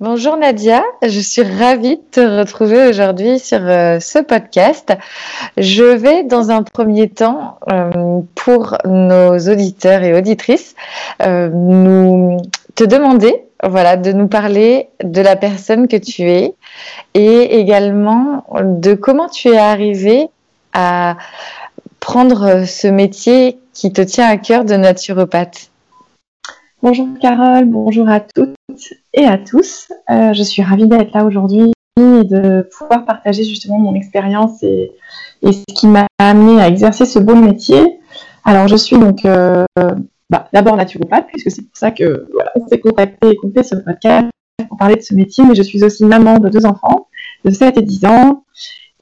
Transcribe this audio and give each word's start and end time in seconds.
Bonjour 0.00 0.36
Nadia, 0.36 0.82
je 1.02 1.20
suis 1.20 1.44
ravie 1.44 1.98
de 1.98 2.02
te 2.10 2.20
retrouver 2.20 2.88
aujourd'hui 2.88 3.38
sur 3.38 3.60
euh, 3.60 4.00
ce 4.00 4.18
podcast. 4.18 4.92
Je 5.56 5.84
vais 5.84 6.24
dans 6.24 6.50
un 6.50 6.64
premier 6.64 7.08
temps, 7.08 7.60
euh, 7.70 8.20
pour 8.34 8.76
nos 8.84 9.38
auditeurs 9.38 10.02
et 10.02 10.12
auditrices, 10.12 10.74
euh, 11.22 11.48
nous 11.48 12.38
te 12.74 12.82
demander 12.82 13.44
voilà, 13.62 13.96
de 13.96 14.10
nous 14.10 14.26
parler 14.26 14.88
de 15.04 15.20
la 15.20 15.36
personne 15.36 15.86
que 15.86 15.96
tu 15.96 16.28
es 16.28 16.54
et 17.14 17.60
également 17.60 18.44
de 18.64 18.94
comment 18.94 19.28
tu 19.28 19.50
es 19.50 19.58
arrivée 19.58 20.26
à 20.72 21.16
prendre 22.00 22.64
ce 22.66 22.88
métier 22.88 23.60
qui 23.72 23.92
te 23.92 24.02
tient 24.02 24.26
à 24.26 24.38
cœur 24.38 24.64
de 24.64 24.74
naturopathe. 24.74 25.70
Bonjour 26.84 27.08
Carole, 27.18 27.64
bonjour 27.64 28.10
à 28.10 28.20
toutes 28.20 28.56
et 29.14 29.24
à 29.24 29.38
tous. 29.38 29.88
Euh, 30.10 30.34
je 30.34 30.42
suis 30.42 30.60
ravie 30.60 30.86
d'être 30.86 31.14
là 31.14 31.24
aujourd'hui 31.24 31.72
et 31.96 32.24
de 32.24 32.68
pouvoir 32.76 33.06
partager 33.06 33.42
justement 33.42 33.78
mon 33.78 33.94
expérience 33.94 34.62
et, 34.62 34.92
ce 35.42 35.64
qui 35.74 35.86
m'a 35.86 36.06
amené 36.18 36.60
à 36.60 36.68
exercer 36.68 37.06
ce 37.06 37.18
beau 37.18 37.36
métier. 37.36 37.80
Alors 38.44 38.68
je 38.68 38.76
suis 38.76 38.98
donc 38.98 39.24
euh, 39.24 39.64
bah, 40.28 40.50
d'abord 40.52 40.76
naturopathe 40.76 41.26
puisque 41.28 41.50
c'est 41.50 41.62
pour 41.62 41.74
ça 41.74 41.90
que 41.90 42.28
voilà, 42.34 42.52
on 42.54 42.68
s'est 42.68 42.80
contacté 42.80 43.30
et 43.30 43.52
fait 43.54 43.62
ce 43.62 43.76
podcast 43.76 44.26
pour 44.68 44.76
parler 44.76 44.96
de 44.96 45.00
ce 45.00 45.14
métier, 45.14 45.42
mais 45.46 45.54
je 45.54 45.62
suis 45.62 45.82
aussi 45.84 46.04
maman 46.04 46.38
de 46.38 46.50
deux 46.50 46.66
enfants 46.66 47.08
de 47.46 47.50
7 47.50 47.78
et 47.78 47.82
10 47.82 48.04
ans 48.04 48.44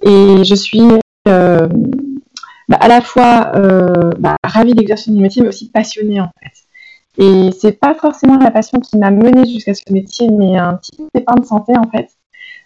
et 0.03 0.45
je 0.45 0.55
suis 0.55 0.87
euh, 1.27 1.67
bah, 2.69 2.79
à 2.81 2.87
la 2.87 3.01
fois 3.01 3.51
bah, 4.21 4.37
ravie 4.45 4.75
d'exercer 4.75 5.11
mon 5.11 5.21
métier 5.21 5.43
mais 5.43 5.49
aussi 5.49 5.69
passionnée 5.69 6.21
en 6.21 6.31
fait. 6.41 6.62
Et 7.19 7.51
c'est 7.59 7.73
pas 7.73 7.95
forcément 7.95 8.39
la 8.39 8.51
passion 8.51 8.81
qui 8.81 8.97
m'a 8.97 9.11
menée 9.11 9.45
jusqu'à 9.47 9.75
ce 9.75 9.83
métier, 9.91 10.31
mais 10.31 10.57
un 10.57 10.75
petit 10.75 10.97
pépin 11.13 11.35
de 11.35 11.45
santé 11.45 11.75
en 11.77 11.91
fait, 11.91 12.09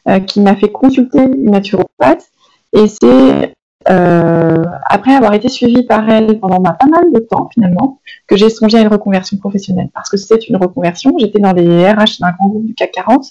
euh, 0.09 0.21
qui 0.21 0.41
m'a 0.41 0.55
fait 0.55 0.71
consulter 0.71 1.19
une 1.19 1.51
naturopathe. 1.51 2.27
Et 2.73 2.87
c'est 2.87 3.55
euh, 3.89 4.65
après 4.85 5.15
avoir 5.15 5.35
été 5.35 5.49
suivie 5.49 5.85
par 5.85 6.09
elle 6.09 6.39
pendant 6.39 6.61
bah, 6.61 6.77
pas 6.79 6.87
mal 6.87 7.13
de 7.13 7.21
temps 7.21 7.49
finalement, 7.53 8.01
que 8.29 8.37
j'ai 8.37 8.51
songé 8.51 8.79
à 8.79 8.83
une 8.83 8.89
reconversion 8.89 9.37
professionnelle. 9.37 9.89
Parce 9.95 10.11
que 10.11 10.17
c'était 10.17 10.45
une 10.45 10.57
reconversion, 10.57 11.13
j'étais 11.19 11.41
dans 11.41 11.53
les 11.53 11.91
RH 11.91 12.21
d'un 12.21 12.31
grand 12.33 12.49
groupe 12.49 12.67
du 12.67 12.75
CAC 12.75 12.93
40. 12.93 13.27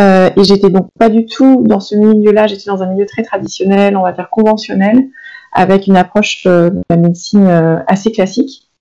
Euh, 0.00 0.30
et 0.36 0.44
j'étais 0.44 0.70
donc 0.70 0.88
pas 0.98 1.10
du 1.10 1.26
tout 1.26 1.62
dans 1.66 1.80
ce 1.80 1.94
milieu-là, 1.94 2.46
j'étais 2.46 2.64
dans 2.66 2.82
un 2.82 2.86
milieu 2.86 3.06
très 3.06 3.22
traditionnel, 3.22 3.96
on 3.96 4.02
va 4.02 4.12
dire 4.12 4.28
conventionnel, 4.30 5.08
avec 5.52 5.86
une 5.86 5.96
approche 5.96 6.44
de 6.44 6.80
la 6.88 6.96
médecine 6.96 7.46
assez 7.86 8.10
classique. 8.10 8.71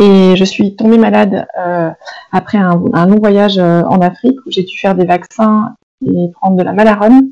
Et 0.00 0.34
je 0.34 0.44
suis 0.44 0.76
tombée 0.76 0.96
malade 0.96 1.46
euh, 1.58 1.90
après 2.32 2.56
un, 2.56 2.74
long 3.06 3.18
voyage 3.18 3.58
euh, 3.58 3.82
en 3.82 4.00
Afrique 4.00 4.38
où 4.46 4.50
j'ai 4.50 4.62
dû 4.62 4.76
faire 4.78 4.94
des 4.94 5.04
vaccins 5.04 5.74
et 6.06 6.30
prendre 6.32 6.56
de 6.56 6.62
la 6.62 6.72
malarone. 6.72 7.28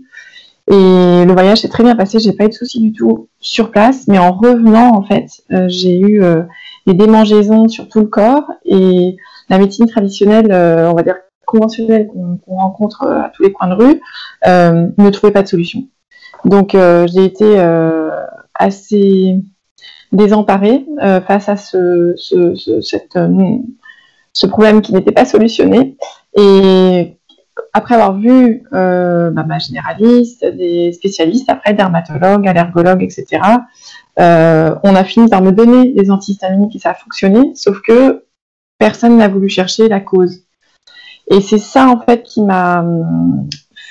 Et 0.71 1.25
le 1.25 1.33
voyage 1.33 1.63
s'est 1.63 1.71
très 1.71 1.83
bien 1.83 1.97
passé, 1.97 2.19
j'ai 2.19 2.35
pas 2.35 2.45
eu 2.45 2.49
de 2.49 2.53
soucis 2.53 2.81
du 2.81 2.93
tout 2.93 3.31
sur 3.41 3.71
place, 3.71 4.07
mais 4.07 4.19
en 4.19 4.33
revenant, 4.33 4.95
en 4.95 5.03
fait, 5.03 5.29
euh, 5.51 5.65
j'ai 5.69 5.99
eu 5.99 6.23
des 6.87 6.93
démangeaisons 6.93 7.69
sur 7.69 7.89
tout 7.89 8.01
le 8.01 8.07
corps 8.07 8.45
et 8.67 9.17
la 9.49 9.57
médecine 9.57 9.87
traditionnelle, 9.87 10.53
on 10.53 10.93
va 10.93 11.03
dire 11.03 11.17
conventionnelle 11.47 12.09
qu'on 12.09 12.57
rencontre 12.57 13.07
à 13.07 13.31
tous 13.35 13.45
les 13.45 13.53
coins 13.53 13.69
de 13.69 13.75
rue, 13.75 14.01
ne 14.45 15.09
trouvait 15.09 15.33
pas 15.33 15.43
de 15.43 15.49
solution. 15.49 15.85
Donc 16.45 16.73
j'ai 16.75 17.25
été 17.25 17.59
assez 18.55 19.41
désemparée 20.13 20.87
euh, 21.03 21.21
face 21.21 21.49
à 21.49 21.57
euh, 21.77 22.15
ce 22.17 22.97
problème 24.47 24.83
qui 24.83 24.93
n'était 24.93 25.13
pas 25.13 25.25
solutionné. 25.25 25.97
Et 26.37 27.17
après 27.73 27.95
avoir 27.95 28.17
vu 28.17 28.63
euh, 28.73 29.31
bah, 29.31 29.45
ma 29.45 29.59
généraliste, 29.59 30.45
des 30.45 30.93
spécialistes, 30.93 31.49
après 31.49 31.75
dermatologues, 31.75 32.47
allergologues, 32.47 33.03
etc., 33.03 33.43
on 34.21 34.97
a 34.97 35.05
fini 35.05 35.29
par 35.29 35.43
me 35.43 35.53
donner 35.53 35.93
des 35.93 36.11
antihistaminiques 36.11 36.75
et 36.75 36.81
ça 36.81 36.91
a 36.91 36.95
fonctionné, 36.95 37.53
sauf 37.55 37.81
que 37.83 38.25
personne 38.77 39.17
n'a 39.17 39.29
voulu 39.29 39.49
chercher 39.49 39.89
la 39.89 40.01
cause. 40.01 40.43
Et 41.31 41.41
c'est 41.41 41.59
ça 41.59 41.87
en 41.87 42.01
fait 42.01 42.25
qui 42.25 42.43
m'a 42.43 42.85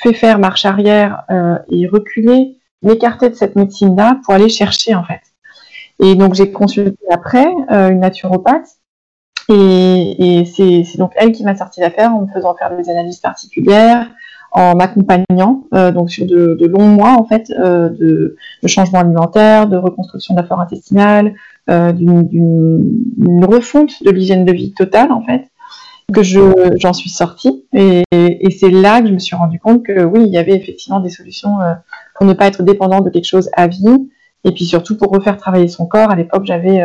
fait 0.03 0.13
faire 0.13 0.37
marche 0.37 0.65
arrière 0.65 1.23
et 1.71 1.87
reculer, 1.87 2.57
m'écarter 2.81 3.29
de 3.29 3.35
cette 3.35 3.55
médecine-là 3.55 4.19
pour 4.25 4.33
aller 4.33 4.49
chercher 4.49 4.95
en 4.95 5.03
fait. 5.05 5.21
Et 5.99 6.15
donc 6.15 6.33
j'ai 6.33 6.51
consulté 6.51 6.97
après 7.09 7.47
euh, 7.71 7.89
une 7.89 7.99
naturopathe. 7.99 8.67
Et, 9.49 10.39
et 10.41 10.45
c'est 10.45 10.97
donc 10.97 11.13
elle 11.15 11.31
qui 11.31 11.43
m'a 11.43 11.55
sorti 11.55 11.79
l'affaire 11.79 12.13
en 12.13 12.23
me 12.23 12.27
faisant 12.27 12.53
faire 12.55 12.75
des 12.75 12.89
analyses 12.89 13.19
particulières, 13.19 14.07
en 14.51 14.75
m'accompagnant 14.75 15.63
euh, 15.73 15.91
donc 15.91 16.09
sur 16.09 16.25
de, 16.25 16.57
de, 16.59 16.67
longs 16.67 16.87
mois 16.87 17.11
en 17.11 17.23
fait 17.23 17.51
euh, 17.51 17.89
de, 17.89 18.35
de 18.61 18.67
changement 18.67 18.99
alimentaire, 18.99 19.67
de 19.67 19.77
reconstruction 19.77 20.33
de 20.33 20.41
la 20.41 20.45
flore 20.45 20.59
intestinale, 20.59 21.33
euh, 21.69 21.91
d'une 21.93 23.45
refonte 23.45 24.03
de 24.03 24.11
l'hygiène 24.11 24.45
de 24.45 24.51
vie 24.51 24.73
totale 24.73 25.11
en 25.11 25.21
fait 25.21 25.49
que 26.13 26.23
je 26.23 26.39
j'en 26.77 26.93
suis 26.93 27.09
sortie. 27.09 27.65
Et, 27.73 28.03
et 28.11 28.49
c'est 28.51 28.69
là 28.69 29.01
que 29.01 29.07
je 29.07 29.13
me 29.13 29.19
suis 29.19 29.35
rendu 29.35 29.59
compte 29.59 29.83
que 29.83 30.03
oui 30.03 30.23
il 30.25 30.33
y 30.33 30.37
avait 30.37 30.55
effectivement 30.55 30.99
des 30.99 31.09
solutions 31.09 31.61
euh, 31.61 31.73
pour 32.15 32.25
ne 32.25 32.33
pas 32.33 32.47
être 32.47 32.63
dépendant 32.63 33.01
de 33.01 33.09
quelque 33.09 33.27
chose 33.27 33.49
à 33.53 33.67
vie 33.67 34.09
et 34.43 34.51
puis 34.51 34.65
surtout 34.65 34.97
pour 34.97 35.11
refaire 35.11 35.37
travailler 35.37 35.67
son 35.67 35.85
corps. 35.85 36.11
À 36.11 36.15
l'époque, 36.15 36.45
j'avais 36.45 36.81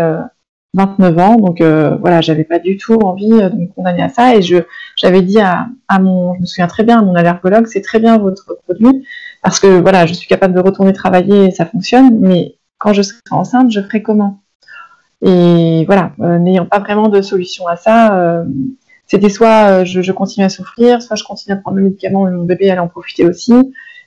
29 0.74 1.16
euh, 1.18 1.20
ans, 1.20 1.36
donc 1.36 1.60
euh, 1.60 1.96
voilà, 1.96 2.20
j'avais 2.20 2.44
pas 2.44 2.58
du 2.58 2.76
tout 2.76 2.94
envie 2.94 3.32
euh, 3.32 3.48
de 3.48 3.56
me 3.56 3.66
condamner 3.66 4.02
à 4.02 4.08
ça. 4.08 4.34
Et 4.36 4.42
je 4.42 4.58
j'avais 4.96 5.22
dit 5.22 5.40
à, 5.40 5.68
mon, 6.00 6.34
je 6.34 6.40
me 6.40 6.46
souviens 6.46 6.66
très 6.66 6.84
bien, 6.84 7.00
à 7.00 7.02
mon 7.02 7.14
allergologue, 7.14 7.66
c'est 7.66 7.82
très 7.82 7.98
bien 7.98 8.18
votre 8.18 8.58
produit 8.64 9.06
parce 9.42 9.58
que 9.60 9.80
voilà, 9.80 10.06
je 10.06 10.14
suis 10.14 10.28
capable 10.28 10.54
de 10.54 10.60
retourner 10.60 10.92
travailler, 10.92 11.46
et 11.46 11.50
ça 11.50 11.66
fonctionne. 11.66 12.18
Mais 12.20 12.56
quand 12.78 12.92
je 12.92 13.02
serai 13.02 13.18
enceinte, 13.30 13.70
je 13.70 13.80
ferai 13.80 14.02
comment? 14.02 14.40
Et 15.24 15.84
voilà, 15.86 16.12
n'ayant 16.18 16.66
pas 16.66 16.80
vraiment 16.80 17.08
de 17.08 17.22
solution 17.22 17.66
à 17.68 17.76
ça. 17.76 18.44
c'était 19.06 19.28
soit 19.28 19.84
je, 19.84 20.02
je 20.02 20.12
continue 20.12 20.44
à 20.44 20.48
souffrir, 20.48 21.00
soit 21.02 21.16
je 21.16 21.24
continue 21.24 21.54
à 21.54 21.58
prendre 21.58 21.76
le 21.76 21.84
médicament 21.84 22.28
et 22.28 22.32
mon 22.32 22.44
bébé 22.44 22.70
allait 22.70 22.80
en 22.80 22.88
profiter 22.88 23.24
aussi. 23.24 23.54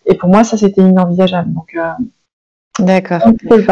Et 0.06 0.16
pour 0.16 0.30
moi, 0.30 0.44
ça, 0.44 0.58
c'était 0.58 0.82
inenvisageable. 0.82 1.54
Donc, 1.54 1.76
D'accord. 2.80 3.22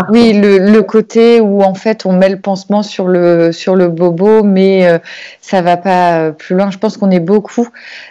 Oui, 0.09 0.31
le, 0.33 0.81
côté 0.81 1.41
où 1.41 1.61
en 1.61 1.73
fait 1.73 2.05
on 2.05 2.13
met 2.13 2.29
le 2.29 2.39
pansement 2.39 2.83
sur 2.83 3.07
le 3.07 3.51
sur 3.51 3.75
le 3.75 3.89
bobo, 3.89 4.43
mais 4.43 4.87
euh, 4.87 4.97
ça 5.41 5.61
va 5.61 5.75
pas 5.75 6.19
euh, 6.19 6.31
plus 6.31 6.55
loin. 6.55 6.71
Je 6.71 6.77
pense 6.77 6.95
qu'on 6.95 7.11
est 7.11 7.19
beaucoup 7.19 7.67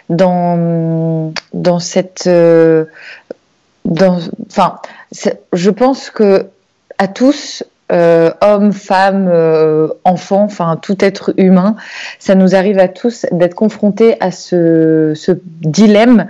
dans 0.09 1.33
dans 1.53 1.79
cette 1.79 2.25
euh, 2.27 2.85
dans 3.85 4.19
enfin 4.45 4.79
je 5.51 5.69
pense 5.71 6.11
que 6.11 6.45
à 6.99 7.07
tous 7.07 7.63
hommes, 7.89 8.73
femmes, 8.73 9.31
enfants, 10.03 10.43
enfin 10.43 10.79
tout 10.81 11.05
être 11.05 11.31
humain, 11.37 11.75
ça 12.17 12.33
nous 12.33 12.55
arrive 12.55 12.79
à 12.79 12.87
tous 12.87 13.27
d'être 13.31 13.53
confrontés 13.53 14.15
à 14.19 14.31
ce, 14.31 15.13
ce 15.15 15.31
dilemme 15.61 16.25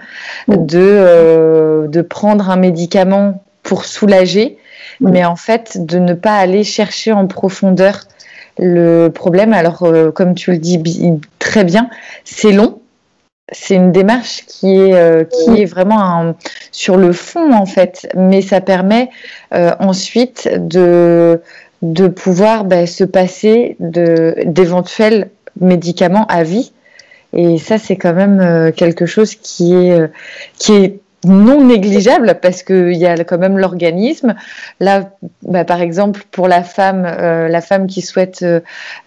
de, 0.49 1.87
de 1.87 2.01
prendre 2.01 2.49
un 2.49 2.57
médicament 2.57 3.41
pour 3.63 3.85
soulager, 3.85 4.57
mais 4.99 5.25
en 5.25 5.35
fait 5.35 5.85
de 5.85 5.97
ne 5.97 6.13
pas 6.13 6.35
aller 6.35 6.63
chercher 6.63 7.11
en 7.11 7.27
profondeur 7.27 8.05
le 8.57 9.09
problème. 9.09 9.53
Alors, 9.53 9.83
euh, 9.83 10.11
comme 10.11 10.35
tu 10.35 10.51
le 10.51 10.57
dis 10.57 10.79
très 11.39 11.63
bien, 11.63 11.89
c'est 12.23 12.51
long. 12.51 12.79
C'est 13.51 13.75
une 13.75 13.91
démarche 13.91 14.45
qui 14.47 14.73
est, 14.73 14.93
euh, 14.93 15.25
qui 15.25 15.61
est 15.61 15.65
vraiment 15.65 16.33
sur 16.71 16.97
le 16.97 17.11
fond, 17.11 17.53
en 17.53 17.65
fait, 17.65 18.07
mais 18.15 18.41
ça 18.41 18.61
permet 18.61 19.09
euh, 19.53 19.71
ensuite 19.79 20.49
de, 20.55 21.41
de 21.81 22.07
pouvoir 22.07 22.63
bah, 22.63 22.87
se 22.87 23.03
passer 23.03 23.75
d'éventuels 23.79 25.29
médicaments 25.59 26.25
à 26.27 26.43
vie. 26.43 26.71
Et 27.33 27.57
ça, 27.57 27.77
c'est 27.77 27.97
quand 27.97 28.13
même 28.13 28.71
quelque 28.73 29.05
chose 29.05 29.35
qui 29.35 29.73
est, 29.73 30.09
qui 30.57 30.73
est 30.73 30.99
non 31.25 31.63
négligeable 31.63 32.39
parce 32.41 32.63
qu'il 32.63 32.93
y 32.93 33.05
a 33.05 33.23
quand 33.23 33.37
même 33.37 33.57
l'organisme. 33.57 34.35
Là, 34.79 35.09
bah, 35.43 35.65
par 35.65 35.81
exemple, 35.81 36.23
pour 36.31 36.47
la 36.47 36.63
femme, 36.63 37.05
euh, 37.05 37.47
la 37.47 37.61
femme 37.61 37.87
qui 37.87 38.01
souhaite 38.01 38.41
euh, 38.43 38.59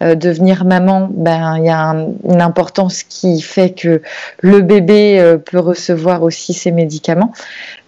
euh, 0.02 0.14
devenir 0.14 0.64
maman, 0.64 1.08
ben 1.10 1.56
il 1.58 1.64
y 1.64 1.70
a 1.70 1.94
une 2.28 2.42
importance 2.42 3.02
qui 3.02 3.40
fait 3.40 3.70
que 3.70 4.02
le 4.40 4.60
bébé 4.60 5.36
peut 5.44 5.58
recevoir 5.58 6.22
aussi 6.22 6.54
ses 6.54 6.72
médicaments. 6.72 7.32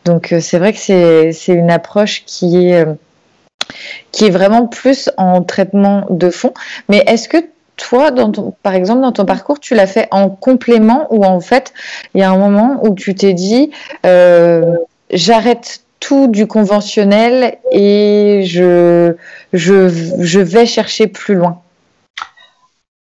Donc 0.04 0.34
c'est 0.40 0.58
vrai 0.58 0.72
que 0.72 0.78
c'est 0.78 1.52
une 1.52 1.70
approche 1.70 2.25
qui 2.25 2.70
est 2.70 2.86
qui 4.12 4.25
est 4.25 4.30
vraiment 4.30 4.66
plus 4.66 5.10
en 5.16 5.42
traitement 5.42 6.06
de 6.08 6.30
fond. 6.30 6.54
Mais 6.88 7.04
est-ce 7.06 7.28
que 7.28 7.38
toi, 7.78 8.10
dans 8.10 8.30
ton, 8.30 8.54
par 8.62 8.75
exemple, 8.75 9.00
dans 9.00 9.12
ton 9.12 9.25
parcours, 9.25 9.60
tu 9.60 9.75
l'as 9.75 9.86
fait 9.86 10.08
en 10.10 10.28
complément 10.28 11.06
ou 11.10 11.25
en 11.25 11.40
fait, 11.40 11.72
il 12.14 12.20
y 12.20 12.25
a 12.25 12.30
un 12.30 12.36
moment 12.36 12.80
où 12.84 12.94
tu 12.94 13.14
t'es 13.14 13.32
dit, 13.32 13.70
euh, 14.04 14.76
j'arrête 15.10 15.84
tout 16.00 16.28
du 16.28 16.46
conventionnel 16.46 17.58
et 17.72 18.42
je, 18.44 19.14
je, 19.52 19.88
je 20.19 20.40
vais 20.40 20.66
chercher 20.66 21.06
plus 21.06 21.34
loin 21.34 21.62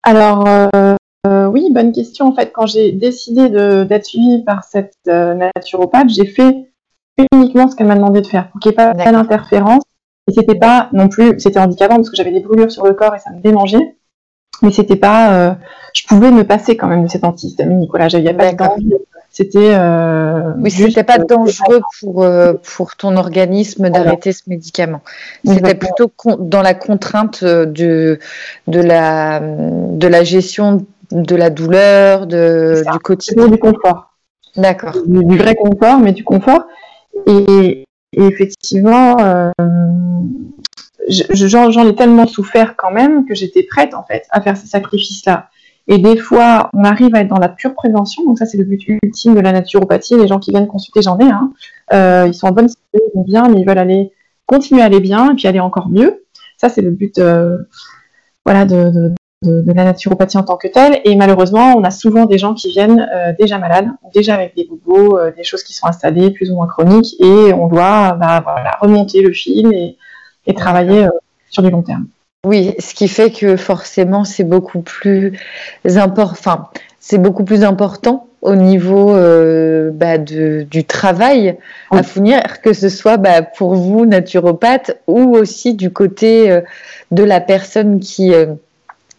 Alors, 0.02 0.46
euh, 0.46 1.46
oui, 1.46 1.68
bonne 1.70 1.92
question. 1.92 2.26
En 2.26 2.34
fait, 2.34 2.50
quand 2.52 2.66
j'ai 2.66 2.92
décidé 2.92 3.48
d'être 3.48 4.04
suivie 4.04 4.42
par 4.44 4.64
cette 4.64 4.96
naturopathe, 5.06 6.08
j'ai 6.08 6.26
fait 6.26 6.66
uniquement 7.32 7.68
ce 7.68 7.76
qu'elle 7.76 7.86
m'a 7.86 7.94
demandé 7.94 8.20
de 8.20 8.26
faire 8.26 8.48
pour 8.50 8.60
qu'il 8.60 8.70
n'y 8.70 8.74
ait 8.74 8.76
pas 8.76 8.94
d'interférence. 8.94 9.82
Et 10.26 10.32
c'était 10.32 10.58
pas 10.58 10.88
non 10.92 11.08
plus, 11.08 11.38
c'était 11.38 11.60
handicapant 11.60 11.96
parce 11.96 12.08
que 12.08 12.16
j'avais 12.16 12.32
des 12.32 12.40
brûlures 12.40 12.70
sur 12.70 12.84
le 12.86 12.94
corps 12.94 13.14
et 13.14 13.18
ça 13.18 13.30
me 13.30 13.40
démangeait. 13.40 13.96
Mais 14.62 14.72
c'était 14.72 14.96
pas, 14.96 15.56
je 15.94 16.06
pouvais 16.06 16.30
me 16.30 16.44
passer 16.44 16.76
quand 16.76 16.86
même 16.86 17.04
de 17.04 17.08
cet 17.08 17.24
antihistaminique. 17.24 17.90
Voilà, 17.90 18.08
j'avais 18.08 18.34
pas 18.34 18.52
d'envie 18.52 18.94
c'était. 19.34 19.74
Euh, 19.74 20.52
oui, 20.58 20.70
c'était 20.70 21.02
pas 21.02 21.18
euh, 21.18 21.24
dangereux 21.24 21.80
pour 21.98 22.22
euh, 22.22 22.52
pour 22.76 22.94
ton 22.94 23.16
organisme 23.16 23.90
d'arrêter 23.90 24.30
ce 24.30 24.42
médicament. 24.46 25.00
C'était 25.44 25.74
plutôt 25.74 26.12
dans 26.38 26.62
la 26.62 26.74
contrainte 26.74 27.42
de 27.42 28.20
de 28.68 28.80
la 28.80 29.40
de 29.40 30.06
la 30.06 30.22
gestion 30.22 30.86
de 31.10 31.34
la 31.34 31.50
douleur, 31.50 32.28
de 32.28 32.84
du 32.92 32.98
quotidien, 33.00 33.48
du 33.48 33.58
confort. 33.58 34.14
D'accord. 34.56 34.94
Du, 35.04 35.36
vrai 35.36 35.56
confort, 35.56 35.98
mais 35.98 36.12
du 36.12 36.22
confort. 36.22 36.62
Et, 37.26 37.84
effectivement, 38.12 39.16
j'en 41.08 41.88
ai 41.88 41.94
tellement 41.94 42.26
souffert 42.26 42.76
quand 42.76 42.90
même 42.90 43.26
que 43.26 43.34
j'étais 43.34 43.62
prête 43.62 43.94
en 43.94 44.04
fait 44.04 44.24
à 44.30 44.40
faire 44.40 44.56
ces 44.56 44.66
sacrifices-là. 44.66 45.48
Et 45.86 45.98
des 45.98 46.16
fois, 46.16 46.70
on 46.72 46.84
arrive 46.84 47.14
à 47.14 47.20
être 47.20 47.28
dans 47.28 47.38
la 47.38 47.48
pure 47.48 47.74
prévention. 47.74 48.24
Donc 48.24 48.38
ça, 48.38 48.46
c'est 48.46 48.56
le 48.56 48.64
but 48.64 48.80
ultime 48.88 49.34
de 49.34 49.40
la 49.40 49.52
naturopathie. 49.52 50.16
Les 50.16 50.26
gens 50.26 50.38
qui 50.38 50.50
viennent 50.50 50.66
consulter, 50.66 51.02
j'en 51.02 51.18
ai. 51.18 51.24
Hein. 51.24 51.52
Euh, 51.92 52.24
ils 52.26 52.34
sont 52.34 52.46
en 52.46 52.52
bonne 52.52 52.68
santé, 52.68 52.80
ils 52.94 53.16
vont 53.16 53.24
bien, 53.24 53.48
mais 53.48 53.60
ils 53.60 53.66
veulent 53.66 53.78
aller 53.78 54.12
continuer 54.46 54.82
à 54.82 54.86
aller 54.86 55.00
bien 55.00 55.32
et 55.32 55.34
puis 55.34 55.46
aller 55.46 55.60
encore 55.60 55.88
mieux. 55.88 56.24
Ça, 56.56 56.68
c'est 56.70 56.80
le 56.80 56.90
but, 56.90 57.18
euh, 57.18 57.58
voilà, 58.46 58.64
de, 58.64 59.12
la 59.42 59.84
naturopathie 59.84 60.38
en 60.38 60.42
tant 60.42 60.56
que 60.56 60.68
telle. 60.68 61.02
Et 61.04 61.16
malheureusement, 61.16 61.74
on 61.76 61.84
a 61.84 61.90
souvent 61.90 62.24
des 62.24 62.38
gens 62.38 62.54
qui 62.54 62.70
viennent 62.70 63.06
euh, 63.14 63.34
déjà 63.38 63.58
malades, 63.58 63.88
déjà 64.14 64.36
avec 64.36 64.56
des 64.56 64.64
bobos, 64.64 65.18
des 65.36 65.44
choses 65.44 65.62
qui 65.64 65.74
sont 65.74 65.86
installées, 65.86 66.30
plus 66.30 66.50
ou 66.50 66.54
moins 66.54 66.66
chroniques, 66.66 67.14
et 67.20 67.52
on 67.52 67.66
doit 67.66 68.12
bah, 68.12 68.42
remonter 68.80 69.20
le 69.20 69.34
fil 69.34 69.70
et, 69.74 69.98
et 70.46 70.54
travailler 70.54 71.06
euh, 71.06 71.10
sur 71.50 71.62
du 71.62 71.70
long 71.70 71.82
terme. 71.82 72.06
Oui, 72.44 72.74
ce 72.78 72.94
qui 72.94 73.08
fait 73.08 73.30
que 73.30 73.56
forcément 73.56 74.24
c'est 74.24 74.44
beaucoup 74.44 74.80
plus 74.80 75.38
important. 75.84 76.68
C'est 77.00 77.18
beaucoup 77.18 77.44
plus 77.44 77.64
important 77.64 78.28
au 78.42 78.54
niveau 78.54 79.14
euh, 79.14 79.90
bah, 79.92 80.18
de, 80.18 80.66
du 80.70 80.84
travail 80.84 81.56
à 81.90 82.02
fournir, 82.02 82.60
que 82.60 82.74
ce 82.74 82.90
soit 82.90 83.16
bah, 83.16 83.40
pour 83.40 83.74
vous 83.74 84.04
naturopathe 84.04 84.98
ou 85.06 85.34
aussi 85.34 85.74
du 85.74 85.90
côté 85.90 86.50
euh, 86.50 86.60
de 87.10 87.24
la 87.24 87.40
personne 87.40 88.00
qui 88.00 88.34
euh, 88.34 88.54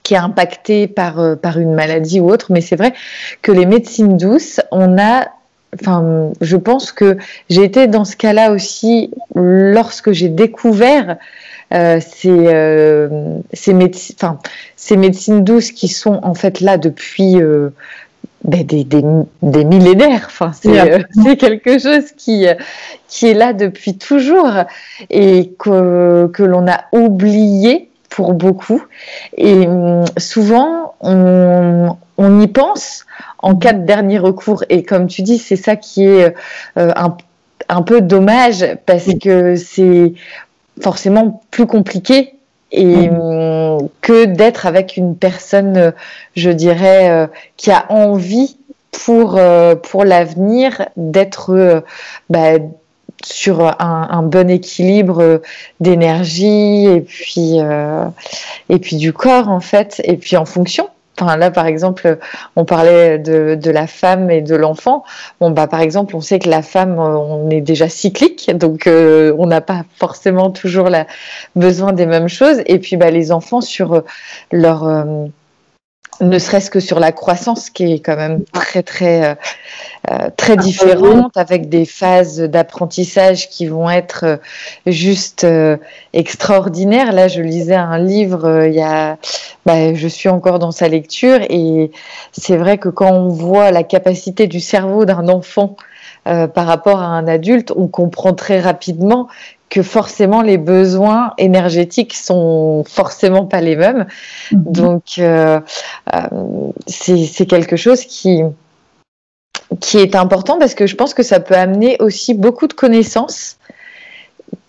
qui 0.03 0.13
est 0.13 0.17
impactée 0.17 0.87
par 0.87 1.35
par 1.37 1.57
une 1.57 1.73
maladie 1.73 2.19
ou 2.19 2.29
autre. 2.29 2.51
Mais 2.51 2.61
c'est 2.61 2.75
vrai 2.75 2.93
que 3.41 3.51
les 3.51 3.65
médecines 3.65 4.17
douces, 4.17 4.61
on 4.71 4.99
a 4.99 5.25
Enfin, 5.79 6.31
je 6.41 6.57
pense 6.57 6.91
que 6.91 7.17
j'ai 7.49 7.63
été 7.63 7.87
dans 7.87 8.05
ce 8.05 8.15
cas-là 8.15 8.51
aussi 8.51 9.11
lorsque 9.35 10.11
j'ai 10.11 10.29
découvert 10.29 11.17
euh, 11.73 11.99
ces, 11.99 12.29
euh, 12.29 13.39
ces, 13.53 13.73
enfin, 14.15 14.39
ces, 14.75 14.97
médecines 14.97 15.43
douces 15.43 15.71
qui 15.71 15.87
sont 15.87 16.19
en 16.21 16.35
fait 16.35 16.61
là 16.61 16.77
depuis 16.77 17.41
euh, 17.41 17.69
ben, 18.43 18.63
des, 18.63 18.83
des, 18.83 19.03
des, 19.41 19.65
millénaires. 19.65 20.25
Enfin, 20.27 20.51
c'est 20.53 21.05
c'est 21.23 21.37
quelque 21.37 21.79
chose 21.79 22.11
qui, 22.15 22.45
qui 23.07 23.27
est 23.27 23.33
là 23.33 23.53
depuis 23.53 23.97
toujours 23.97 24.51
et 25.09 25.53
que, 25.57 26.27
que 26.27 26.43
l'on 26.43 26.67
a 26.67 26.85
oublié 26.91 27.89
pour 28.15 28.33
beaucoup. 28.33 28.81
Et 29.37 29.67
hum, 29.67 30.05
souvent, 30.17 30.95
on, 31.01 31.95
on 32.17 32.41
y 32.41 32.47
pense 32.47 33.05
en 33.39 33.55
cas 33.55 33.73
de 33.73 33.85
dernier 33.85 34.19
recours. 34.19 34.63
Et 34.69 34.83
comme 34.83 35.07
tu 35.07 35.21
dis, 35.21 35.37
c'est 35.37 35.55
ça 35.57 35.75
qui 35.75 36.05
est 36.05 36.33
un, 36.75 37.17
un 37.69 37.81
peu 37.81 38.01
dommage 38.01 38.65
parce 38.85 39.13
que 39.21 39.55
c'est 39.55 40.13
forcément 40.81 41.43
plus 41.51 41.67
compliqué 41.67 42.35
et 42.71 43.09
mm. 43.09 43.89
que 44.01 44.25
d'être 44.25 44.65
avec 44.65 44.97
une 44.97 45.15
personne, 45.15 45.93
je 46.35 46.49
dirais, 46.49 47.09
euh, 47.09 47.27
qui 47.57 47.71
a 47.71 47.85
envie 47.89 48.57
pour 48.91 49.37
euh, 49.37 49.75
pour 49.75 50.05
l'avenir 50.05 50.87
d'être 50.95 51.53
euh, 51.53 51.81
bah, 52.29 52.53
sur 53.23 53.61
un, 53.61 54.07
un, 54.11 54.21
bon 54.21 54.49
équilibre 54.49 55.41
d'énergie 55.79 56.85
et 56.85 57.01
puis 57.01 57.57
et 58.69 58.79
puis 58.79 58.97
du 58.97 59.13
corps 59.13 59.49
en 59.49 59.59
fait 59.59 60.01
et 60.03 60.17
puis 60.17 60.37
en 60.37 60.45
fonction 60.45 60.89
Enfin, 61.19 61.37
là, 61.37 61.49
par 61.49 61.65
exemple, 61.65 62.19
on 62.57 62.65
parlait 62.65 63.19
de, 63.19 63.55
de 63.55 63.71
la 63.71 63.87
femme 63.87 64.29
et 64.29 64.41
de 64.41 64.55
l'enfant. 64.55 65.05
Bon, 65.39 65.49
bah, 65.49 65.67
par 65.67 65.79
exemple, 65.79 66.15
on 66.15 66.21
sait 66.21 66.39
que 66.39 66.49
la 66.49 66.61
femme, 66.61 66.99
on 66.99 67.49
est 67.49 67.61
déjà 67.61 67.87
cyclique, 67.87 68.51
donc 68.53 68.85
euh, 68.87 69.33
on 69.37 69.45
n'a 69.45 69.61
pas 69.61 69.83
forcément 69.95 70.51
toujours 70.51 70.89
la, 70.89 71.07
besoin 71.55 71.93
des 71.93 72.05
mêmes 72.05 72.27
choses. 72.27 72.61
Et 72.65 72.79
puis, 72.79 72.97
bah, 72.97 73.11
les 73.11 73.31
enfants, 73.31 73.61
sur 73.61 74.03
leur 74.51 74.83
euh, 74.83 75.25
ne 76.21 76.39
serait-ce 76.39 76.69
que 76.69 76.79
sur 76.79 76.99
la 76.99 77.11
croissance 77.11 77.69
qui 77.69 77.93
est 77.93 77.99
quand 77.99 78.15
même 78.15 78.43
très 78.53 78.83
très 78.83 79.25
euh, 79.25 79.35
euh, 80.11 80.29
très 80.37 80.55
différente 80.55 81.35
avec 81.35 81.67
des 81.67 81.85
phases 81.85 82.39
d'apprentissage 82.39 83.49
qui 83.49 83.65
vont 83.67 83.89
être 83.89 84.23
euh, 84.23 84.37
juste 84.85 85.45
extraordinaires. 86.13 87.11
Là, 87.11 87.27
je 87.27 87.41
lisais 87.41 87.75
un 87.75 87.97
livre 87.97 88.65
il 88.67 88.75
y 88.75 88.81
a 88.81 89.17
bah, 89.65 89.93
je 89.93 90.07
suis 90.07 90.29
encore 90.29 90.59
dans 90.59 90.71
sa 90.71 90.87
lecture 90.87 91.39
et 91.49 91.91
c'est 92.31 92.57
vrai 92.57 92.77
que 92.77 92.89
quand 92.89 93.11
on 93.11 93.29
voit 93.29 93.71
la 93.71 93.83
capacité 93.83 94.47
du 94.47 94.59
cerveau 94.59 95.05
d'un 95.05 95.27
enfant 95.27 95.75
par 96.23 96.65
rapport 96.65 97.01
à 97.01 97.05
un 97.05 97.27
adulte, 97.27 97.71
on 97.75 97.87
comprend 97.87 98.33
très 98.33 98.59
rapidement 98.59 99.27
que 99.69 99.81
forcément 99.83 100.41
les 100.41 100.57
besoins 100.57 101.33
énergétiques 101.37 102.13
sont 102.13 102.83
forcément 102.87 103.45
pas 103.45 103.61
les 103.61 103.75
mêmes. 103.75 104.07
Mhm. 104.51 104.63
Donc 104.71 105.03
euh, 105.17 105.59
euh, 106.13 106.71
c'est 106.87 107.45
quelque 107.45 107.75
chose 107.75 108.05
qui 108.05 108.41
qui 109.81 109.97
est 109.97 110.15
important 110.15 110.59
parce 110.59 110.75
que 110.75 110.85
je 110.85 110.95
pense 110.95 111.13
que 111.13 111.23
ça 111.23 111.39
peut 111.39 111.55
amener 111.55 111.97
aussi 111.99 112.33
beaucoup 112.33 112.67
de 112.67 112.73
connaissances 112.73 113.57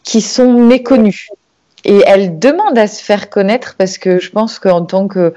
qui 0.03 0.21
sont 0.21 0.53
méconnues 0.53 1.29
et 1.87 2.03
elle 2.05 2.41
demande 2.41 2.77
à 2.77 2.89
se 2.89 3.03
faire 3.03 3.31
connaître 3.31 3.77
parce 3.79 3.97
que 3.97 4.19
je 4.19 4.31
pense 4.31 4.59
qu'en 4.59 4.85
tant 4.85 5.07
que, 5.07 5.35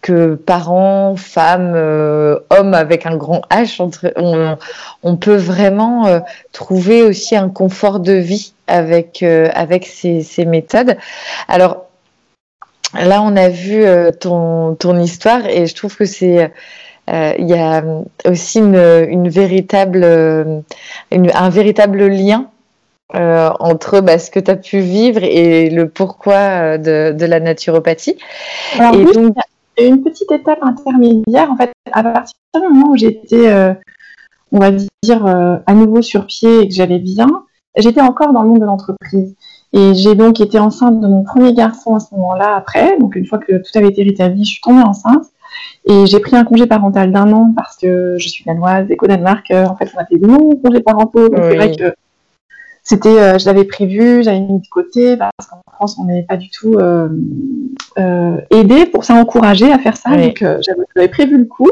que 0.00 0.34
parent, 0.34 1.14
femme, 1.16 1.74
euh, 1.74 2.38
homme 2.48 2.72
avec 2.72 3.04
un 3.04 3.16
grand 3.16 3.42
H, 3.50 3.82
on, 4.16 4.56
on 5.02 5.16
peut 5.16 5.36
vraiment 5.36 6.06
euh, 6.06 6.20
trouver 6.52 7.02
aussi 7.02 7.36
un 7.36 7.50
confort 7.50 8.00
de 8.00 8.14
vie 8.14 8.54
avec, 8.70 9.22
euh, 9.22 9.48
avec 9.54 9.86
ces, 9.86 10.22
ces, 10.22 10.44
méthodes. 10.44 10.96
Alors 11.48 11.86
là, 12.94 13.22
on 13.22 13.36
a 13.36 13.48
vu 13.48 13.84
ton, 14.20 14.74
ton 14.74 14.98
histoire 14.98 15.46
et 15.46 15.66
je 15.66 15.74
trouve 15.74 15.96
que 15.96 16.04
c'est 16.04 16.52
il 17.08 17.48
y 17.48 17.54
a 17.54 17.82
aussi 18.24 18.60
une, 18.60 18.76
une 19.08 19.28
véritable, 19.28 20.04
un 21.10 21.50
véritable 21.50 22.06
lien 22.06 22.50
euh, 23.16 23.50
entre 23.58 24.00
bah, 24.00 24.18
ce 24.18 24.30
que 24.30 24.38
tu 24.38 24.50
as 24.52 24.56
pu 24.56 24.78
vivre 24.78 25.24
et 25.24 25.68
le 25.68 25.88
pourquoi 25.88 26.34
euh, 26.34 26.78
de, 26.78 27.16
de 27.16 27.26
la 27.26 27.40
naturopathie. 27.40 28.16
Alors, 28.78 28.94
et 28.94 29.04
donc... 29.04 29.34
il 29.76 29.82
y 29.82 29.86
a 29.86 29.88
une 29.88 30.04
petite 30.04 30.30
étape 30.30 30.60
intermédiaire, 30.62 31.50
en 31.50 31.56
fait, 31.56 31.72
à 31.90 32.04
partir 32.04 32.34
du 32.54 32.60
moment 32.60 32.92
où 32.92 32.96
j'étais, 32.96 33.48
euh, 33.48 33.74
on 34.52 34.60
va 34.60 34.70
dire, 34.70 35.26
à 35.26 35.74
nouveau 35.74 36.02
sur 36.02 36.26
pied 36.26 36.60
et 36.60 36.68
que 36.68 36.74
j'allais 36.74 37.00
bien, 37.00 37.26
j'étais 37.76 38.00
encore 38.00 38.32
dans 38.32 38.42
le 38.42 38.48
monde 38.48 38.60
de 38.60 38.64
l'entreprise. 38.64 39.34
Et 39.72 39.94
j'ai 39.94 40.14
donc 40.14 40.40
été 40.40 40.58
enceinte 40.58 41.00
de 41.00 41.06
mon 41.06 41.22
premier 41.22 41.54
garçon 41.54 41.94
à 41.94 42.00
ce 42.00 42.14
moment-là 42.14 42.56
après. 42.56 42.98
Donc, 42.98 43.14
une 43.14 43.26
fois 43.26 43.38
que 43.38 43.52
tout 43.58 43.78
avait 43.78 43.88
été 43.88 44.02
rétabli, 44.02 44.44
je 44.44 44.50
suis 44.50 44.60
tombée 44.60 44.82
enceinte. 44.82 45.24
Et 45.84 46.06
j'ai 46.06 46.20
pris 46.20 46.36
un 46.36 46.44
congé 46.44 46.66
parental 46.66 47.12
d'un 47.12 47.32
an 47.32 47.52
parce 47.54 47.76
que 47.76 48.16
je 48.18 48.28
suis 48.28 48.44
danoise 48.44 48.86
et 48.90 48.96
qu'au 48.96 49.06
Danemark, 49.06 49.46
en 49.50 49.76
fait, 49.76 49.90
on 49.96 50.00
a 50.00 50.04
fait 50.04 50.18
de 50.18 50.26
longs 50.26 50.50
congés 50.62 50.80
parentaux. 50.80 51.28
Donc, 51.28 51.40
c'est 51.42 51.56
vrai 51.56 51.76
que 51.76 51.94
c'était, 52.82 53.20
euh, 53.20 53.38
je 53.38 53.46
l'avais 53.46 53.64
prévu, 53.64 54.22
j'avais 54.22 54.40
mis 54.40 54.60
de 54.60 54.66
côté 54.68 55.16
parce 55.16 55.48
qu'en 55.48 55.60
France 55.72 55.96
on 55.98 56.04
n'est 56.04 56.22
pas 56.22 56.36
du 56.36 56.48
tout 56.50 56.74
euh, 56.74 57.08
euh, 57.98 58.38
aidé 58.50 58.86
pour 58.86 59.04
s'encourager 59.04 59.70
à 59.70 59.78
faire 59.78 59.96
ça. 59.96 60.16
Donc 60.16 60.44
j'avais 60.96 61.08
prévu 61.08 61.38
le 61.38 61.44
coup. 61.44 61.70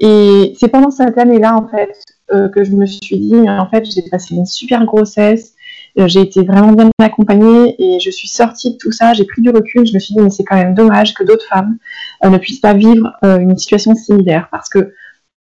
et 0.00 0.54
c'est 0.58 0.68
pendant 0.68 0.90
cette 0.90 1.18
année-là 1.18 1.54
en 1.54 1.68
fait 1.68 1.92
que 2.28 2.64
je 2.64 2.72
me 2.72 2.86
suis 2.86 3.18
dit, 3.18 3.34
en 3.48 3.68
fait 3.68 3.84
j'ai 3.84 4.02
passé 4.02 4.34
une 4.34 4.46
super 4.46 4.84
grossesse. 4.84 5.54
J'ai 5.96 6.20
été 6.20 6.42
vraiment 6.42 6.72
bien 6.72 6.90
accompagnée 6.98 7.74
et 7.78 8.00
je 8.00 8.10
suis 8.10 8.28
sortie 8.28 8.72
de 8.72 8.76
tout 8.76 8.92
ça. 8.92 9.14
J'ai 9.14 9.24
pris 9.24 9.40
du 9.40 9.48
recul. 9.50 9.86
Je 9.86 9.94
me 9.94 9.98
suis 9.98 10.14
dit, 10.14 10.20
mais 10.20 10.28
c'est 10.28 10.44
quand 10.44 10.56
même 10.56 10.74
dommage 10.74 11.14
que 11.14 11.24
d'autres 11.24 11.46
femmes 11.46 11.78
ne 12.22 12.36
puissent 12.36 12.60
pas 12.60 12.74
vivre 12.74 13.12
une 13.22 13.56
situation 13.56 13.94
similaire 13.94 14.48
parce 14.50 14.68
que 14.68 14.92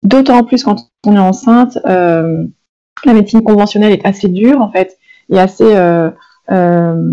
d'autant 0.04 0.44
plus 0.44 0.64
quand 0.64 0.90
on 1.06 1.16
est 1.16 1.20
enceinte, 1.20 1.78
la 3.06 3.14
médecine 3.14 3.44
conventionnelle 3.44 3.92
est 3.92 4.06
assez 4.06 4.28
dure 4.28 4.62
en 4.62 4.72
fait 4.72 4.98
et 5.30 5.40
assez, 5.40 5.76
euh, 5.76 6.10
euh, 6.52 7.12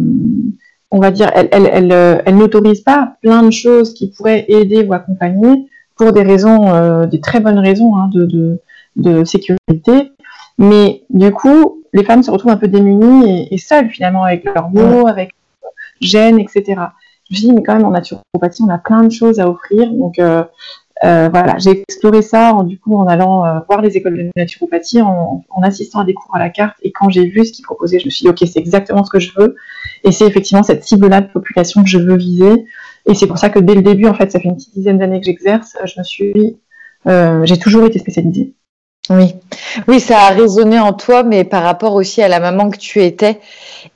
on 0.91 0.99
va 0.99 1.11
dire, 1.11 1.31
elle, 1.35 1.49
elle, 1.52 1.69
elle, 1.73 1.93
euh, 1.93 2.31
n'autorise 2.31 2.83
pas 2.83 3.17
plein 3.23 3.43
de 3.43 3.50
choses 3.50 3.95
qui 3.95 4.11
pourraient 4.11 4.45
aider 4.49 4.85
ou 4.85 4.93
accompagner 4.93 5.69
pour 5.97 6.12
des 6.12 6.23
raisons, 6.23 7.07
des 7.07 7.21
très 7.21 7.41
bonnes 7.41 7.59
raisons 7.59 7.97
hein, 7.97 8.11
de, 8.12 8.59
sécurité. 9.25 10.13
Mais 10.59 11.05
du 11.11 11.33
coup, 11.33 11.83
les 11.93 12.05
femmes 12.05 12.23
se 12.23 12.31
retrouvent 12.31 12.53
un 12.53 12.57
peu 12.57 12.69
démunies 12.69 13.49
et, 13.51 13.59
seules 13.59 13.91
finalement 13.91 14.25
avec 14.25 14.45
leurs 14.45 14.71
mots, 14.71 15.07
avec 15.07 15.33
gêne, 16.01 16.39
etc. 16.39 16.63
Je 16.67 17.35
me 17.35 17.37
suis 17.37 17.49
dit, 17.49 17.53
mais 17.53 17.63
quand 17.63 17.75
même 17.75 17.87
en 17.87 17.91
naturopathie, 17.91 18.63
on 18.63 18.69
a 18.69 18.79
plein 18.79 19.03
de 19.03 19.11
choses 19.11 19.41
à 19.41 19.49
offrir. 19.49 19.91
Donc 19.93 20.19
euh, 20.19 21.29
voilà, 21.31 21.59
j'ai 21.59 21.83
exploré 21.83 22.23
ça 22.23 22.55
en, 22.55 22.63
du 22.63 22.79
coup 22.79 22.97
en 22.97 23.09
allant 23.09 23.45
euh, 23.45 23.59
voir 23.69 23.83
les 23.83 23.97
écoles 23.97 24.17
de 24.17 24.31
naturopathie, 24.37 25.03
en, 25.03 25.43
assistant 25.63 26.01
à 26.01 26.05
des 26.05 26.15
cours 26.15 26.35
à 26.35 26.39
la 26.39 26.51
carte. 26.51 26.77
Et 26.83 26.93
quand 26.93 27.09
j'ai 27.09 27.27
vu 27.27 27.45
ce 27.45 27.53
qu'ils 27.53 27.65
proposaient, 27.65 27.99
je 27.99 28.05
me 28.05 28.11
suis 28.11 28.25
dit 28.25 28.31
ok, 28.31 28.39
c'est 28.39 28.61
exactement 28.61 29.05
ce 29.05 29.11
que 29.11 29.19
je 29.19 29.33
veux. 29.37 29.57
Et 30.05 30.13
c'est 30.13 30.27
effectivement 30.27 30.63
cette 30.63 30.85
cible-là 30.85 31.21
de 31.23 31.29
population 31.29 31.83
que 31.83 31.89
je 31.89 31.99
veux 31.99 32.17
viser. 32.17 32.67
Et 33.07 33.15
c'est 33.15 33.27
pour 33.27 33.39
ça 33.39 33.51
que 33.51 33.59
dès 33.59 33.75
le 33.75 33.83
début, 33.83 34.07
en 34.07 34.15
fait, 34.15 34.31
ça 34.31 34.39
fait 34.39 34.49
une 34.49 34.55
petite 34.55 34.75
dizaine 34.75 34.99
d'années 34.99 35.19
que 35.19 35.27
j'exerce, 35.27 35.77
je 35.85 35.99
me 35.99 36.05
suis, 36.05 36.57
euh, 37.09 37.45
j'ai 37.45 37.59
toujours 37.59 37.85
été 37.85 37.99
spécialisée. 37.99 38.55
Oui, 39.11 39.35
oui, 39.89 39.99
ça 39.99 40.21
a 40.21 40.29
résonné 40.29 40.79
en 40.79 40.93
toi, 40.93 41.25
mais 41.25 41.43
par 41.43 41.65
rapport 41.65 41.95
aussi 41.95 42.23
à 42.23 42.29
la 42.29 42.39
maman 42.39 42.71
que 42.71 42.79
tu 42.79 43.03
étais 43.03 43.41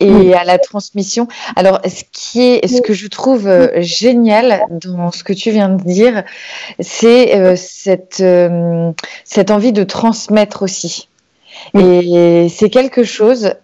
et 0.00 0.34
à 0.34 0.42
la 0.42 0.58
transmission. 0.58 1.28
Alors, 1.54 1.80
ce 1.86 2.02
qui 2.10 2.42
est, 2.42 2.66
ce 2.66 2.82
que 2.82 2.92
je 2.92 3.06
trouve 3.06 3.46
euh, 3.46 3.68
génial 3.82 4.62
dans 4.68 5.12
ce 5.12 5.22
que 5.22 5.32
tu 5.32 5.52
viens 5.52 5.68
de 5.68 5.82
dire, 5.84 6.24
c'est 6.80 7.36
euh, 7.36 7.54
cette 7.56 8.18
euh, 8.20 8.90
cette 9.22 9.52
envie 9.52 9.72
de 9.72 9.84
transmettre 9.84 10.62
aussi. 10.62 11.08
Et 11.78 12.48
c'est 12.50 12.68
quelque 12.68 13.04
chose 13.04 13.54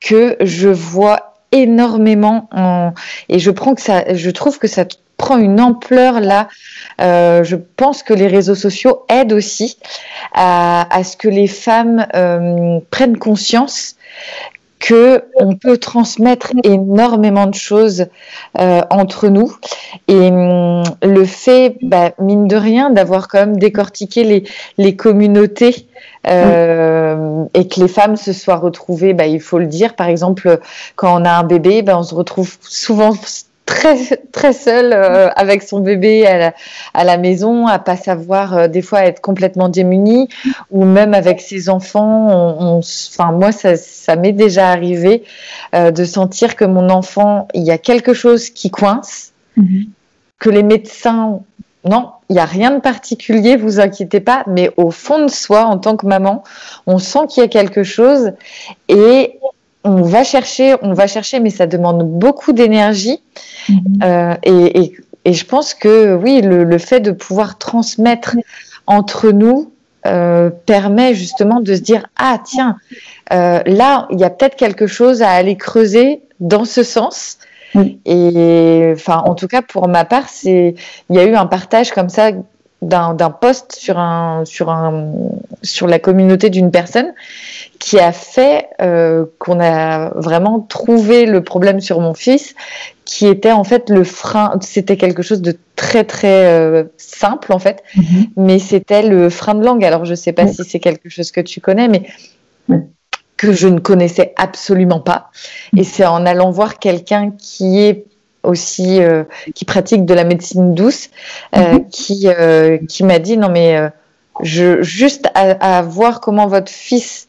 que 0.00 0.36
je 0.40 0.70
vois 0.70 1.34
énormément 1.52 2.48
en, 2.50 2.92
et 3.28 3.38
je 3.38 3.50
prends 3.50 3.74
que 3.74 3.82
ça, 3.82 4.14
je 4.14 4.30
trouve 4.30 4.58
que 4.58 4.66
ça 4.66 4.86
prend 5.18 5.36
une 5.36 5.60
ampleur 5.60 6.20
là. 6.20 6.48
Euh, 7.02 7.44
je 7.44 7.56
pense 7.56 8.02
que 8.02 8.14
les 8.14 8.28
réseaux 8.28 8.54
sociaux 8.54 9.04
aident 9.10 9.34
aussi 9.34 9.76
à, 10.32 10.86
ce 11.04 11.16
que 11.16 11.28
les 11.28 11.48
femmes 11.48 12.06
euh, 12.14 12.78
prennent 12.90 13.18
conscience 13.18 13.96
que 14.78 15.24
on 15.34 15.56
peut 15.56 15.76
transmettre 15.76 16.52
énormément 16.62 17.46
de 17.46 17.54
choses 17.54 18.06
euh, 18.60 18.80
entre 18.90 19.26
nous 19.26 19.52
et 20.06 20.14
hum, 20.14 20.84
le 21.02 21.24
fait 21.24 21.76
bah, 21.82 22.12
mine 22.20 22.46
de 22.46 22.54
rien 22.54 22.90
d'avoir 22.90 23.26
quand 23.26 23.40
même 23.40 23.56
décortiqué 23.56 24.22
les, 24.22 24.44
les 24.78 24.94
communautés 24.94 25.88
et 26.24 27.68
que 27.68 27.80
les 27.80 27.88
femmes 27.88 28.16
se 28.16 28.32
soient 28.32 28.56
retrouvées 28.56 29.14
bah, 29.14 29.26
il 29.26 29.40
faut 29.40 29.58
le 29.58 29.66
dire 29.66 29.96
par 29.96 30.08
exemple 30.08 30.60
quand 30.94 31.20
on 31.20 31.24
a 31.24 31.30
un 31.32 31.44
bébé 31.44 31.82
bah, 31.82 31.98
on 31.98 32.02
se 32.04 32.14
retrouve 32.14 32.56
souvent 32.60 33.14
très 33.68 34.16
très 34.32 34.54
seule 34.54 34.92
euh, 34.94 35.28
avec 35.36 35.62
son 35.62 35.80
bébé 35.80 36.26
à 36.26 36.38
la, 36.38 36.54
à 36.94 37.04
la, 37.04 37.18
maison, 37.18 37.66
à 37.66 37.78
pas 37.78 37.96
savoir 37.96 38.56
euh, 38.56 38.66
des 38.66 38.80
fois 38.80 39.02
être 39.04 39.20
complètement 39.20 39.68
démunie, 39.68 40.28
ou 40.70 40.84
même 40.84 41.12
avec 41.12 41.42
ses 41.42 41.68
enfants. 41.68 42.28
On, 42.30 42.78
enfin 42.78 43.30
moi 43.32 43.52
ça, 43.52 43.76
ça 43.76 44.16
m'est 44.16 44.32
déjà 44.32 44.70
arrivé 44.70 45.22
euh, 45.74 45.90
de 45.90 46.04
sentir 46.04 46.56
que 46.56 46.64
mon 46.64 46.88
enfant 46.88 47.46
il 47.52 47.62
y 47.62 47.70
a 47.70 47.78
quelque 47.78 48.14
chose 48.14 48.48
qui 48.48 48.70
coince, 48.70 49.32
mhm. 49.56 49.84
que 50.38 50.48
les 50.48 50.62
médecins 50.62 51.40
non, 51.84 52.10
il 52.28 52.34
n'y 52.34 52.40
a 52.40 52.44
rien 52.44 52.72
de 52.72 52.80
particulier, 52.80 53.56
vous 53.56 53.80
inquiétez 53.80 54.20
pas, 54.20 54.42
mais 54.46 54.70
au 54.76 54.90
fond 54.90 55.24
de 55.24 55.30
soi, 55.30 55.64
en 55.64 55.78
tant 55.78 55.96
que 55.96 56.06
maman, 56.06 56.42
on 56.86 56.98
sent 56.98 57.20
qu'il 57.28 57.42
y 57.42 57.46
a 57.46 57.48
quelque 57.48 57.82
chose 57.82 58.32
et 58.88 59.38
on 59.88 60.02
va 60.02 60.22
chercher, 60.22 60.76
on 60.82 60.92
va 60.92 61.06
chercher, 61.06 61.40
mais 61.40 61.50
ça 61.50 61.66
demande 61.66 62.06
beaucoup 62.06 62.52
d'énergie. 62.52 63.20
Mhm. 63.68 63.98
Euh, 64.02 64.34
et, 64.42 64.92
je 65.30 65.44
pense 65.44 65.74
que 65.74 66.14
oui, 66.14 66.40
le, 66.42 66.78
fait 66.78 67.00
de 67.00 67.10
pouvoir 67.10 67.58
transmettre 67.58 68.36
entre 68.86 69.30
nous 69.30 69.72
euh, 70.06 70.48
permet 70.48 71.14
justement 71.14 71.60
de 71.60 71.74
se 71.74 71.80
dire 71.80 72.06
ah 72.16 72.38
tiens, 72.42 72.76
euh, 73.34 73.60
là 73.66 74.08
il 74.10 74.18
y 74.18 74.24
a 74.24 74.30
peut-être 74.30 74.56
quelque 74.56 74.86
chose 74.86 75.20
à 75.20 75.30
aller 75.30 75.56
creuser 75.56 76.22
dans 76.40 76.64
ce 76.64 76.82
sens. 76.82 77.38
Et 78.06 78.92
enfin, 78.94 79.18
en 79.26 79.34
tout 79.34 79.48
cas 79.48 79.60
pour 79.60 79.86
ma 79.88 80.06
part, 80.06 80.30
c'est 80.30 80.74
il 81.10 81.16
y 81.16 81.18
a 81.18 81.24
eu 81.24 81.34
un 81.34 81.44
partage 81.44 81.90
comme 81.90 82.08
ça 82.08 82.30
d'un 82.80 83.30
post 83.30 83.72
sur 83.72 83.98
un 83.98 84.44
sur 84.44 84.70
un 84.70 85.12
sur 85.62 85.88
la 85.88 85.98
communauté 85.98 86.48
d'une 86.48 86.70
personne 86.70 87.12
qui 87.80 87.98
a 87.98 88.12
fait 88.12 88.68
euh, 88.80 89.24
qu'on 89.38 89.58
a 89.60 90.10
vraiment 90.10 90.60
trouvé 90.60 91.26
le 91.26 91.42
problème 91.42 91.80
sur 91.80 92.00
mon 92.00 92.14
fils 92.14 92.54
qui 93.04 93.26
était 93.26 93.50
en 93.50 93.64
fait 93.64 93.90
le 93.90 94.04
frein. 94.04 94.52
C'était 94.60 94.96
quelque 94.96 95.22
chose 95.22 95.42
de 95.42 95.56
très 95.74 96.04
très 96.04 96.46
euh, 96.46 96.84
simple 96.98 97.52
en 97.52 97.58
fait. 97.58 97.82
Mm-hmm. 97.96 98.28
mais 98.36 98.58
c'était 98.60 99.02
le 99.02 99.28
frein 99.28 99.56
de 99.56 99.64
langue. 99.64 99.84
Alors 99.84 100.04
je 100.04 100.14
sais 100.14 100.32
pas 100.32 100.46
si 100.46 100.62
c'est 100.64 100.80
quelque 100.80 101.08
chose 101.08 101.32
que 101.32 101.40
tu 101.40 101.60
connais 101.60 101.88
mais 101.88 102.04
que 103.36 103.52
je 103.52 103.66
ne 103.66 103.80
connaissais 103.80 104.34
absolument 104.36 105.00
pas. 105.00 105.30
Et 105.76 105.84
c'est 105.84 106.06
en 106.06 106.26
allant 106.26 106.50
voir 106.50 106.78
quelqu'un 106.78 107.32
qui 107.38 107.80
est 107.80 108.04
aussi 108.42 109.00
euh, 109.00 109.24
qui 109.54 109.64
pratique 109.64 110.04
de 110.04 110.14
la 110.14 110.24
médecine 110.24 110.74
douce, 110.74 111.10
euh, 111.56 111.74
mhm. 111.74 111.88
qui, 111.88 112.28
euh, 112.28 112.78
qui 112.88 113.04
m'a 113.04 113.18
dit 113.18 113.36
non 113.36 113.48
mais 113.48 113.90
je, 114.42 114.82
juste 114.82 115.28
à, 115.34 115.82
voir 115.82 116.20
comment 116.20 116.46
votre 116.46 116.70
fils 116.70 117.26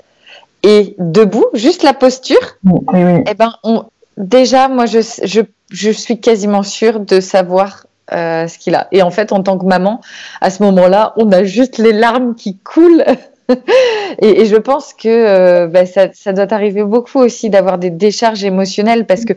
est 0.64 0.96
debout, 1.00 1.46
juste 1.54 1.84
la 1.84 1.94
posture, 1.94 2.58
et 2.94 3.24
eh 3.28 3.34
ben 3.34 3.54
on, 3.64 3.86
déjà 4.18 4.68
moi 4.68 4.86
je, 4.86 5.00
je, 5.24 5.42
je 5.72 5.90
suis 5.92 6.20
quasiment 6.20 6.64
sûre 6.64 7.00
de 7.00 7.20
savoir 7.20 7.86
ce 8.12 8.58
qu'il 8.58 8.76
a. 8.76 8.88
Et 8.92 9.04
en 9.04 9.12
fait, 9.12 9.32
en 9.32 9.44
tant 9.44 9.58
que 9.58 9.66
maman, 9.66 10.02
à 10.42 10.50
ce 10.50 10.64
moment-là, 10.64 11.14
on 11.16 11.32
a 11.32 11.44
juste 11.44 11.78
les 11.78 11.94
larmes 11.94 12.36
qui 12.36 12.58
coulent 12.58 13.06
et, 14.20 14.46
je 14.46 14.56
pense 14.56 14.94
que 14.94 15.08
euh, 15.08 15.68
bah, 15.68 15.86
ça, 15.86 16.34
doit 16.34 16.54
arriver 16.54 16.84
beaucoup 16.84 17.20
aussi 17.20 17.50
d'avoir 17.50 17.78
des 17.78 17.90
décharges 17.90 18.44
émotionnelles 18.44 19.06
parce 19.06 19.26
que 19.26 19.34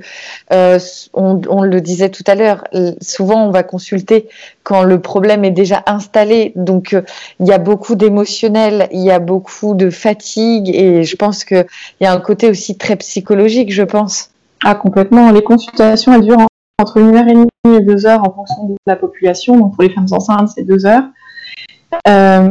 euh, 0.52 0.78
on, 1.14 1.62
le 1.62 1.80
disait 1.80 2.10
tout 2.10 2.24
à 2.26 2.34
l'heure, 2.34 2.64
souvent 3.00 3.46
on 3.46 3.50
va 3.50 3.62
consulter 3.62 4.28
quand 4.62 4.82
le 4.82 5.00
problème 5.00 5.44
est 5.44 5.50
déjà 5.50 5.82
installé. 5.86 6.52
Donc 6.56 6.92
euh, 6.92 7.02
il 7.40 7.46
y 7.46 7.52
a 7.52 7.58
beaucoup 7.58 7.94
d'émotionnel, 7.94 8.88
il 8.92 9.02
y 9.02 9.10
a 9.10 9.18
beaucoup 9.18 9.74
de 9.74 9.90
fatigue 9.90 10.70
et 10.74 11.04
je 11.04 11.16
pense 11.16 11.44
qu'il 11.44 11.66
y 12.00 12.06
a 12.06 12.12
un 12.12 12.20
côté 12.20 12.50
aussi 12.50 12.76
très 12.76 12.96
psychologique, 12.96 13.72
je 13.72 13.82
pense. 13.82 14.30
Ah 14.64 14.74
complètement. 14.74 15.30
Les 15.32 15.42
consultations 15.42 16.12
elles 16.12 16.22
durent 16.22 16.46
entre 16.78 16.98
une 16.98 17.16
heure 17.16 17.28
et 17.28 17.34
demie 17.34 17.48
et 17.64 17.80
deux 17.80 18.06
heures 18.06 18.22
en 18.22 18.32
fonction 18.32 18.64
de 18.64 18.76
la 18.86 18.96
population. 18.96 19.56
Donc 19.56 19.74
pour 19.74 19.82
les 19.82 19.90
femmes 19.90 20.06
enceintes 20.10 20.50
c'est 20.54 20.64
deux 20.64 20.84
heures. 20.84 21.04
Euh, 22.08 22.50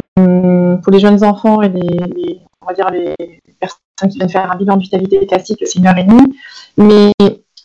pour 0.77 0.91
les 0.91 0.99
jeunes 0.99 1.23
enfants 1.23 1.61
et 1.61 1.69
les, 1.69 2.39
on 2.61 2.65
va 2.67 2.73
dire 2.73 2.89
les 2.89 3.15
personnes 3.59 4.09
qui 4.09 4.17
viennent 4.17 4.29
faire 4.29 4.51
un 4.51 4.55
bilan 4.55 4.77
de 4.77 4.81
vitalité 4.81 5.25
classique, 5.25 5.59
c'est 5.65 5.79
une 5.79 5.87
heure 5.87 5.97
et 5.97 6.03
demie. 6.03 6.37
Mais 6.77 7.11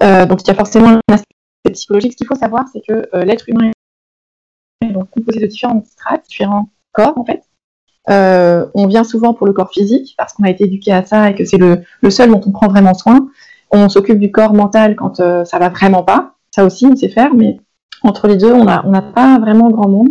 euh, 0.03 0.27
donc 0.27 0.43
il 0.43 0.49
y 0.49 0.51
a 0.51 0.55
forcément 0.55 0.89
un 0.89 1.01
aspect 1.13 1.73
psychologique. 1.73 2.13
Ce 2.13 2.17
qu'il 2.17 2.27
faut 2.27 2.35
savoir, 2.35 2.65
c'est 2.73 2.81
que 2.81 3.09
euh, 3.15 3.25
l'être 3.25 3.49
humain 3.49 3.71
est 4.83 4.93
composé 5.11 5.41
de 5.41 5.47
différents 5.47 5.83
strates, 5.85 6.27
différents 6.29 6.71
corps 6.93 7.19
en 7.19 7.25
fait. 7.25 7.43
on 8.09 8.87
vient 8.87 9.05
souvent 9.05 9.35
pour 9.35 9.47
le 9.47 9.53
corps 9.53 9.71
physique 9.71 10.15
parce 10.17 10.33
qu'on 10.33 10.45
a 10.45 10.51
été 10.51 10.65
éduqué 10.65 10.93
à 10.93 11.05
ça 11.05 11.31
et 11.31 11.35
que 11.35 11.45
c'est 11.45 11.59
le, 11.59 11.83
seul 12.11 12.31
dont 12.31 12.41
on 12.47 12.53
prend 12.53 12.69
vraiment 12.69 12.95
soin. 12.95 13.29
On 13.71 13.89
s'occupe 13.89 14.19
du 14.19 14.31
corps 14.31 14.55
mental 14.55 14.97
quand 14.97 15.17
ça 15.17 15.59
va 15.59 15.69
vraiment 15.69 16.03
pas. 16.03 16.35
Ça 16.55 16.65
aussi, 16.65 16.87
on 16.87 16.97
sait 16.97 17.11
faire, 17.11 17.35
mais 17.35 17.61
entre 18.03 18.29
les 18.29 18.37
deux, 18.37 18.53
on 18.53 18.65
n'a 18.65 19.03
pas 19.03 19.39
vraiment 19.39 19.71
grand 19.71 19.89
monde. 19.89 20.09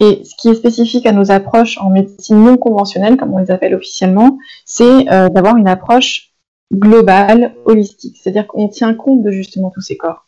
Et 0.00 0.22
ce 0.24 0.34
qui 0.36 0.48
est 0.48 0.54
spécifique 0.54 1.06
à 1.06 1.12
nos 1.12 1.30
approches 1.30 1.78
en 1.78 1.90
médecine 1.90 2.42
non 2.42 2.56
conventionnelle, 2.56 3.16
comme 3.16 3.32
on 3.32 3.38
les 3.38 3.50
appelle 3.50 3.74
officiellement, 3.74 4.38
c'est 4.64 5.10
euh, 5.12 5.28
d'avoir 5.28 5.56
une 5.56 5.68
approche 5.68 6.32
globale, 6.72 7.54
holistique. 7.64 8.16
C'est-à-dire 8.20 8.46
qu'on 8.46 8.68
tient 8.68 8.94
compte 8.94 9.22
de 9.22 9.30
justement 9.30 9.70
tous 9.70 9.80
ces 9.80 9.96
corps. 9.96 10.26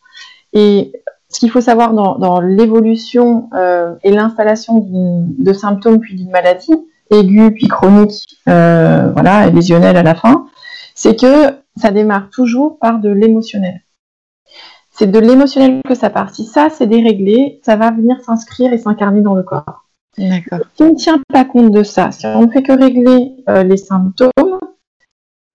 Et 0.53 0.93
ce 1.29 1.41
qu'il 1.41 1.51
faut 1.51 1.61
savoir 1.61 1.93
dans, 1.93 2.41
l'évolution 2.41 3.51
euh, 3.55 3.95
et 4.05 4.13
l'installation 4.13 4.87
de 4.89 5.53
symptômes 5.53 5.99
puis 5.99 6.15
d'une 6.15 6.31
maladie, 6.31 6.75
aiguë 7.11 7.53
puis 7.53 7.69
chronique, 7.69 8.39
euh, 8.49 9.11
voilà, 9.13 9.49
et 9.49 9.51
lésionnelle 9.51 9.97
à 9.97 10.03
la 10.03 10.15
fin, 10.15 10.47
c'est 10.95 11.19
que 11.19 11.51
ça 11.77 11.91
démarre 11.91 12.31
toujours 12.31 12.79
par 12.79 13.01
de 13.01 13.11
l'émotionnel 13.11 13.83
c'est 14.97 15.11
de 15.11 15.19
l'émotionnel 15.19 15.83
que 15.87 15.95
ça 15.95 16.11
part. 16.11 16.35
Si 16.35 16.45
ça, 16.45 16.69
c'est 16.71 16.87
déréglé, 16.87 17.61
ça 17.63 17.77
va 17.77 17.91
venir 17.91 18.21
s'inscrire 18.25 18.73
et 18.73 18.79
s'incarner 18.79 19.21
dans 19.21 19.35
le 19.35 19.43
corps. 19.43 19.85
D'accord. 20.17 20.61
Si 20.75 20.83
on 20.83 20.93
ne 20.93 20.95
tient 20.95 21.21
pas 21.31 21.45
compte 21.45 21.71
de 21.71 21.83
ça, 21.83 22.11
si 22.11 22.27
on 22.27 22.47
ne 22.47 22.51
fait 22.51 22.63
que 22.63 22.73
régler 22.73 23.37
euh, 23.49 23.63
les 23.63 23.77
symptômes, 23.77 24.31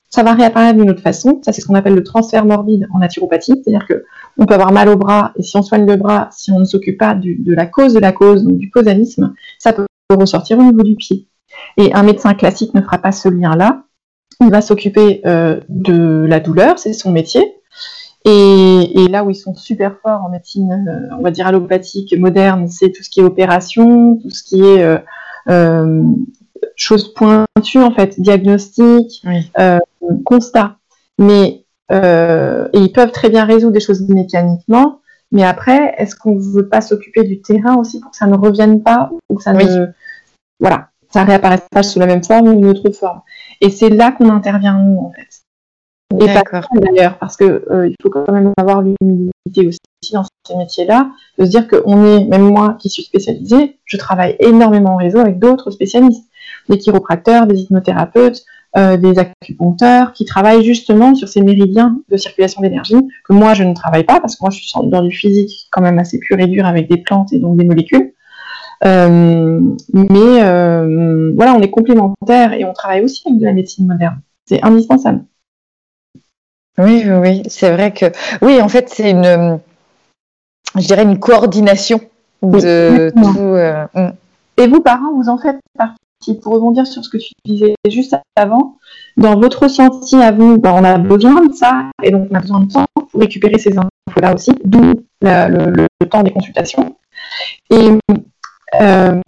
ça 0.10 0.24
va 0.24 0.34
réapparaître 0.34 0.78
d'une 0.78 0.92
autre 0.92 1.02
façon. 1.02 1.42
Ça, 1.44 1.54
c'est 1.54 1.62
ce 1.62 1.68
qu'on 1.68 1.76
appelle 1.76 1.96
le 1.96 2.04
transfert 2.04 2.46
morbide 2.46 2.88
en 2.94 3.00
naturopathie. 3.00 3.54
C'est-à-dire 3.64 3.88
que 3.88 4.04
on 4.38 4.46
peut 4.46 4.54
avoir 4.54 4.72
mal 4.72 4.90
au 4.90 4.98
bras 4.98 5.32
et 5.38 5.44
si 5.44 5.58
on 5.58 5.64
soigne 5.64 5.88
le 5.88 5.96
bras, 5.96 6.30
si 6.32 6.52
on 6.52 6.60
ne 6.60 6.66
s'occupe 6.66 7.00
pas 7.00 7.16
de 7.16 7.54
la 7.54 7.66
cause 7.66 7.94
de 7.94 8.00
la 8.00 8.12
cause, 8.12 8.44
donc 8.44 8.58
du 8.58 8.70
causanisme, 8.70 9.34
ça 9.58 9.74
peut 9.74 9.86
ressortir 10.12 10.60
au 10.60 10.64
niveau 10.64 10.84
du 10.84 10.96
pied. 10.96 11.28
Et 11.78 11.94
un 11.94 12.04
médecin 12.04 12.34
classique 12.34 12.74
ne 12.76 12.82
fera 12.82 13.00
pas 13.00 13.12
ce 13.12 13.30
lien-là. 13.30 13.86
Il 14.42 14.50
va 14.50 14.62
s'occuper 14.62 15.22
euh, 15.26 15.60
de 15.70 16.26
la 16.28 16.40
douleur, 16.40 16.78
c'est 16.78 16.94
son 16.94 17.12
métier, 17.12 17.61
Et, 18.26 19.08
là 19.10 19.24
où 19.24 19.30
ils 19.30 19.36
sont 19.36 19.56
super 19.56 19.98
forts 20.02 20.24
en 20.24 20.30
médecine, 20.30 20.72
euh, 20.88 21.16
on 21.18 21.22
va 21.22 21.32
dire 21.32 21.48
allopathique, 21.48 22.16
moderne, 22.18 22.68
c'est 22.68 22.92
tout 22.92 23.04
ce 23.04 23.10
qui 23.10 23.20
est 23.20 23.24
opération, 23.24 24.18
tout 24.18 24.30
ce 24.30 24.44
qui 24.44 24.62
est 24.62 24.84
euh, 24.84 24.98
euh 25.50 26.04
choses 26.76 27.14
pointues 27.14 27.82
en 27.82 27.92
fait, 27.92 28.20
diagnostic, 28.20 29.24
euh, 29.60 29.80
constat. 30.26 30.78
Mais 31.18 31.66
et 31.90 32.80
ils 32.80 32.92
peuvent 32.94 33.12
très 33.12 33.30
bien 33.30 33.44
résoudre 33.44 33.74
des 33.74 33.82
choses 33.82 34.08
mécaniquement. 34.08 35.00
Mais 35.32 35.44
après, 35.44 35.94
est-ce 35.98 36.16
qu'on 36.16 36.36
ne 36.36 36.42
veut 36.42 36.70
pas 36.70 36.82
s'occuper 36.82 37.24
du 37.24 37.42
terrain 37.42 37.76
aussi 37.76 38.00
pour 38.00 38.12
que 38.12 38.18
ça 38.18 38.28
ne 38.28 38.36
revienne 38.36 38.82
pas 38.82 39.12
ou 39.30 39.36
que 39.36 39.44
ça 39.44 39.54
ne, 39.54 39.88
voilà, 40.60 40.90
ça 41.12 41.24
réapparaisse 41.24 41.68
pas 41.70 41.84
sous 41.84 42.00
la 42.00 42.06
même 42.06 42.24
forme 42.24 42.48
ou 42.48 42.54
une 42.54 42.66
autre 42.66 42.90
forme? 42.92 43.22
Et 43.60 43.70
c'est 43.70 43.90
là 43.90 44.12
qu'on 44.12 44.30
intervient 44.30 44.82
nous 44.82 45.00
en 45.00 45.12
fait. 45.12 45.41
Et 46.20 46.26
pas 46.34 46.44
d'ailleurs, 46.74 47.18
parce 47.18 47.38
que 47.38 47.64
euh, 47.72 47.88
il 47.88 47.96
faut 48.02 48.10
quand 48.10 48.32
même 48.32 48.52
avoir 48.58 48.82
l'humilité 48.82 49.68
aussi 49.68 49.80
dans 50.14 50.24
ces 50.46 50.56
métiers-là, 50.56 51.10
de 51.38 51.46
se 51.46 51.50
dire 51.50 51.68
que 51.68 51.82
on 51.86 52.06
est, 52.06 52.26
même 52.26 52.42
moi 52.42 52.76
qui 52.80 52.90
suis 52.90 53.04
spécialisée, 53.04 53.78
je 53.86 53.98
travaille 53.98 54.36
énormément 54.40 54.94
en 54.94 54.98
réseau 54.98 55.20
avec 55.20 55.40
d'autres 55.40 55.72
spécialistes, 55.72 56.28
des 56.70 56.78
chiropracteurs, 56.78 57.48
des 57.48 57.62
hypnothérapeutes, 57.62 58.44
euh, 58.78 58.98
des 58.98 59.20
acupuncteurs, 59.20 60.14
qui 60.14 60.26
travaillent 60.26 60.64
justement 60.64 61.14
sur 61.16 61.28
ces 61.28 61.42
méridiens 61.42 61.98
de 62.10 62.18
circulation 62.18 62.62
d'énergie 62.62 62.96
que 63.26 63.34
moi 63.34 63.54
je 63.54 63.64
ne 63.64 63.74
travaille 63.74 64.04
pas, 64.04 64.20
parce 64.20 64.36
que 64.36 64.44
moi 64.44 64.50
je 64.50 64.60
suis 64.60 64.72
dans 64.90 65.04
du 65.04 65.12
physique 65.12 65.68
quand 65.72 65.82
même 65.82 66.00
assez 66.00 66.20
pur 66.20 66.40
et 66.40 66.48
dur 66.48 66.66
avec 66.66 66.90
des 66.90 66.98
plantes 66.98 67.32
et 67.34 67.40
donc 67.40 67.58
des 67.58 67.66
molécules. 67.66 68.14
Euh, 68.84 69.60
mais 69.94 70.42
voilà, 71.36 71.54
on 71.56 71.62
est 71.62 71.70
complémentaires 71.70 72.54
et 72.54 72.66
on 72.66 72.74
travaille 72.74 73.04
aussi 73.04 73.22
avec 73.28 73.40
de 73.40 73.46
la 73.46 73.54
médecine 73.54 73.88
moderne. 73.88 74.20
C'est 74.46 74.64
indispensable. 74.64 75.24
Oui, 76.78 77.04
oui, 77.08 77.44
c'est 77.48 77.72
vrai 77.72 77.94
que 77.94 78.06
oui, 78.42 78.62
en 78.62 78.70
fait, 78.70 78.90
c'est 78.90 79.12
une, 79.12 79.60
je 80.76 80.88
dirais 80.88 81.04
une 81.04 81.20
coordination 81.20 82.00
de 82.42 83.12
tout. 83.16 83.40
Euh, 83.40 83.86
mm. 83.94 84.12
Et 84.58 84.68
vous, 84.68 84.82
parents, 84.82 85.14
vous 85.14 85.30
en 85.30 85.38
faites 85.38 85.60
partie. 85.78 85.98
Pour 86.44 86.54
rebondir 86.54 86.86
sur 86.86 87.04
ce 87.04 87.10
que 87.10 87.18
tu 87.18 87.32
disais 87.44 87.74
juste 87.90 88.16
avant, 88.36 88.78
dans 89.18 89.40
votre 89.40 89.64
ressenti 89.64 90.16
à 90.18 90.32
vous, 90.32 90.60
ben, 90.60 90.72
on 90.72 90.84
a 90.84 91.00
besoin 91.00 91.48
de 91.48 91.54
ça, 91.54 91.90
et 92.04 92.12
donc 92.12 92.28
on 92.30 92.36
a 92.36 92.40
besoin 92.40 92.60
de 92.60 92.72
temps 92.72 92.86
pour 92.94 93.20
récupérer 93.20 93.58
ces 93.58 93.76
infos-là 93.76 94.36
aussi, 94.36 94.52
d'où 94.64 94.94
le, 95.22 95.88
temps 96.08 96.22
des 96.22 96.30
consultations. 96.30 96.96
Et 97.72 97.90
euh, 98.80 99.20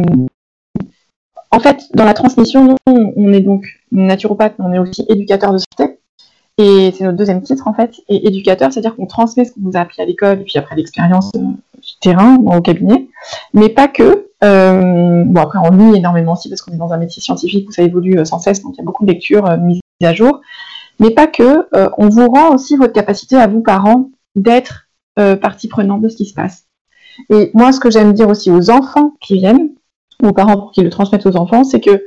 en 1.50 1.60
fait, 1.60 1.84
dans 1.96 2.06
la 2.06 2.14
transmission, 2.14 2.76
on 2.86 3.34
est 3.34 3.42
donc 3.42 3.66
naturopathe, 3.92 4.54
mais 4.60 4.66
on 4.68 4.74
est 4.74 4.80
aussi 4.80 5.04
éducateur 5.10 5.52
de 5.52 5.58
santé. 5.58 5.93
Et 6.60 6.94
c'est 6.96 7.04
notre 7.04 7.18
deuxième 7.18 7.42
titre 7.42 7.68
en 7.68 7.74
fait. 7.74 8.02
Et 8.10 8.28
éducateur, 8.28 8.72
c'est-à-dire 8.72 8.96
qu'on 8.96 9.08
transmet 9.08 9.46
ce 9.46 9.54
qu'on 9.54 9.62
vous 9.62 9.76
a 9.76 9.80
appris 9.80 10.02
à 10.02 10.06
l'école 10.06 10.42
et 10.42 10.44
puis 10.44 10.58
après 10.58 10.76
l'expérience 10.76 11.32
euh, 11.36 11.40
du 11.40 12.00
terrain, 12.00 12.38
au 12.38 12.62
cabinet. 12.62 13.10
Mais 13.54 13.70
pas 13.70 13.88
que. 13.88 14.30
Euh, 14.44 15.24
bon 15.26 15.42
après 15.42 15.58
on 15.60 15.72
lit 15.72 15.98
énormément 15.98 16.34
aussi 16.34 16.50
parce 16.50 16.62
qu'on 16.62 16.74
est 16.74 16.78
dans 16.78 16.92
un 16.92 16.98
métier 16.98 17.22
scientifique 17.22 17.70
où 17.70 17.72
ça 17.72 17.82
évolue 17.82 18.20
euh, 18.20 18.26
sans 18.26 18.40
cesse, 18.40 18.62
donc 18.62 18.74
il 18.76 18.80
y 18.80 18.82
a 18.82 18.84
beaucoup 18.84 19.06
de 19.06 19.12
lectures 19.12 19.50
euh, 19.50 19.58
mises 19.58 19.80
à 20.04 20.14
jour. 20.14 20.42
Mais 21.00 21.12
pas 21.12 21.28
que. 21.28 21.68
on 21.98 22.10
vous 22.10 22.28
rend 22.28 22.54
aussi 22.54 22.78
votre 22.78 22.94
capacité 22.94 23.36
à 23.36 23.48
vous 23.48 23.62
parents 23.62 24.12
d'être 24.36 24.88
partie 25.16 25.68
prenante 25.68 26.02
de 26.02 26.10
ce 26.10 26.18
qui 26.18 26.26
se 26.26 26.36
passe. 26.36 26.66
Et 27.32 27.50
moi, 27.56 27.72
ce 27.72 27.80
que 27.80 27.90
j'aime 27.90 28.14
dire 28.14 28.30
aussi 28.30 28.52
aux 28.52 28.70
enfants 28.70 29.14
qui 29.20 29.36
viennent, 29.36 29.70
aux 30.22 30.34
parents 30.34 30.56
pour 30.58 30.72
qu'ils 30.72 30.84
le 30.84 30.92
transmettent 30.92 31.26
aux 31.26 31.36
enfants, 31.36 31.64
c'est 31.64 31.82
que 31.82 32.04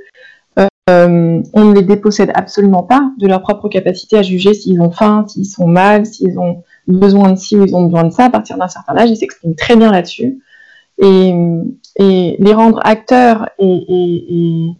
euh, 0.88 1.42
on 1.52 1.64
ne 1.64 1.74
les 1.74 1.82
dépossède 1.82 2.30
absolument 2.34 2.84
pas 2.84 3.10
de 3.18 3.26
leur 3.26 3.42
propre 3.42 3.68
capacité 3.68 4.18
à 4.18 4.22
juger 4.22 4.54
s'ils 4.54 4.80
ont 4.80 4.92
faim, 4.92 5.24
s'ils 5.26 5.46
sont 5.46 5.66
mal, 5.66 6.06
s'ils 6.06 6.38
ont 6.38 6.62
besoin 6.86 7.32
de 7.32 7.36
ci 7.36 7.56
ou 7.56 7.66
ils 7.66 7.74
ont 7.74 7.86
besoin 7.86 8.04
de 8.04 8.10
ça. 8.10 8.26
À 8.26 8.30
partir 8.30 8.56
d'un 8.56 8.68
certain 8.68 8.96
âge, 8.96 9.10
ils 9.10 9.16
s'expriment 9.16 9.56
très 9.56 9.74
bien 9.74 9.90
là-dessus. 9.90 10.40
Et, 10.98 11.34
les 11.98 12.52
rendre 12.52 12.80
acteurs 12.84 13.48
et, 13.58 14.70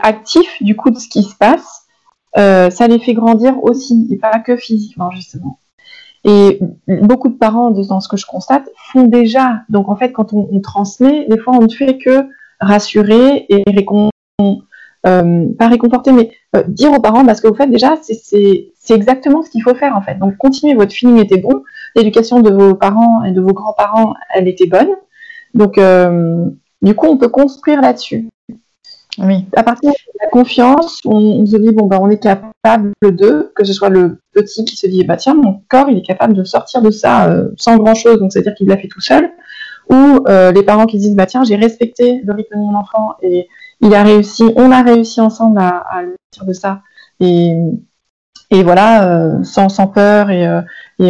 actifs 0.00 0.62
du 0.62 0.74
coup 0.74 0.90
de 0.90 0.98
ce 0.98 1.08
qui 1.08 1.22
se 1.22 1.36
passe, 1.36 1.82
euh, 2.36 2.70
ça 2.70 2.88
les 2.88 2.98
fait 2.98 3.14
grandir 3.14 3.62
aussi, 3.62 4.08
et 4.10 4.16
pas 4.16 4.40
que 4.40 4.56
physiquement 4.56 5.10
justement. 5.12 5.60
Et 6.24 6.58
beaucoup 6.88 7.28
de 7.28 7.36
parents, 7.36 7.70
dans 7.70 8.00
ce 8.00 8.08
que 8.08 8.16
je 8.16 8.26
constate, 8.26 8.68
font 8.92 9.04
déjà. 9.04 9.60
Donc 9.68 9.88
en 9.88 9.94
fait, 9.94 10.10
quand 10.10 10.32
on, 10.32 10.60
transmet, 10.60 11.26
des 11.28 11.38
fois 11.38 11.54
on 11.54 11.62
ne 11.62 11.68
fait 11.68 11.98
que 11.98 12.26
rassurer 12.60 13.46
et 13.48 13.62
récompenser 13.70 14.10
euh, 15.06 15.46
pas 15.58 15.68
réconforter, 15.68 16.12
mais 16.12 16.30
euh, 16.56 16.62
dire 16.66 16.90
aux 16.92 17.00
parents, 17.00 17.26
parce 17.26 17.42
que 17.42 17.48
vous 17.48 17.54
faites 17.54 17.70
déjà, 17.70 17.96
c'est 18.02 18.70
exactement 18.90 19.42
ce 19.42 19.50
qu'il 19.50 19.62
faut 19.62 19.74
faire 19.74 19.94
en 19.96 20.00
fait. 20.00 20.18
Donc 20.18 20.36
continuez, 20.38 20.74
votre 20.74 20.92
feeling 20.92 21.18
était 21.18 21.36
bon, 21.36 21.62
l'éducation 21.94 22.40
de 22.40 22.50
vos 22.50 22.74
parents 22.74 23.22
et 23.22 23.30
de 23.30 23.40
vos 23.40 23.52
grands-parents, 23.52 24.14
elle 24.34 24.48
était 24.48 24.66
bonne. 24.66 24.88
Donc 25.52 25.76
euh, 25.76 26.46
du 26.80 26.94
coup, 26.94 27.06
on 27.06 27.18
peut 27.18 27.28
construire 27.28 27.82
là-dessus. 27.82 28.28
Oui. 29.18 29.44
À 29.54 29.62
partir 29.62 29.90
de 29.90 29.96
la 30.22 30.30
confiance, 30.30 31.00
on, 31.04 31.44
se 31.44 31.56
dit 31.56 31.70
bon 31.70 31.86
ben 31.86 31.98
on 32.00 32.08
est 32.08 32.20
capable 32.20 32.92
de, 33.02 33.52
que 33.54 33.62
ce 33.62 33.72
soit 33.72 33.90
le 33.90 34.18
petit 34.32 34.64
qui 34.64 34.76
se 34.76 34.86
dit 34.86 35.04
bah 35.04 35.16
tiens 35.16 35.34
mon 35.34 35.60
corps 35.68 35.88
il 35.88 35.98
est 35.98 36.04
capable 36.04 36.34
de 36.34 36.42
sortir 36.42 36.82
de 36.82 36.90
ça 36.90 37.32
sans 37.56 37.76
grand 37.76 37.94
chose, 37.94 38.18
donc 38.18 38.32
c'est 38.32 38.40
à 38.40 38.42
dire 38.42 38.54
qu'il 38.56 38.66
l'a 38.66 38.76
fait 38.76 38.88
tout 38.88 39.00
seul, 39.00 39.30
ou 39.88 40.24
les 40.26 40.62
parents 40.64 40.86
qui 40.86 40.98
disent 40.98 41.14
bah 41.14 41.26
tiens 41.26 41.44
j'ai 41.44 41.54
respecté 41.54 42.22
le 42.24 42.32
rythme 42.32 42.56
de 42.56 42.60
mon 42.60 42.74
enfant 42.74 43.14
et 43.22 43.46
il 43.80 43.94
a 43.94 44.02
réussi, 44.02 44.44
on 44.56 44.70
a 44.70 44.82
réussi 44.82 45.20
ensemble 45.20 45.58
à, 45.58 45.84
à 45.90 46.02
le 46.02 46.16
de 46.46 46.52
ça. 46.52 46.82
Et, 47.20 47.54
et 48.50 48.62
voilà, 48.62 49.08
euh, 49.08 49.42
sans, 49.44 49.68
sans 49.68 49.86
peur 49.86 50.30
et, 50.30 50.46
euh, 50.46 50.62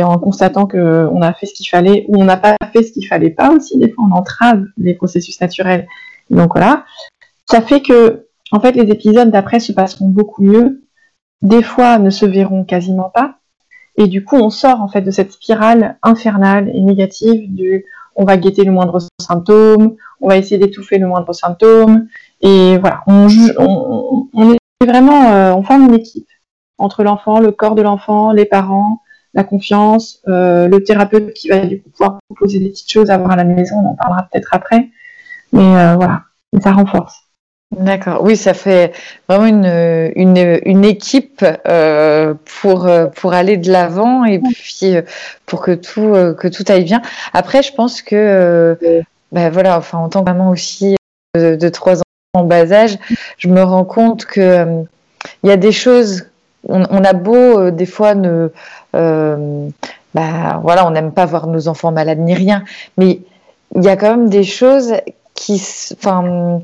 en 0.03 0.19
constatant 0.19 0.67
qu'on 0.67 1.23
a 1.23 1.33
fait 1.33 1.47
ce 1.47 1.55
qu'il 1.55 1.69
fallait 1.69 2.05
ou 2.09 2.21
on 2.21 2.25
n'a 2.25 2.37
pas 2.37 2.57
fait 2.73 2.83
ce 2.83 2.93
qu'il 2.93 3.07
fallait 3.07 3.31
pas 3.31 3.51
aussi. 3.51 3.79
Des 3.79 3.91
fois, 3.91 4.05
on 4.11 4.15
entrave 4.15 4.65
les 4.77 4.95
processus 4.95 5.41
naturels. 5.41 5.87
Donc 6.31 6.53
voilà, 6.55 6.85
ça 7.51 7.61
fait 7.61 7.83
que 7.83 8.27
en 8.51 8.61
fait 8.61 8.73
les 8.73 8.91
épisodes 8.91 9.31
d'après 9.31 9.61
se 9.61 9.73
passeront 9.73 10.09
beaucoup 10.09 10.43
mieux. 10.43 10.83
Des 11.43 11.63
fois, 11.63 11.99
ne 11.99 12.11
se 12.11 12.25
verront 12.25 12.65
quasiment 12.65 13.11
pas. 13.11 13.39
Et 13.97 14.07
du 14.07 14.25
coup, 14.25 14.37
on 14.37 14.51
sort 14.51 14.81
en 14.81 14.89
fait 14.89 15.03
de 15.03 15.11
cette 15.11 15.33
spirale 15.33 15.99
infernale 16.03 16.71
et 16.75 16.81
négative 16.81 17.55
du 17.55 17.85
on 18.17 18.25
va 18.25 18.37
guetter 18.37 18.65
le 18.65 18.73
moindre 18.73 19.01
symptôme, 19.21 19.97
on 20.21 20.29
va 20.29 20.37
essayer 20.37 20.59
d'étouffer 20.59 20.99
le 20.99 21.07
moindre 21.07 21.33
symptôme, 21.33 22.07
et 22.45 22.77
voilà, 22.77 23.03
on, 23.07 23.27
on, 24.35 24.53
est 24.53 24.59
vraiment, 24.87 25.33
euh, 25.33 25.55
on 25.55 25.63
forme 25.63 25.89
une 25.89 25.95
équipe 25.95 26.29
entre 26.77 27.03
l'enfant, 27.03 27.41
le 27.41 27.53
corps 27.53 27.75
de 27.75 27.81
l'enfant, 27.81 28.33
les 28.33 28.45
parents, 28.45 29.01
la 29.33 29.45
confiance, 29.45 30.21
euh, 30.29 30.69
le 30.69 30.85
thérapeute 30.85 31.33
qui 31.33 31.49
va 31.49 31.61
du 31.61 31.83
coup 31.83 31.89
pouvoir 31.89 32.19
proposer 32.29 32.59
des 32.59 32.69
petites 32.69 32.93
choses 32.93 33.11
à 33.11 33.17
voir 33.17 33.31
à 33.31 33.37
la 33.37 33.45
maison, 33.45 33.77
on 33.77 33.89
en 33.89 33.95
parlera 33.95 34.29
peut-être 34.31 34.51
après. 34.53 34.91
Mais 35.53 35.63
euh, 35.63 35.95
voilà, 35.95 36.25
ça 36.63 36.73
renforce. 36.73 37.19
D'accord, 37.71 38.23
oui, 38.23 38.37
ça 38.37 38.53
fait 38.53 38.93
vraiment 39.27 39.47
une, 39.47 40.13
une, 40.15 40.61
une 40.67 40.85
équipe 40.85 41.45
pour, 42.45 42.89
pour 43.17 43.33
aller 43.33 43.57
de 43.57 43.73
l'avant 43.73 44.25
et 44.25 44.39
puis 44.39 44.95
pour 45.47 45.63
que 45.63 45.73
tout, 45.73 46.13
que 46.39 46.47
tout 46.47 46.65
aille 46.69 46.85
bien. 46.85 47.01
Après, 47.33 47.63
je 47.63 47.73
pense 47.73 48.03
que, 48.03 48.79
ben 49.33 49.51
voilà, 49.51 49.79
enfin, 49.79 49.99
en 49.99 50.09
tant 50.11 50.21
que 50.23 50.31
maman 50.31 50.51
aussi 50.51 50.95
de, 51.35 51.57
de 51.57 51.69
trois 51.69 51.99
ans, 51.99 52.05
en 52.35 52.45
bas 52.45 52.73
âge, 52.73 52.99
je 53.39 53.49
me 53.49 53.63
rends 53.63 53.85
compte 53.85 54.27
que 54.27 54.41
euh, 54.41 54.83
il 55.43 55.49
y 55.49 55.53
a 55.53 55.57
des 55.57 55.73
choses. 55.73 56.27
On, 56.69 57.05
a 57.05 57.13
beau 57.13 57.35
euh, 57.35 57.71
des 57.71 57.85
fois 57.85 58.15
ne, 58.15 58.51
euh, 58.97 59.69
bah, 60.15 60.61
voilà, 60.63 60.87
on 60.87 60.91
n'aime 60.91 61.13
pas 61.13 61.27
voir 61.27 61.47
nos 61.47 61.69
enfants 61.69 61.93
malades 61.93 62.19
ni 62.19 62.35
rien, 62.35 62.65
mais 62.97 63.21
il 63.77 63.85
y 63.85 63.89
a 63.89 63.97
quand 63.97 64.11
même 64.11 64.29
des 64.31 64.45
choses 64.45 64.95
qui, 65.35 65.63
enfin, 65.93 66.63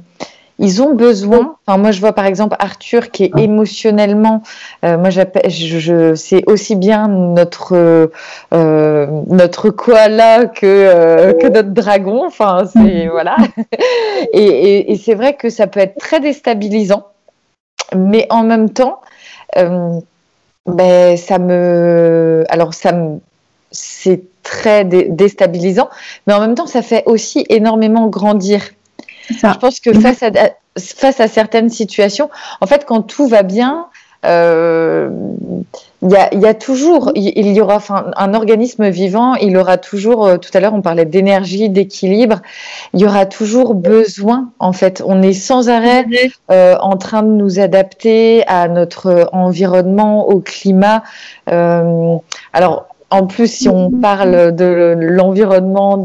ils 0.61 0.83
ont 0.83 0.95
besoin. 0.95 1.57
Enfin, 1.67 1.79
moi, 1.79 1.91
je 1.91 2.01
vois 2.01 2.13
par 2.13 2.27
exemple 2.27 2.55
Arthur 2.59 3.11
qui 3.11 3.25
est 3.25 3.31
ah. 3.35 3.41
émotionnellement. 3.41 4.43
Euh, 4.85 4.99
moi, 4.99 5.09
j'appelle, 5.09 5.51
je, 5.51 6.15
c'est 6.15 6.49
aussi 6.49 6.77
bien 6.77 7.09
notre 7.09 8.11
euh, 8.53 9.07
notre 9.27 9.71
koala 9.71 10.45
que 10.45 10.67
euh, 10.67 11.33
que 11.33 11.47
notre 11.47 11.71
dragon. 11.71 12.27
Enfin, 12.27 12.65
c'est 12.71 13.07
voilà. 13.11 13.37
et, 14.35 14.93
et, 14.93 14.97
c'est 14.99 15.15
vrai 15.15 15.35
que 15.35 15.49
ça 15.49 15.67
peut 15.67 15.81
être 15.81 15.99
très 15.99 16.21
déstabilisant, 16.21 17.07
mais 17.97 18.27
en 18.29 18.43
même 18.43 18.69
temps, 18.69 19.01
ben 19.57 21.17
ça 21.17 21.39
me. 21.39 22.45
Alors 22.51 22.75
ça 22.75 22.93
me. 22.93 23.19
C'est 23.73 24.25
très 24.43 24.85
déstabilisant, 24.85 25.89
mais 26.27 26.35
en 26.35 26.41
même 26.41 26.55
temps, 26.55 26.67
ça 26.67 26.83
fait 26.83 27.05
aussi 27.07 27.47
énormément 27.49 28.09
grandir. 28.09 28.63
Je 29.31 29.59
pense 29.59 29.81
que 29.81 29.93
face 29.93 30.23
à, 30.23 30.31
face 30.79 31.21
à 31.21 31.29
certaines 31.29 31.71
situations, 31.71 32.31
en 32.61 32.67
fait, 32.67 32.85
quand 32.87 33.03
tout 33.03 33.27
va 33.27 33.43
bien, 33.43 33.87
euh, 34.27 35.09
il 36.03 36.41
y, 36.41 36.47
a, 36.47 36.55
toujours, 36.55 37.13
il, 37.15 37.53
y 37.53 37.61
aura, 37.61 37.77
enfin, 37.77 38.11
un 38.17 38.35
organisme 38.35 38.89
vivant, 38.89 39.35
il 39.35 39.57
aura 39.57 39.79
toujours, 39.79 40.27
euh, 40.27 40.37
tout 40.37 40.51
à 40.55 40.61
l'heure 40.61 40.75
on 40.75 40.83
parlait 40.83 41.05
d'énergie, 41.05 41.69
d'équilibre, 41.69 42.41
il 42.95 43.01
y 43.01 43.07
aura 43.07 43.27
toujours 43.27 43.75
besoin, 43.75 44.51
en 44.59 44.73
fait, 44.73 45.03
on 45.07 45.23
est 45.23 45.35
sans 45.35 45.69
arrêt 45.69 46.07
euh, 46.51 46.77
en 46.81 46.97
train 46.97 47.23
de 47.23 47.33
nous 47.33 47.61
adapter 47.61 48.47
à 48.47 48.69
notre 48.69 49.29
environnement, 49.33 50.29
au 50.29 50.41
climat. 50.41 51.03
alors, 51.47 52.90
en 53.11 53.27
plus, 53.27 53.49
si 53.49 53.69
on 53.69 53.91
parle 53.91 54.55
de 54.55 54.95
l'environnement, 54.99 56.03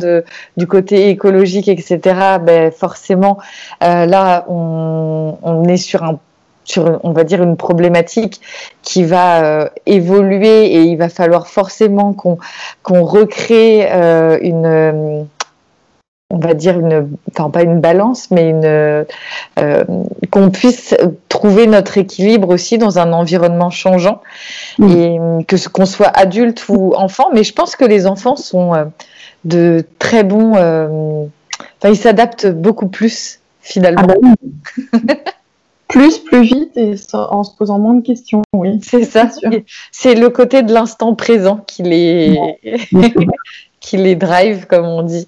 du 0.57 0.67
côté 0.67 1.09
écologique, 1.09 1.67
etc., 1.67 1.99
ben 2.41 2.71
forcément, 2.71 3.37
euh, 3.83 4.05
là, 4.05 4.45
on, 4.49 5.63
est 5.67 5.77
sur 5.77 6.03
un 6.03 6.19
sur, 6.63 6.99
on 7.03 7.11
va 7.11 7.23
dire, 7.23 7.43
une 7.43 7.57
problématique 7.57 8.41
qui 8.81 9.03
va 9.03 9.43
euh, 9.43 9.69
évoluer 9.85 10.65
et 10.73 10.81
il 10.81 10.97
va 10.97 11.09
falloir 11.09 11.47
forcément 11.47 12.13
qu'on 12.13 12.39
qu'on 12.81 13.03
recrée 13.03 13.87
euh, 13.91 14.39
une 14.41 15.27
on 16.29 16.39
va 16.39 16.53
dire 16.53 16.79
une, 16.79 17.09
enfin 17.31 17.49
pas 17.49 17.63
une 17.63 17.79
balance, 17.79 18.31
mais 18.31 18.49
une 18.49 18.65
euh, 18.65 19.03
qu'on 20.31 20.49
puisse 20.49 20.95
trouver 21.29 21.67
notre 21.67 21.97
équilibre 21.97 22.49
aussi 22.49 22.77
dans 22.77 22.99
un 22.99 23.13
environnement 23.13 23.69
changeant 23.69 24.21
et 24.81 25.17
que 25.47 25.69
qu'on 25.69 25.85
soit 25.85 26.07
adulte 26.17 26.67
ou 26.67 26.93
enfant. 26.95 27.29
Mais 27.33 27.43
je 27.43 27.53
pense 27.53 27.75
que 27.75 27.85
les 27.85 28.07
enfants 28.07 28.35
sont 28.35 28.73
de 29.45 29.85
très 29.99 30.23
bons, 30.23 30.53
enfin 30.53 31.89
ils 31.89 31.97
s'adaptent 31.97 32.47
beaucoup 32.47 32.87
plus 32.87 33.39
finalement. 33.61 34.07
Ah 34.07 34.35
bah 35.03 35.15
plus, 35.87 36.17
plus 36.19 36.41
vite 36.41 36.75
et 36.75 36.95
en 37.13 37.43
se 37.43 37.55
posant 37.55 37.79
moins 37.79 37.93
de 37.93 38.05
questions, 38.05 38.41
oui. 38.53 38.79
C'est 38.83 39.03
ça. 39.03 39.29
C'est 39.91 40.15
le 40.15 40.29
côté 40.29 40.63
de 40.63 40.73
l'instant 40.73 41.15
présent 41.15 41.57
qui 41.65 41.83
les, 41.83 42.37
qui 43.85 43.97
les 43.97 44.15
drive, 44.15 44.65
comme 44.65 44.85
on 44.85 45.03
dit. 45.03 45.27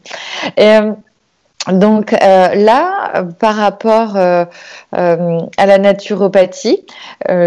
Euh, 0.59 0.91
donc 1.71 2.13
euh, 2.13 2.55
là, 2.55 3.23
par 3.39 3.55
rapport 3.55 4.15
euh, 4.15 4.45
à 4.91 5.65
la 5.65 5.77
naturopathie, 5.77 6.85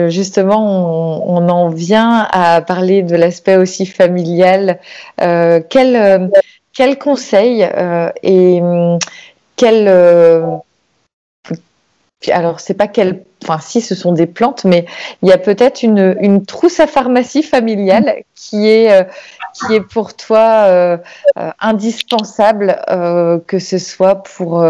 justement, 0.08 1.26
on, 1.26 1.48
en 1.48 1.68
vient 1.68 2.28
à 2.30 2.60
parler 2.62 3.02
de 3.02 3.16
l'aspect 3.16 3.56
aussi 3.56 3.86
familial. 3.86 4.78
quel, 5.18 6.30
quel 6.74 6.98
conseil 6.98 7.66
et 8.22 8.62
quel 9.56 9.88
alors 12.28 12.60
c'est 12.60 12.74
pas 12.74 12.88
quelle, 12.88 13.24
enfin 13.42 13.58
si 13.60 13.80
ce 13.80 13.94
sont 13.94 14.12
des 14.12 14.26
plantes, 14.26 14.64
mais 14.64 14.84
il 15.22 15.28
y 15.28 15.32
a 15.32 15.38
peut-être 15.38 15.82
une, 15.82 16.16
une, 16.20 16.44
trousse 16.44 16.78
à 16.78 16.86
pharmacie 16.86 17.42
familiale 17.42 18.24
qui 18.34 18.68
est 18.68 18.92
euh, 18.92 19.04
qui 19.54 19.74
est 19.74 19.80
pour 19.80 20.14
toi 20.14 20.64
euh, 20.66 20.98
euh, 21.38 21.50
indispensable, 21.60 22.78
que 23.46 23.58
ce 23.58 23.78
soit 23.78 24.22
pour 24.22 24.64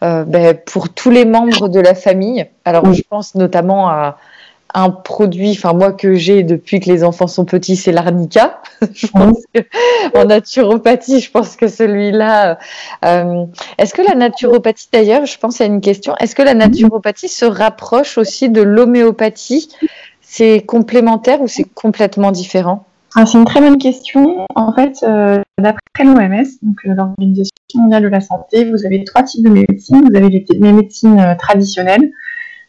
ben, 0.00 0.58
pour 0.66 0.88
tous 0.88 1.10
les 1.10 1.24
membres 1.24 1.68
de 1.68 1.80
la 1.80 1.94
famille. 1.94 2.46
Alors 2.64 2.92
je 2.92 3.02
pense 3.08 3.34
notamment 3.36 3.88
à 3.88 4.18
un 4.74 4.90
produit, 4.90 5.52
enfin 5.52 5.72
moi 5.72 5.92
que 5.92 6.14
j'ai 6.14 6.42
depuis 6.42 6.80
que 6.80 6.90
les 6.90 7.02
enfants 7.02 7.26
sont 7.26 7.44
petits, 7.44 7.76
c'est 7.76 7.92
l'arnica. 7.92 8.60
en 9.14 10.24
naturopathie, 10.24 11.20
je 11.20 11.30
pense 11.30 11.56
que 11.56 11.68
celui-là. 11.68 12.58
Euh, 13.04 13.44
est-ce 13.78 13.94
que 13.94 14.02
la 14.02 14.14
naturopathie, 14.14 14.88
d'ailleurs, 14.92 15.26
je 15.26 15.38
pense 15.38 15.60
à 15.60 15.64
une 15.64 15.80
question. 15.80 16.14
Est-ce 16.20 16.34
que 16.34 16.42
la 16.42 16.54
naturopathie 16.54 17.28
se 17.28 17.46
rapproche 17.46 18.18
aussi 18.18 18.50
de 18.50 18.62
l'homéopathie? 18.62 19.70
C'est 20.20 20.60
complémentaire 20.60 21.40
ou 21.40 21.48
c'est 21.48 21.64
complètement 21.64 22.30
différent? 22.30 22.84
Ah, 23.16 23.24
C'est 23.24 23.38
une 23.38 23.46
très 23.46 23.60
bonne 23.60 23.78
question. 23.78 24.46
En 24.54 24.74
fait, 24.74 24.98
euh, 25.02 25.40
d'après 25.56 26.04
l'OMS, 26.04 26.44
donc 26.60 26.76
euh, 26.84 26.94
l'Organisation 26.94 27.54
mondiale 27.74 28.02
de 28.02 28.08
la 28.08 28.20
santé, 28.20 28.70
vous 28.70 28.84
avez 28.84 29.02
trois 29.04 29.22
types 29.22 29.42
de 29.42 29.48
médecine. 29.48 30.06
Vous 30.10 30.16
avez 30.16 30.28
les 30.28 30.72
médecines 30.72 31.36
traditionnelles 31.38 32.12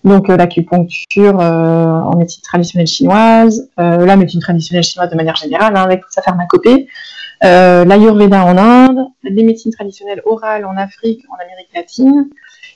donc 0.03 0.29
euh, 0.29 0.37
l'acupuncture 0.37 1.39
euh, 1.39 1.85
en 1.85 2.15
médecine 2.15 2.41
traditionnelle 2.41 2.87
chinoise, 2.87 3.69
euh, 3.79 4.05
la 4.05 4.15
médecine 4.15 4.39
traditionnelle 4.39 4.83
chinoise 4.83 5.09
de 5.09 5.15
manière 5.15 5.35
générale, 5.35 5.75
hein, 5.75 5.83
avec 5.83 6.01
toute 6.01 6.11
sa 6.11 6.21
pharmacopée, 6.21 6.87
l'ayurveda 7.41 8.45
en 8.45 8.57
Inde, 8.57 8.99
les 9.23 9.43
médecines 9.43 9.71
traditionnelles 9.71 10.21
orales 10.25 10.65
en 10.65 10.75
Afrique, 10.77 11.23
en 11.29 11.35
Amérique 11.35 11.69
latine, 11.73 12.29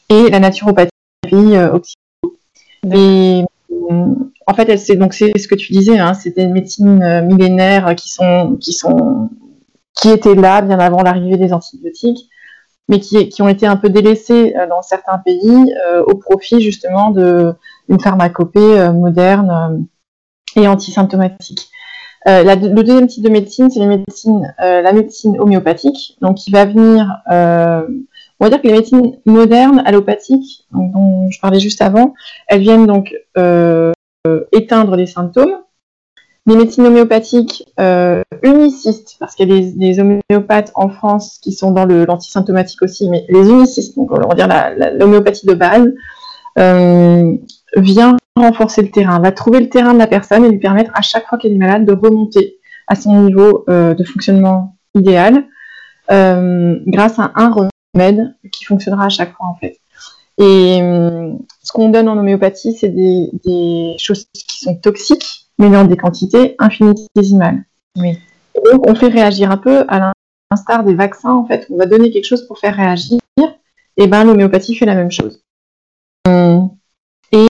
et 0.10 0.30
la 0.30 0.40
naturopathie 0.40 0.90
occidentale. 1.32 1.94
Et 2.94 3.44
en 4.48 4.54
fait, 4.54 4.78
c'est 4.78 4.96
donc 4.96 5.14
c'est 5.14 5.38
ce 5.38 5.48
que 5.48 5.56
tu 5.56 5.72
disais, 5.72 5.98
hein, 5.98 6.14
c'était 6.14 6.44
une 6.44 6.54
médecine 6.54 7.22
millénaire 7.22 7.96
qui 7.96 8.10
sont 8.10 8.58
qui 8.60 8.74
sont 8.74 9.30
qui 9.96 10.10
étaient 10.10 10.36
là 10.36 10.62
bien 10.62 10.80
avant 10.80 11.02
l'arrivée 11.02 11.38
des 11.38 11.54
antibiotiques 11.54 12.30
mais 12.89 13.00
qui, 13.00 13.30
qui, 13.30 13.41
ont 13.41 13.48
été 13.48 13.65
un 13.65 13.76
peu 13.76 13.89
délaissés 13.89 14.56
euh, 14.58 14.67
dans 14.67 14.82
certains 14.82 15.17
pays 15.17 15.74
euh, 15.86 16.04
au 16.04 16.15
profit 16.15 16.62
justement 16.62 17.12
d'une 17.12 18.00
pharmacopée 18.00 18.80
euh, 18.80 18.91
moderne 18.91 19.86
et 20.56 20.67
antisymptomatique. 20.67 21.69
Euh, 22.28 22.43
le 22.43 22.84
deuxième 22.84 23.08
type 23.08 23.24
de 23.24 23.30
médecine, 23.30 23.69
c'est 23.69 23.82
euh, 23.82 24.82
la 24.82 24.93
médecine 24.93 25.38
homéopathique, 25.39 26.17
donc 26.22 26.38
qui 26.38 26.52
va 26.52 26.65
venir, 26.65 27.06
euh, 27.30 27.86
on 28.39 28.46
va 28.46 28.50
dire 28.50 28.62
que 28.62 28.67
les 28.67 28.74
médecines 28.74 29.17
modernes, 29.26 29.84
allopathiques, 29.86 30.65
dont 30.72 31.30
je 31.30 31.39
parlais 31.41 31.60
juste 31.60 31.82
avant, 31.82 32.13
elles 32.48 32.62
viennent 32.62 32.88
donc 32.88 33.13
éteindre 34.54 34.96
les 34.96 35.06
symptômes, 35.06 35.58
les 36.45 36.56
médecines 36.56 36.86
homéopathiques 36.86 37.65
euh, 37.79 38.21
unicistes, 38.41 39.15
parce 39.19 39.36
qu'il 39.36 39.49
y 39.49 39.53
a 39.53 39.71
des, 39.75 39.99
homéopathes 39.99 40.71
en 40.75 40.89
France 40.89 41.39
qui 41.41 41.53
sont 41.53 41.71
dans 41.71 41.86
l'antisymptomatique 41.86 42.82
aussi, 42.82 43.10
mais 43.10 43.25
les 43.29 43.49
unicistes, 43.49 43.95
donc 43.95 44.12
on 44.12 44.27
va 44.27 44.36
dire 44.36 44.49
l'homéopathie 44.97 45.47
de 45.47 45.53
base, 45.53 45.93
euh, 46.60 47.36
vient 47.77 48.17
renforcer 48.36 48.82
le 48.82 48.91
terrain, 48.91 49.19
va 49.19 49.32
trouver 49.32 49.60
le 49.60 49.69
terrain 49.69 49.93
de 49.93 49.99
la 49.99 50.08
personne 50.08 50.43
et 50.43 50.49
lui 50.49 50.60
permettre 50.60 50.91
à 50.95 51.01
chaque 51.01 51.27
fois 51.27 51.38
qu'elle 51.38 51.53
est 51.53 51.58
malade 51.58 51.86
de 51.86 51.93
remonter 51.93 52.58
à 52.88 52.95
son 52.95 53.23
niveau 53.23 53.63
euh, 53.69 53.93
de 53.93 54.03
fonctionnement 54.03 54.75
idéal 54.95 55.45
euh, 56.12 56.79
grâce 56.86 57.19
à 57.19 57.32
un 57.36 57.69
remède 57.95 58.36
qui 58.51 58.65
fonctionnera 58.65 59.06
à 59.06 59.10
chaque 59.10 59.34
fois 59.34 59.47
en 59.47 59.56
fait. 59.56 59.79
Et 60.39 60.82
euh, 60.82 61.32
ce 61.62 61.71
qu'on 61.71 61.89
donne 61.89 62.10
en 62.10 62.17
homéopathie, 62.17 62.73
c'est 62.73 62.89
des 62.89 63.95
choses 63.99 64.25
qui 64.34 64.60
sont 64.60 64.75
toxiques, 64.75 65.42
mais 65.60 65.70
dans 65.70 65.86
des 65.86 65.98
quantités 65.98 66.56
infinitésimales. 66.60 67.63
Oui. 67.98 68.18
donc, 68.72 68.88
on 68.88 68.96
fait 68.96 69.08
réagir 69.08 69.52
un 69.52 69.58
peu 69.58 69.86
à 69.88 70.13
l'instar 70.52 70.84
des 70.84 70.96
vaccins, 70.96 71.34
en 71.34 71.46
fait. 71.46 71.68
On 71.70 71.78
va 71.78 71.86
donner 71.86 72.12
quelque 72.12 72.26
chose 72.26 72.48
pour 72.48 72.60
faire 72.60 72.76
réagir, 72.76 73.20
et 73.98 74.08
ben 74.08 74.24
l'homéopathie 74.24 74.76
fait 74.76 74.86
la 74.86 74.96
même 74.96 75.12
chose. 75.12 75.44
Et 77.32 77.48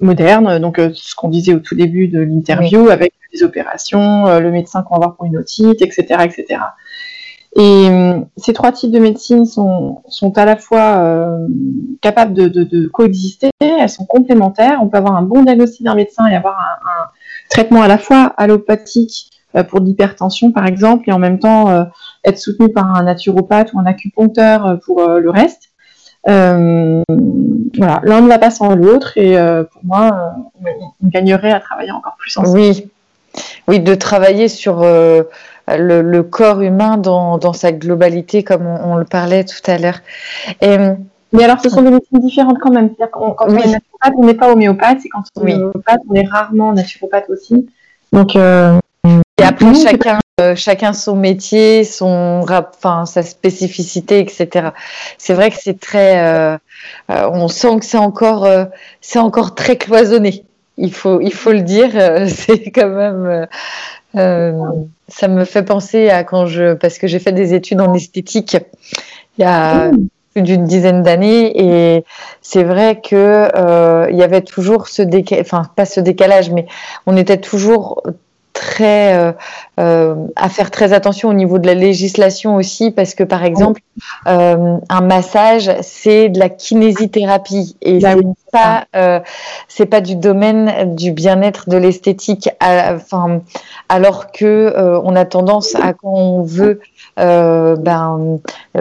moderne, 0.00 0.58
donc 0.58 0.78
euh, 0.78 0.90
ce 0.94 1.14
qu'on 1.14 1.28
disait 1.28 1.54
au 1.54 1.60
tout 1.60 1.74
début 1.74 2.08
de 2.08 2.20
l'interview, 2.20 2.88
avec 2.88 3.14
des 3.32 3.42
opérations, 3.42 4.26
euh, 4.26 4.40
le 4.40 4.50
médecin 4.50 4.82
qu'on 4.82 4.94
va 4.94 5.06
voir 5.06 5.16
pour 5.16 5.26
une 5.26 5.36
otite, 5.36 5.82
etc., 5.82 6.24
etc. 6.24 6.60
Et 7.56 7.88
euh, 7.88 8.20
ces 8.36 8.52
trois 8.52 8.72
types 8.72 8.90
de 8.90 8.98
médecine 8.98 9.46
sont, 9.46 10.02
sont 10.08 10.36
à 10.36 10.44
la 10.44 10.56
fois 10.56 10.98
euh, 10.98 11.46
capables 12.00 12.34
de, 12.34 12.86
coexister, 12.88 13.50
elles 13.60 13.88
sont 13.88 14.04
complémentaires. 14.04 14.78
On 14.82 14.88
peut 14.88 14.98
avoir 14.98 15.16
un 15.16 15.22
bon 15.22 15.42
diagnostic 15.42 15.84
d'un 15.84 15.94
médecin 15.94 16.26
et 16.26 16.36
avoir 16.36 16.58
un, 16.58 17.08
traitement 17.50 17.80
à 17.80 17.88
la 17.88 17.96
fois 17.96 18.34
allopathique 18.36 19.30
euh, 19.56 19.64
pour 19.64 19.80
l'hypertension, 19.80 20.52
par 20.52 20.66
exemple, 20.66 21.08
et 21.08 21.12
en 21.12 21.18
même 21.18 21.38
temps 21.38 21.86
être 22.24 22.38
soutenu 22.38 22.70
par 22.70 22.94
un 22.94 23.02
naturopathe 23.04 23.72
ou 23.72 23.80
un 23.80 23.86
acupuncteur 23.86 24.78
pour 24.84 25.08
le 25.08 25.30
reste. 25.30 25.70
voilà, 26.26 27.02
l'un 28.02 28.20
ne 28.20 28.28
va 28.28 28.38
pas 28.38 28.50
sans 28.50 28.74
l'autre, 28.74 29.16
et 29.16 29.36
pour 29.72 29.84
moi, 29.84 30.34
on, 30.62 30.66
on, 31.02 31.08
gagnerait 31.08 31.52
à 31.52 31.60
travailler 31.60 31.92
encore 31.92 32.16
plus 32.18 32.36
ensemble. 32.36 32.58
Oui, 32.58 32.90
oui, 33.66 33.80
de 33.80 33.94
travailler 33.94 34.48
sur 34.48 34.84
le, 35.76 36.02
le, 36.02 36.22
corps 36.22 36.60
humain 36.60 36.96
dans, 36.96 37.38
dans, 37.38 37.52
sa 37.52 37.72
globalité, 37.72 38.44
comme 38.44 38.66
on, 38.66 38.92
on 38.92 38.96
le 38.96 39.04
parlait 39.04 39.44
tout 39.44 39.70
à 39.70 39.78
l'heure. 39.78 40.00
Mais 41.32 41.44
alors, 41.44 41.60
ce 41.60 41.68
sont 41.68 41.82
des 41.82 41.90
médecines 41.90 42.20
différentes 42.20 42.58
quand 42.58 42.70
même. 42.70 42.88
C'est-à-dire 42.88 43.10
quand 43.10 43.36
oui. 43.48 43.54
on 43.54 43.56
est 43.56 43.72
naturopathe, 43.72 44.14
on 44.16 44.24
n'est 44.24 44.34
pas 44.34 44.50
homéopathe, 44.50 45.04
et 45.04 45.08
quand 45.08 45.22
on 45.36 45.42
oui. 45.42 45.52
est 45.52 45.54
homéopathe, 45.56 46.00
on 46.08 46.14
est 46.14 46.26
rarement 46.26 46.72
naturopathe 46.72 47.28
aussi. 47.28 47.68
Donc, 48.12 48.34
euh, 48.36 48.78
et 49.38 49.44
après, 49.44 49.74
chacun, 49.74 50.18
euh, 50.40 50.56
chacun 50.56 50.92
son 50.92 51.16
métier, 51.16 51.84
son, 51.84 52.44
enfin, 52.48 53.04
sa 53.04 53.22
spécificité, 53.22 54.20
etc. 54.20 54.70
C'est 55.18 55.34
vrai 55.34 55.50
que 55.50 55.56
c'est 55.60 55.78
très, 55.78 56.24
euh, 56.24 56.56
euh, 57.10 57.30
on 57.30 57.48
sent 57.48 57.80
que 57.80 57.84
c'est 57.84 57.98
encore, 57.98 58.44
euh, 58.44 58.64
c'est 59.00 59.18
encore 59.18 59.54
très 59.54 59.76
cloisonné. 59.76 60.44
Il 60.78 60.94
faut, 60.94 61.20
il 61.20 61.34
faut 61.34 61.52
le 61.52 61.62
dire. 61.62 61.90
c'est 62.28 62.70
quand 62.70 62.88
même 62.88 63.46
euh, 64.16 64.52
ça 65.08 65.28
me 65.28 65.44
fait 65.44 65.62
penser 65.62 66.10
à 66.10 66.24
quand 66.24 66.46
je, 66.46 66.74
parce 66.74 66.98
que 66.98 67.06
j'ai 67.06 67.18
fait 67.18 67.32
des 67.32 67.54
études 67.54 67.80
en 67.80 67.94
esthétique 67.94 68.56
il 69.38 69.42
y 69.42 69.44
a 69.44 69.90
mmh. 69.90 70.08
plus 70.34 70.42
d'une 70.42 70.64
dizaine 70.64 71.02
d'années, 71.02 71.52
et 71.96 72.04
c'est 72.42 72.64
vrai 72.64 73.00
que 73.00 73.48
euh, 73.54 74.06
il 74.10 74.16
y 74.16 74.22
avait 74.22 74.42
toujours 74.42 74.88
ce 74.88 75.02
décalage, 75.02 75.46
enfin 75.46 75.62
pas 75.76 75.86
ce 75.86 76.00
décalage, 76.00 76.50
mais 76.50 76.66
on 77.06 77.16
était 77.16 77.40
toujours 77.40 78.02
très 78.52 79.16
euh, 79.16 79.32
euh, 79.78 80.14
à 80.36 80.48
faire 80.48 80.70
très 80.70 80.92
attention 80.92 81.28
au 81.28 81.32
niveau 81.32 81.58
de 81.58 81.66
la 81.66 81.74
législation 81.74 82.56
aussi 82.56 82.90
parce 82.90 83.14
que 83.14 83.22
par 83.22 83.44
exemple 83.44 83.80
euh, 84.26 84.76
un 84.88 85.00
massage 85.00 85.70
c'est 85.82 86.28
de 86.28 86.38
la 86.38 86.48
kinésithérapie 86.48 87.76
et 87.82 87.98
bah 88.00 88.14
c'est 88.14 88.50
pas 88.52 89.22
c'est 89.68 89.86
pas 89.86 90.00
du 90.00 90.16
domaine 90.16 90.94
du 90.96 91.12
bien-être 91.12 91.68
de 91.68 91.76
l'esthétique 91.76 92.48
enfin 92.60 93.42
alors 93.88 94.32
que 94.32 94.74
on 95.04 95.14
a 95.14 95.24
tendance 95.24 95.74
à 95.74 95.92
quand 95.92 96.12
on 96.12 96.42
veut 96.42 96.80
ben, 97.16 98.38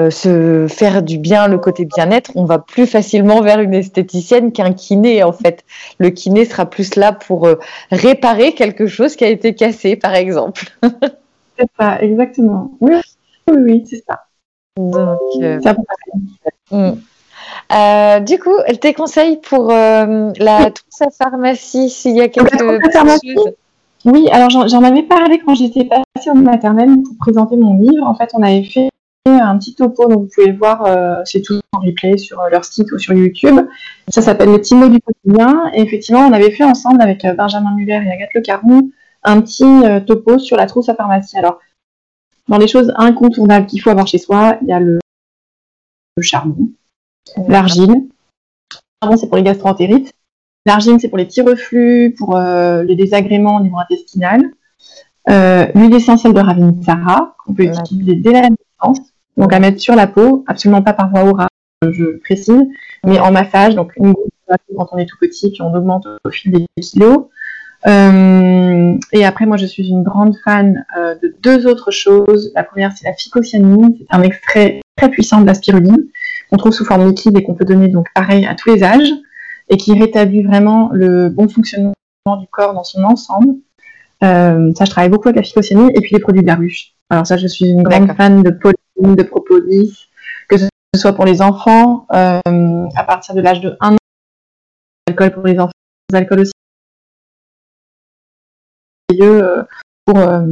se 0.09 0.67
faire 0.69 1.01
du 1.01 1.17
bien, 1.17 1.47
le 1.47 1.57
côté 1.57 1.85
bien-être, 1.85 2.31
on 2.35 2.45
va 2.45 2.59
plus 2.59 2.87
facilement 2.87 3.41
vers 3.41 3.59
une 3.59 3.73
esthéticienne 3.73 4.51
qu'un 4.51 4.73
kiné 4.73 5.23
en 5.23 5.33
fait. 5.33 5.65
Le 5.97 6.11
kiné 6.11 6.45
sera 6.45 6.65
plus 6.65 6.95
là 6.95 7.11
pour 7.11 7.49
réparer 7.91 8.53
quelque 8.53 8.87
chose 8.87 9.15
qui 9.15 9.25
a 9.25 9.29
été 9.29 9.53
cassé, 9.57 9.95
par 9.95 10.15
exemple. 10.15 10.65
c'est 11.57 11.69
ça, 11.77 12.01
exactement. 12.01 12.71
Oui, 12.79 12.93
oui, 13.47 13.83
c'est 13.89 14.03
ça. 14.07 14.27
Donc, 14.77 15.19
euh, 15.41 15.59
mm. 16.71 16.91
euh, 17.73 18.19
du 18.19 18.39
coup, 18.39 18.55
tes 18.79 18.93
conseils 18.93 19.37
pour 19.37 19.71
euh, 19.71 20.31
la 20.39 20.71
trousse 20.71 21.01
à 21.01 21.09
pharmacie, 21.09 21.89
s'il 21.89 22.15
y 22.15 22.21
a 22.21 22.29
quelque 22.29 22.57
chose 22.57 22.79
Oui, 24.05 24.29
alors 24.31 24.49
j'en 24.49 24.83
avais 24.83 25.03
parlé 25.03 25.41
quand 25.43 25.55
j'étais 25.55 25.85
passée 25.85 26.29
au 26.29 26.35
maternelle 26.35 26.89
pour 27.03 27.17
présenter 27.19 27.57
mon 27.57 27.79
livre. 27.79 28.05
En 28.05 28.15
fait, 28.15 28.29
on 28.33 28.43
avait 28.43 28.63
fait 28.63 28.89
un 29.25 29.57
petit 29.57 29.75
topo, 29.75 30.07
donc 30.07 30.21
vous 30.21 30.29
pouvez 30.33 30.51
voir, 30.51 30.87
c'est 31.25 31.41
tout 31.41 31.59
en 31.73 31.79
replay 31.79 32.17
sur 32.17 32.41
leur 32.51 32.63
site 32.63 32.91
ou 32.91 32.99
sur 32.99 33.13
YouTube. 33.13 33.59
Ça 34.09 34.21
s'appelle 34.21 34.51
Les 34.51 34.59
petits 34.59 34.75
mots 34.75 34.89
du 34.89 34.99
quotidien. 34.99 35.71
Et 35.73 35.81
effectivement, 35.81 36.21
on 36.21 36.33
avait 36.33 36.51
fait 36.51 36.63
ensemble 36.63 37.01
avec 37.01 37.25
Benjamin 37.35 37.75
Muller 37.75 37.99
et 38.05 38.11
Agathe 38.11 38.33
Le 38.35 38.41
Caron 38.41 38.89
un 39.27 39.41
petit 39.41 39.63
euh, 39.63 39.99
topo 39.99 40.39
sur 40.39 40.57
la 40.57 40.65
trousse 40.65 40.89
à 40.89 40.95
pharmacie. 40.95 41.37
Alors, 41.37 41.59
dans 42.47 42.57
les 42.57 42.67
choses 42.67 42.93
incontournables 42.95 43.67
qu'il 43.67 43.81
faut 43.81 43.89
avoir 43.89 44.07
chez 44.07 44.17
soi, 44.17 44.57
il 44.61 44.69
y 44.69 44.71
a 44.71 44.79
le, 44.79 44.99
charbon, 46.21 46.69
l'argile. 47.47 47.91
Le 47.91 48.77
charbon, 49.03 49.17
c'est 49.17 49.27
pour 49.27 49.35
les 49.35 49.43
gastroentérites. 49.43 50.13
L'argile, 50.65 50.99
c'est 50.99 51.09
pour 51.09 51.17
les 51.17 51.25
petits 51.25 51.41
reflux, 51.41 52.15
pour 52.17 52.37
euh, 52.37 52.83
les 52.83 52.95
désagréments 52.95 53.57
au 53.57 53.61
niveau 53.61 53.77
intestinal. 53.77 54.41
Euh, 55.29 55.67
l'huile 55.75 55.93
essentielle 55.93 56.33
de 56.33 56.39
Ravinsara, 56.39 57.35
qu'on 57.43 57.53
peut 57.53 57.63
utiliser 57.63 58.15
dès 58.15 58.31
la 58.31 58.49
naissance, 58.49 58.99
donc 59.35 59.51
à 59.51 59.59
mettre 59.59 59.81
sur 59.81 59.95
la 59.95 60.07
peau, 60.07 60.45
absolument 60.47 60.81
pas 60.81 60.93
par 60.93 61.09
voie 61.09 61.25
orale, 61.25 61.49
je 61.83 62.17
précise, 62.19 62.63
mais 63.05 63.19
en 63.19 63.31
massage, 63.31 63.75
donc 63.75 63.91
une 63.97 64.13
goutte 64.13 64.31
quand 64.47 64.87
on 64.93 64.97
est 64.97 65.05
tout 65.05 65.17
petit, 65.19 65.51
puis 65.51 65.61
on 65.61 65.73
augmente 65.73 66.07
au 66.23 66.29
fil 66.29 66.53
des 66.53 66.65
kilos. 66.81 67.25
Euh, 67.85 68.97
et 69.11 69.25
après, 69.25 69.45
moi, 69.45 69.57
je 69.57 69.65
suis 69.65 69.89
une 69.89 70.03
grande 70.03 70.35
fan 70.43 70.85
euh, 70.97 71.15
de 71.21 71.35
deux 71.41 71.67
autres 71.67 71.91
choses. 71.91 72.51
La 72.55 72.63
première, 72.63 72.91
c'est 72.95 73.07
la 73.07 73.13
phycocyanine. 73.13 73.95
C'est 73.99 74.15
un 74.15 74.23
extrait 74.23 74.81
très 74.95 75.09
puissant 75.09 75.41
de 75.41 75.45
la 75.45 75.53
spiruline 75.53 76.07
qu'on 76.49 76.57
trouve 76.57 76.71
sous 76.71 76.85
forme 76.85 77.07
liquide 77.07 77.37
et 77.37 77.43
qu'on 77.43 77.53
peut 77.53 77.65
donner 77.65 77.89
donc 77.89 78.07
pareil 78.15 78.45
à 78.45 78.55
tous 78.55 78.73
les 78.73 78.83
âges 78.83 79.11
et 79.69 79.77
qui 79.77 79.99
rétablit 79.99 80.43
vraiment 80.43 80.89
le 80.93 81.29
bon 81.29 81.49
fonctionnement 81.49 81.93
du 82.39 82.47
corps 82.47 82.73
dans 82.73 82.83
son 82.83 83.03
ensemble. 83.03 83.55
Euh, 84.23 84.71
ça, 84.75 84.85
je 84.85 84.89
travaille 84.89 85.09
beaucoup 85.09 85.27
avec 85.27 85.35
la 85.35 85.43
phycocyanine 85.43 85.91
et 85.93 86.01
puis 86.01 86.11
les 86.13 86.19
produits 86.19 86.41
de 86.41 86.47
la 86.47 86.55
ruche. 86.55 86.93
Alors 87.09 87.27
ça, 87.27 87.37
je 87.37 87.47
suis 87.47 87.69
une 87.69 87.83
grande 87.83 88.11
fan 88.15 88.41
de 88.41 88.49
pollen, 88.49 89.15
de 89.15 89.23
propolis, 89.23 90.07
que 90.47 90.57
ce 90.57 90.67
soit 90.95 91.13
pour 91.13 91.25
les 91.25 91.41
enfants 91.41 92.05
à 92.09 93.03
partir 93.05 93.35
de 93.35 93.41
l'âge 93.41 93.61
de 93.61 93.77
1 93.79 93.93
an, 93.93 93.97
l'alcool 95.07 95.31
pour 95.31 95.45
les 95.45 95.59
enfants, 95.59 95.71
l'alcool 96.11 96.41
aussi 96.41 96.51
pour 100.05 100.17
euh, 100.17 100.45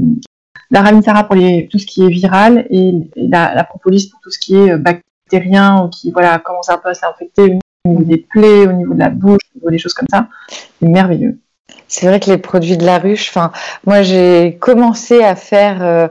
la 0.72 0.82
Ravensara 0.82 1.26
pour 1.26 1.36
tout 1.70 1.80
ce 1.80 1.86
qui 1.86 2.04
est 2.04 2.10
viral 2.10 2.65
et, 2.70 2.94
la, 3.15 3.63
propolis 3.63 4.10
pour 4.10 4.20
tout 4.22 4.32
ce 4.32 4.39
qui 4.39 4.56
est 4.56 4.72
euh, 4.72 4.78
bactérien 4.78 5.84
ou 5.84 5.89
qui 5.89 6.12
voilà, 6.12 6.39
commence 6.39 6.70
un 6.70 6.78
peu 6.78 6.89
à 6.89 6.94
s'infecter 6.94 7.60
au 7.86 7.89
niveau 7.89 8.04
des 8.04 8.18
plaies, 8.18 8.68
au 8.68 8.74
niveau 8.74 8.94
de 8.94 9.00
la 9.00 9.10
bouche, 9.10 9.41
au 9.56 9.60
niveau 9.60 9.70
des 9.72 9.78
choses 9.78 9.94
comme 9.94 10.08
ça. 10.10 10.30
C'est 10.50 10.88
merveilleux. 10.88 11.39
C'est 11.88 12.08
vrai 12.08 12.19
que 12.19 12.30
les 12.30 12.38
produits 12.38 12.78
de 12.78 12.86
la 12.86 12.97
ruche, 12.97 13.30
enfin, 13.30 13.51
moi 13.86 14.01
j'ai 14.01 14.58
commencé 14.60 15.23
à 15.23 15.36
faire 15.36 15.78
euh, 15.82 16.08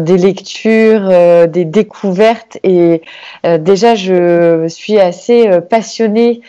des 0.00 0.16
lectures, 0.16 1.06
euh, 1.10 1.46
des 1.46 1.64
découvertes 1.64 2.58
et 2.64 3.02
euh, 3.44 3.58
déjà 3.58 3.94
je 3.94 4.66
suis 4.68 4.98
assez 4.98 5.48
passionnée 5.70 6.40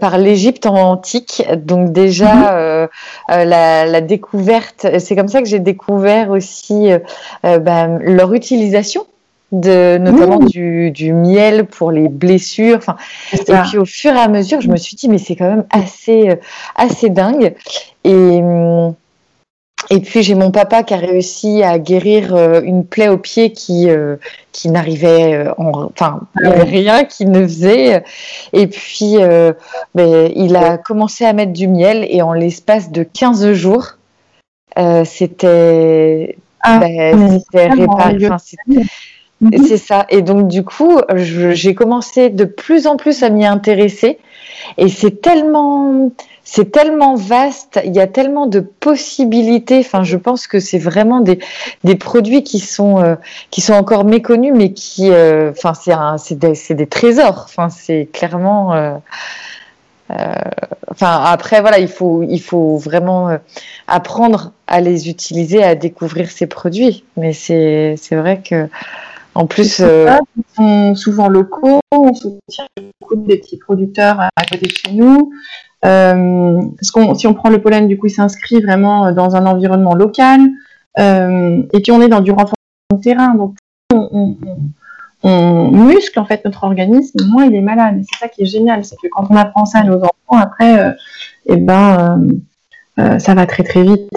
par 0.00 0.18
l'Égypte 0.18 0.66
antique, 0.66 1.44
donc 1.56 1.92
déjà 1.92 2.88
mhm. 3.28 3.44
la, 3.48 4.00
découverte, 4.00 4.86
c'est 4.98 5.14
comme 5.14 5.28
ça 5.28 5.40
que 5.40 5.48
j'ai 5.48 5.60
découvert 5.60 6.30
aussi 6.30 6.90
ben, 7.42 7.98
leur 8.00 8.34
utilisation 8.34 9.06
de 9.52 9.98
notamment 9.98 10.38
du, 10.38 10.90
du, 10.90 11.12
miel 11.12 11.66
pour 11.66 11.90
les 11.90 12.08
blessures. 12.08 12.76
Enfin, 12.76 12.96
et 13.32 13.54
puis 13.68 13.78
au 13.78 13.84
fur 13.84 14.12
et 14.12 14.18
à 14.18 14.28
mesure, 14.28 14.60
je 14.60 14.68
me 14.68 14.76
suis 14.76 14.96
dit 14.96 15.08
mais 15.08 15.18
c'est 15.18 15.36
quand 15.36 15.48
même 15.48 15.66
assez 15.70 16.38
assez 16.76 17.10
dingue. 17.10 17.54
Et 18.04 18.40
hum, 18.42 18.94
et 19.88 20.00
puis 20.00 20.22
j'ai 20.22 20.34
mon 20.34 20.50
papa 20.50 20.82
qui 20.82 20.92
a 20.92 20.98
réussi 20.98 21.62
à 21.62 21.78
guérir 21.78 22.34
euh, 22.34 22.60
une 22.62 22.84
plaie 22.84 23.08
au 23.08 23.16
pied 23.16 23.52
qui 23.52 23.88
euh, 23.88 24.16
qui 24.52 24.68
n'arrivait 24.68 25.34
euh, 25.34 25.54
en 25.56 25.84
enfin 25.84 26.20
ah 26.44 26.50
rien 26.64 27.04
qui 27.04 27.24
ne 27.24 27.42
faisait 27.42 28.04
et 28.52 28.66
puis 28.66 29.16
ben, 29.94 30.30
il 30.34 30.56
a 30.56 30.76
commencé 30.76 31.24
à 31.24 31.32
mettre 31.32 31.52
du 31.52 31.66
miel 31.66 32.06
et 32.08 32.20
en 32.20 32.32
l'espace 32.32 32.90
de 32.90 33.02
15 33.02 33.52
jours 33.52 33.96
c'était 35.04 36.36
ah, 36.60 36.78
ben, 36.78 37.40
réparé 37.54 38.28
Mhm. 39.40 39.66
C'est 39.66 39.78
ça. 39.78 40.06
Et 40.10 40.22
donc, 40.22 40.48
du 40.48 40.64
coup, 40.64 41.00
j'ai 41.14 41.74
commencé 41.74 42.28
de 42.28 42.44
plus 42.44 42.86
en 42.86 42.96
plus 42.96 43.22
à 43.22 43.30
m'y 43.30 43.46
intéresser. 43.46 44.18
Et 44.76 44.88
c'est 44.88 45.22
tellement, 45.22 46.10
c'est 46.44 46.70
tellement 46.70 47.14
vaste. 47.14 47.80
Il 47.84 47.94
y 47.94 48.00
a 48.00 48.06
tellement 48.06 48.46
de 48.46 48.60
possibilités. 48.60 49.78
Enfin, 49.78 50.02
je 50.02 50.16
pense 50.16 50.46
que 50.46 50.60
c'est 50.60 50.78
vraiment 50.78 51.20
des, 51.20 51.38
produits 51.96 52.42
qui 52.42 52.58
sont, 52.60 53.02
euh, 53.02 53.14
qui 53.50 53.62
sont 53.62 53.72
encore 53.72 54.04
méconnus, 54.04 54.52
mais 54.54 54.72
qui, 54.72 55.10
euh, 55.10 55.52
enfin, 55.52 55.72
c'est 56.18 56.38
des, 56.38 56.86
trésors. 56.86 57.46
Enfin, 57.48 57.70
c'est 57.70 58.08
clairement. 58.12 58.74
Euh, 58.74 58.94
enfin, 60.90 61.22
après, 61.24 61.62
voilà, 61.62 61.78
il 61.78 61.88
faut, 61.88 62.22
il 62.22 62.42
faut 62.42 62.76
vraiment 62.76 63.38
apprendre 63.88 64.52
à 64.66 64.82
les 64.82 65.08
utiliser, 65.08 65.62
à 65.62 65.74
découvrir 65.74 66.30
ces 66.30 66.46
produits. 66.46 67.04
Mais 67.16 67.32
c'est, 67.32 67.94
c'est 67.96 68.16
vrai 68.16 68.42
que 68.42 68.68
en 69.34 69.46
plus, 69.46 69.80
euh... 69.80 70.08
sont 70.56 70.94
souvent 70.94 71.28
locaux, 71.28 71.80
on 71.92 72.14
soutient 72.14 72.66
beaucoup 73.00 73.16
des 73.16 73.38
petits 73.38 73.58
producteurs 73.58 74.20
à 74.20 74.44
côté 74.50 74.66
de 74.66 74.72
chez 74.72 74.92
nous. 74.92 75.32
Euh, 75.84 76.60
si 76.82 77.26
on 77.26 77.34
prend 77.34 77.48
le 77.48 77.60
pollen, 77.60 77.88
du 77.88 77.98
coup, 77.98 78.06
il 78.06 78.10
s'inscrit 78.10 78.60
vraiment 78.60 79.12
dans 79.12 79.36
un 79.36 79.46
environnement 79.46 79.94
local. 79.94 80.40
Euh, 80.98 81.62
et 81.72 81.80
puis, 81.80 81.92
on 81.92 82.02
est 82.02 82.08
dans 82.08 82.20
du 82.20 82.30
renforcement 82.30 82.54
de 82.92 83.00
terrain. 83.00 83.34
Donc, 83.34 83.56
on, 83.92 84.36
muscle 85.22 86.18
en 86.18 86.24
fait 86.24 86.42
notre 86.46 86.64
organisme, 86.64 87.18
moins 87.28 87.44
il 87.44 87.54
est 87.54 87.60
malade. 87.60 88.02
c'est 88.10 88.18
ça 88.18 88.28
qui 88.28 88.42
est 88.42 88.46
génial, 88.46 88.84
c'est 88.86 88.96
que 88.96 89.06
quand 89.10 89.26
on 89.28 89.36
apprend 89.36 89.66
ça 89.66 89.80
à 89.80 89.84
nos 89.84 89.98
enfants, 89.98 90.12
après, 90.30 90.80
euh, 90.80 90.92
eh 91.46 91.56
ben, 91.56 92.26
euh, 92.98 93.18
ça 93.18 93.34
va 93.34 93.46
très 93.46 93.62
très 93.62 93.82
vite. 93.82 94.08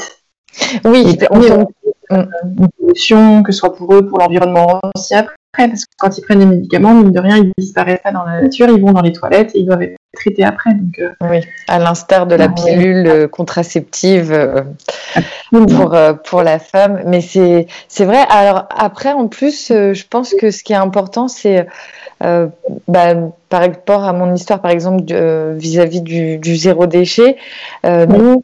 Oui, 0.86 1.18
on, 1.32 1.68
une 2.10 2.68
solution, 2.80 3.44
que 3.44 3.52
ce 3.52 3.60
soit 3.60 3.76
pour 3.76 3.94
eux, 3.94 4.06
pour 4.06 4.20
l'environnement 4.20 4.80
aussi 4.96 5.16
après, 5.16 5.34
parce 5.56 5.86
que 5.86 5.92
quand 6.00 6.18
ils 6.18 6.22
prennent 6.22 6.40
des 6.40 6.46
médicaments, 6.46 6.94
mine 6.94 7.12
de 7.12 7.20
rien, 7.20 7.38
ils 7.38 7.52
disparaissent 7.58 8.02
pas 8.04 8.12
dans 8.12 8.24
la 8.24 8.42
nature, 8.42 8.68
ils 8.70 8.82
vont 8.82 8.92
dans 8.92 9.02
les 9.02 9.14
toilettes 9.14 9.52
et 9.56 9.60
ils 9.60 9.66
doivent 9.66 9.84
être 9.84 9.98
traités 10.14 10.44
après. 10.44 10.74
Donc, 10.74 11.00
euh, 11.00 11.10
oui, 11.22 11.42
à 11.68 11.80
l'instar 11.80 12.28
de 12.28 12.36
la 12.36 12.50
pilule 12.50 13.08
euh, 13.08 13.28
contraceptive 13.28 14.32
euh, 14.32 14.62
pour, 15.52 15.96
pour 16.26 16.44
la 16.44 16.60
femme. 16.60 17.02
Mais 17.06 17.22
c'est, 17.22 17.68
c'est 17.88 18.06
vrai. 18.06 18.26
Alors 18.30 18.68
après, 18.76 19.14
en 19.14 19.28
plus, 19.28 19.70
je 19.70 20.04
pense 20.08 20.34
que 20.34 20.52
ce 20.52 20.64
qui 20.64 20.74
est 20.74 20.78
important, 20.78 21.28
c'est 21.28 21.68
bah, 22.20 23.14
par 23.50 23.62
rapport 23.62 24.04
à 24.04 24.14
mon 24.14 24.34
histoire, 24.34 24.62
par 24.62 24.72
exemple, 24.72 25.04
vis-à-vis 25.58 26.02
du, 26.02 26.38
du, 26.38 26.56
zéro 26.56 26.88
déchet, 26.88 27.38
nous, 27.84 28.44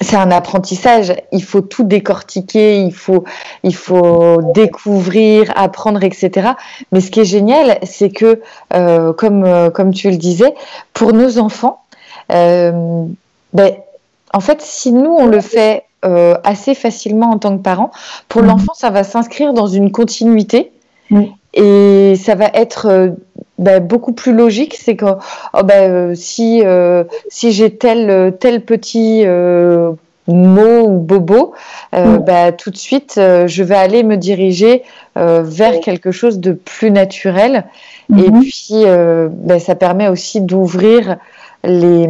c'est 0.00 0.16
un 0.16 0.30
apprentissage. 0.30 1.14
Il 1.32 1.42
faut 1.42 1.60
tout 1.60 1.84
décortiquer, 1.84 2.80
il 2.80 2.94
faut, 2.94 3.24
il 3.64 3.74
faut 3.74 4.40
découvrir, 4.54 5.52
apprendre, 5.56 6.02
etc. 6.04 6.50
Mais 6.92 7.00
ce 7.00 7.10
qui 7.10 7.20
est 7.20 7.24
génial, 7.24 7.78
c'est 7.82 8.10
que, 8.10 8.40
euh, 8.74 9.12
comme, 9.12 9.44
euh, 9.44 9.70
comme 9.70 9.92
tu 9.92 10.10
le 10.10 10.16
disais, 10.16 10.54
pour 10.94 11.12
nos 11.12 11.38
enfants, 11.38 11.82
euh, 12.32 13.04
ben, 13.52 13.74
en 14.32 14.40
fait, 14.40 14.60
si 14.62 14.92
nous 14.92 15.10
on 15.10 15.26
le 15.26 15.40
fait 15.40 15.84
assez 16.44 16.76
facilement 16.76 17.32
en 17.32 17.38
tant 17.38 17.56
que 17.58 17.62
parents, 17.62 17.90
pour 18.28 18.42
mhm. 18.42 18.48
l'enfant, 18.48 18.72
ça 18.72 18.90
va 18.90 19.02
s'inscrire 19.02 19.52
dans 19.52 19.66
une 19.66 19.90
continuité. 19.90 20.70
Et 21.54 22.14
ça 22.22 22.36
va 22.36 22.50
être 22.54 23.16
ben, 23.58 23.82
beaucoup 23.82 24.12
plus 24.12 24.32
logique, 24.32 24.76
c'est 24.80 24.96
que 24.96 25.04
oh, 25.06 25.62
ben, 25.64 26.14
si, 26.14 26.62
euh, 26.64 27.04
si 27.28 27.52
j'ai 27.52 27.76
tel, 27.76 28.36
tel 28.38 28.64
petit, 28.64 29.22
euh, 29.24 29.92
mot 30.26 30.82
ou 30.86 30.98
bobo, 30.98 31.54
mm. 31.92 32.18
bah, 32.18 32.52
tout 32.52 32.70
de 32.70 32.76
suite, 32.76 33.14
je 33.16 33.62
vais 33.62 33.74
aller 33.74 34.02
me 34.02 34.16
diriger 34.16 34.82
vers 35.16 35.80
quelque 35.80 36.12
chose 36.12 36.38
de 36.38 36.52
plus 36.52 36.90
naturel. 36.90 37.64
Et 38.10 38.30
mm-hmm. 38.30 38.40
puis, 38.40 38.84
bah, 39.46 39.58
ça 39.58 39.74
permet 39.74 40.08
aussi 40.08 40.40
d'ouvrir 40.40 41.16
les, 41.64 42.08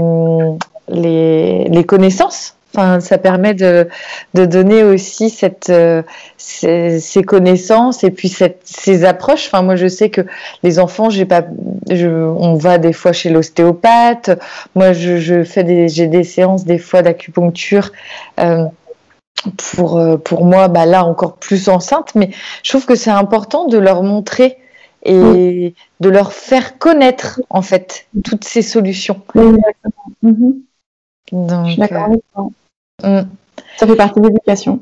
les, 0.89 1.65
les 1.65 1.85
connaissances 1.85 2.58
Enfin, 2.75 3.01
ça 3.01 3.17
permet 3.17 3.55
de, 3.55 3.89
de 4.35 4.45
donner 4.45 4.83
aussi 4.83 5.31
cette, 5.31 5.71
euh, 5.71 6.03
ces, 6.37 7.01
ces, 7.01 7.23
connaissances 7.23 8.05
et 8.05 8.11
puis 8.11 8.29
cette, 8.29 8.61
ces 8.65 9.05
approches. 9.05 9.47
Enfin, 9.47 9.63
moi, 9.63 9.75
je 9.75 9.89
sais 9.89 10.11
que 10.11 10.21
les 10.63 10.79
enfants, 10.79 11.09
j'ai 11.09 11.25
pas, 11.25 11.45
je, 11.91 12.09
on 12.09 12.57
va 12.57 12.77
des 12.77 12.93
fois 12.93 13.13
chez 13.13 13.31
l'ostéopathe. 13.31 14.39
Moi, 14.75 14.93
je, 14.93 15.17
je 15.17 15.45
fais 15.45 15.65
des, 15.65 15.89
j'ai 15.89 16.09
des 16.09 16.25
séances 16.25 16.65
des 16.65 16.79
fois 16.79 17.01
d'acupuncture. 17.03 17.91
Euh, 18.39 18.65
pour, 19.57 19.99
euh, 19.99 20.17
pour 20.17 20.45
moi, 20.45 20.69
bah 20.69 20.87
là 20.87 21.05
encore 21.05 21.37
plus 21.37 21.69
enceinte, 21.69 22.15
mais 22.15 22.31
je 22.63 22.71
trouve 22.71 22.87
que 22.87 22.95
c'est 22.95 23.11
important 23.11 23.67
de 23.67 23.79
leur 23.79 24.03
montrer 24.03 24.59
et 25.05 25.75
de 26.01 26.09
leur 26.09 26.33
faire 26.33 26.79
connaître 26.79 27.41
en 27.51 27.63
fait 27.63 28.09
toutes 28.25 28.45
ces 28.45 28.63
solutions. 28.63 29.23
Donc, 31.33 31.77
d'accord 31.77 32.11
Mm. 33.03 33.21
Ça 33.77 33.87
fait 33.87 33.97
partie 33.97 34.21
de 34.21 34.27
l'éducation. 34.27 34.81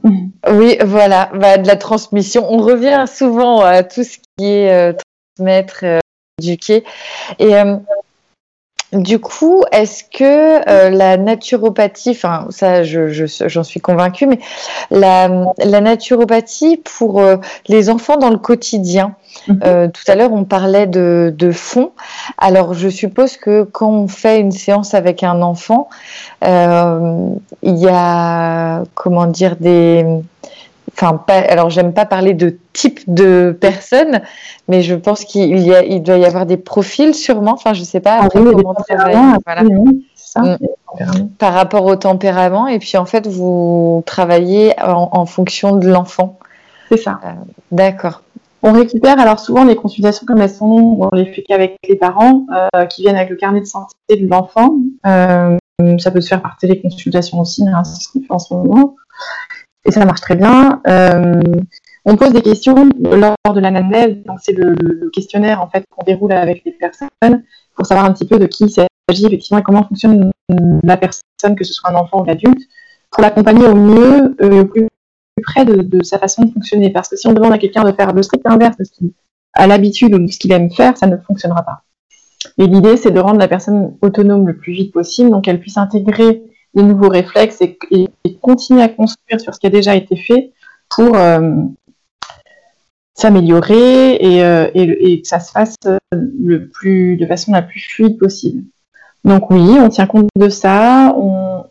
Oui, 0.50 0.78
voilà, 0.84 1.30
bah, 1.34 1.58
de 1.58 1.66
la 1.66 1.76
transmission. 1.76 2.46
On 2.50 2.58
revient 2.58 3.04
souvent 3.06 3.60
à 3.60 3.82
tout 3.82 4.04
ce 4.04 4.16
qui 4.18 4.46
est 4.46 4.72
euh, 4.72 4.92
transmettre, 5.36 5.80
euh, 5.82 5.98
éduquer. 6.40 6.84
Et 7.38 7.54
euh, 7.54 7.76
du 8.92 9.18
coup, 9.18 9.64
est-ce 9.72 10.04
que 10.04 10.90
la 10.90 11.16
naturopathie, 11.16 12.10
enfin 12.10 12.46
ça, 12.50 12.84
j'en 12.84 13.08
je, 13.08 13.62
suis 13.62 13.80
convaincue, 13.80 14.26
mais 14.26 14.38
la, 14.90 15.52
la 15.58 15.80
naturopathie 15.80 16.76
pour 16.78 17.20
les 17.68 17.90
enfants 17.90 18.16
dans 18.16 18.30
le 18.30 18.38
quotidien, 18.38 19.16
Mhm. 19.48 19.60
Euh, 19.64 19.88
tout 19.88 20.02
à 20.08 20.14
l'heure, 20.14 20.32
on 20.32 20.44
parlait 20.44 20.86
de, 20.86 21.34
de 21.36 21.50
fond. 21.50 21.92
Alors, 22.38 22.74
je 22.74 22.88
suppose 22.88 23.36
que 23.36 23.62
quand 23.62 23.90
on 23.90 24.08
fait 24.08 24.40
une 24.40 24.52
séance 24.52 24.94
avec 24.94 25.22
un 25.22 25.42
enfant, 25.42 25.88
euh, 26.44 27.28
il 27.62 27.76
y 27.76 27.88
a, 27.88 28.84
comment 28.94 29.26
dire, 29.26 29.56
des... 29.56 30.04
Enfin, 30.98 31.18
pas, 31.18 31.40
alors 31.40 31.68
j'aime 31.68 31.92
pas 31.92 32.06
parler 32.06 32.32
de 32.32 32.58
type 32.72 33.00
de 33.06 33.56
personne, 33.60 34.22
mais 34.66 34.80
je 34.80 34.94
pense 34.94 35.24
qu'il 35.24 35.58
y 35.58 35.74
a, 35.74 35.84
il 35.84 36.02
doit 36.02 36.16
y 36.16 36.24
avoir 36.24 36.46
des 36.46 36.56
profils 36.56 37.14
sûrement. 37.14 37.52
Enfin, 37.52 37.74
je 37.74 37.82
sais 37.82 38.00
pas 38.00 38.18
ah 38.20 38.24
après 38.24 38.40
comment 38.42 38.74
travailler. 38.74 39.18
Voilà. 39.44 39.62
Mm. 39.62 41.28
Par 41.38 41.52
rapport 41.52 41.84
au 41.84 41.96
tempérament, 41.96 42.66
et 42.66 42.78
puis 42.78 42.96
en 42.96 43.04
fait, 43.04 43.26
vous 43.26 44.02
travaillez 44.06 44.74
en, 44.80 45.10
en 45.12 45.26
fonction 45.26 45.76
de 45.76 45.88
l'enfant. 45.88 46.38
C'est 46.90 46.98
ça. 46.98 47.20
Euh, 47.24 47.32
D'accord. 47.72 48.22
On 48.62 48.72
récupère 48.72 49.20
alors 49.20 49.38
souvent 49.38 49.64
les 49.64 49.76
consultations 49.76 50.26
comme 50.26 50.40
elles 50.40 50.50
sont, 50.50 50.98
on 51.00 51.14
les 51.14 51.26
fait 51.26 51.42
qu'avec 51.42 51.76
les 51.88 51.96
parents 51.96 52.46
euh, 52.74 52.86
qui 52.86 53.02
viennent 53.02 53.16
avec 53.16 53.30
le 53.30 53.36
carnet 53.36 53.60
de 53.60 53.66
santé 53.66 53.94
de 54.10 54.26
l'enfant. 54.26 54.76
Euh, 55.06 55.56
ça 55.98 56.10
peut 56.10 56.20
se 56.22 56.28
faire 56.28 56.42
par 56.42 56.56
téléconsultation 56.58 57.38
aussi, 57.38 57.64
hein, 57.68 57.84
c'est 57.84 58.02
ce 58.02 58.08
qu'on 58.08 58.20
fait 58.20 58.32
en 58.32 58.38
ce 58.38 58.54
moment. 58.54 58.96
Et 59.86 59.92
ça 59.92 60.04
marche 60.04 60.20
très 60.20 60.36
bien. 60.36 60.82
Euh, 60.88 61.40
on 62.04 62.16
pose 62.16 62.32
des 62.32 62.42
questions 62.42 62.88
lors 63.00 63.54
de 63.54 63.60
l'anamnèse, 63.60 64.16
donc 64.24 64.38
c'est 64.40 64.52
le, 64.52 65.10
questionnaire 65.10 65.62
en 65.62 65.68
fait 65.68 65.84
qu'on 65.90 66.04
déroule 66.04 66.32
avec 66.32 66.62
les 66.64 66.72
personnes 66.72 67.08
pour 67.74 67.86
savoir 67.86 68.06
un 68.06 68.12
petit 68.12 68.26
peu 68.26 68.38
de 68.38 68.46
qui 68.46 68.64
il 68.64 68.70
s'agit 68.70 69.26
effectivement 69.26 69.58
et 69.58 69.62
comment 69.62 69.84
fonctionne 69.84 70.30
la 70.82 70.96
personne, 70.96 71.56
que 71.56 71.64
ce 71.64 71.72
soit 71.72 71.90
un 71.90 71.94
enfant 71.94 72.20
ou 72.20 72.24
un 72.24 72.32
adulte, 72.32 72.60
pour 73.10 73.22
l'accompagner 73.22 73.66
au 73.66 73.74
mieux, 73.74 74.36
au 74.40 74.64
plus 74.66 74.88
près 75.42 75.64
de, 75.64 76.02
sa 76.02 76.18
façon 76.18 76.44
de 76.44 76.52
fonctionner. 76.52 76.90
Parce 76.90 77.08
que 77.08 77.16
si 77.16 77.26
on 77.26 77.32
demande 77.32 77.52
à 77.52 77.58
quelqu'un 77.58 77.84
de 77.84 77.92
faire 77.92 78.12
le 78.12 78.22
strict 78.22 78.46
inverse 78.46 78.76
de 78.76 78.84
ce 78.84 78.92
qu'il 78.92 79.12
a 79.54 79.66
l'habitude 79.66 80.14
ou 80.14 80.18
de 80.18 80.26
ce 80.26 80.38
qu'il 80.38 80.52
aime 80.52 80.70
faire, 80.70 80.96
ça 80.96 81.06
ne 81.06 81.16
fonctionnera 81.16 81.62
pas. 81.62 81.82
Et 82.58 82.66
l'idée, 82.66 82.96
c'est 82.96 83.10
de 83.10 83.20
rendre 83.20 83.38
la 83.38 83.48
personne 83.48 83.96
autonome 84.00 84.46
le 84.46 84.56
plus 84.56 84.72
vite 84.72 84.92
possible, 84.92 85.30
donc 85.30 85.44
qu'elle 85.44 85.60
puisse 85.60 85.76
intégrer 85.76 86.42
les 86.76 86.82
nouveaux 86.82 87.08
réflexes 87.08 87.60
et, 87.62 88.08
continuer 88.42 88.82
à 88.82 88.88
construire 88.88 89.40
sur 89.40 89.54
ce 89.54 89.58
qui 89.58 89.66
a 89.66 89.70
déjà 89.70 89.96
été 89.96 90.14
fait 90.14 90.52
pour 90.88 91.16
euh, 91.16 91.52
s'améliorer 93.14 94.20
euh, 94.22 94.70
et, 94.74 95.22
que 95.22 95.26
ça 95.26 95.40
se 95.40 95.50
fasse 95.50 95.74
euh, 95.86 95.98
le 96.12 96.68
plus, 96.68 97.16
de 97.16 97.26
façon 97.26 97.52
la 97.52 97.62
plus 97.62 97.80
fluide 97.80 98.18
possible. 98.18 98.62
Donc 99.24 99.50
oui, 99.50 99.76
on 99.80 99.88
tient 99.88 100.06
compte 100.06 100.28
de 100.36 100.48
ça, 100.48 101.12
on, 101.16 101.64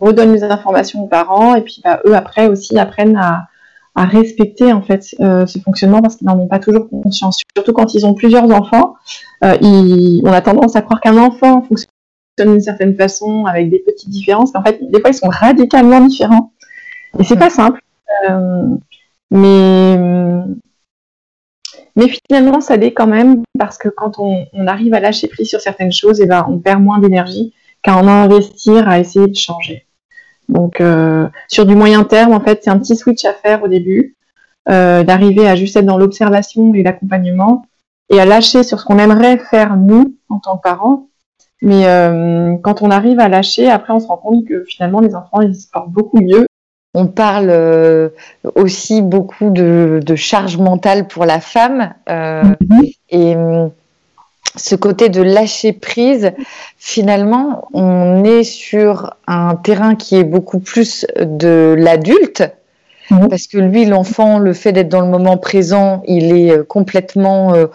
redonne 0.00 0.32
les 0.32 0.42
informations 0.42 1.04
aux 1.04 1.06
parents 1.06 1.54
et 1.54 1.62
puis 1.62 1.80
bah, 1.84 2.00
eux 2.06 2.16
après 2.16 2.48
aussi 2.48 2.76
apprennent 2.78 3.16
à, 3.16 3.48
respecter 3.94 4.72
en 4.72 4.82
fait 4.82 5.02
ce 5.02 5.58
fonctionnement 5.62 6.00
parce 6.00 6.16
qu'ils 6.16 6.26
n'en 6.26 6.38
ont 6.38 6.48
pas 6.48 6.58
toujours 6.58 6.88
conscience. 6.88 7.40
Surtout 7.54 7.72
quand 7.72 7.94
ils 7.94 8.06
ont 8.06 8.14
plusieurs 8.14 8.50
enfants, 8.50 8.96
on 9.42 10.32
a 10.32 10.40
tendance 10.40 10.76
à 10.76 10.82
croire 10.82 11.00
qu'un 11.00 11.18
enfant 11.18 11.62
fonctionne 11.62 11.91
d'une 12.38 12.60
certaine 12.60 12.96
façon 12.96 13.44
avec 13.46 13.70
des 13.70 13.80
petites 13.80 14.10
différences, 14.10 14.52
mais 14.54 14.60
en 14.60 14.64
fait 14.64 14.78
des 14.90 15.00
fois 15.00 15.10
ils 15.10 15.14
sont 15.14 15.28
radicalement 15.28 16.00
différents 16.00 16.52
et 17.18 17.24
c'est 17.24 17.38
pas 17.38 17.50
simple. 17.50 17.80
Euh, 18.28 18.66
mais 19.30 19.98
mais 21.96 22.08
finalement, 22.08 22.60
ça 22.60 22.76
l'est 22.76 22.92
quand 22.92 23.06
même 23.06 23.42
parce 23.58 23.76
que 23.78 23.88
quand 23.88 24.18
on, 24.18 24.46
arrive 24.66 24.94
à 24.94 25.00
lâcher 25.00 25.28
prise 25.28 25.48
sur 25.48 25.60
certaines 25.60 25.92
choses, 25.92 26.20
et 26.20 26.24
eh 26.24 26.26
ben, 26.26 26.46
on 26.48 26.58
perd 26.58 26.82
moins 26.82 26.98
d'énergie 26.98 27.52
qu'à 27.82 27.96
en 27.96 28.06
investir 28.06 28.88
à 28.88 28.98
essayer 28.98 29.26
de 29.26 29.36
changer. 29.36 29.86
Donc, 30.48 30.80
euh, 30.80 31.28
sur 31.48 31.66
du 31.66 31.74
moyen 31.74 32.04
terme, 32.04 32.32
en 32.32 32.40
fait, 32.40 32.60
c'est 32.62 32.70
un 32.70 32.78
petit 32.78 32.96
switch 32.96 33.24
à 33.24 33.32
faire 33.32 33.62
au 33.62 33.68
début, 33.68 34.16
euh, 34.68 35.02
d'arriver 35.02 35.46
à 35.46 35.56
juste 35.56 35.76
être 35.76 35.86
dans 35.86 35.98
l'observation 35.98 36.72
et 36.74 36.82
l'accompagnement 36.82 37.66
et 38.10 38.20
à 38.20 38.24
lâcher 38.24 38.62
sur 38.62 38.80
ce 38.80 38.84
qu'on 38.84 38.98
aimerait 38.98 39.38
faire 39.38 39.76
nous 39.76 40.16
en 40.28 40.38
tant 40.38 40.56
que 40.56 40.62
parents. 40.62 41.08
Mais 41.62 41.86
euh, 41.86 42.56
quand 42.62 42.82
on 42.82 42.90
arrive 42.90 43.20
à 43.20 43.28
lâcher, 43.28 43.70
après, 43.70 43.92
on 43.92 44.00
se 44.00 44.08
rend 44.08 44.16
compte 44.16 44.44
que 44.44 44.64
finalement, 44.64 45.00
les 45.00 45.14
enfants, 45.14 45.40
ils 45.40 45.54
se 45.54 45.68
portent 45.68 45.90
beaucoup 45.90 46.20
mieux 46.20 46.46
on 46.94 47.06
parle 47.06 47.48
euh, 47.50 48.10
aussi 48.54 49.00
beaucoup 49.00 49.50
de, 49.50 50.02
charge 50.14 50.58
mentale 50.58 51.08
pour 51.08 51.24
la 51.24 51.40
femme 51.40 51.94
euh, 52.08 52.42
mhm. 52.42 52.84
et 53.08 53.34
ce 54.56 54.74
côté 54.74 55.08
de 55.08 55.22
lâcher 55.22 55.72
prise, 55.72 56.32
finalement, 56.76 57.68
on 57.72 58.22
est 58.24 58.44
sur 58.44 59.14
un 59.26 59.54
terrain 59.54 59.94
qui 59.94 60.16
est 60.16 60.24
beaucoup 60.24 60.58
plus 60.58 61.06
de 61.18 61.74
l'adulte 61.78 62.42
Mhm. 63.10 63.28
Parce 63.28 63.46
que 63.46 63.58
lui, 63.58 63.84
l'enfant, 63.84 64.38
le 64.38 64.52
fait 64.52 64.72
d'être 64.72 64.88
dans 64.88 65.00
le 65.00 65.08
moment 65.08 65.36
présent, 65.36 66.02
il 66.06 66.36
est 66.36 66.50
euh, 66.50 66.62
complètement. 66.62 67.54
Euh, 67.54 67.66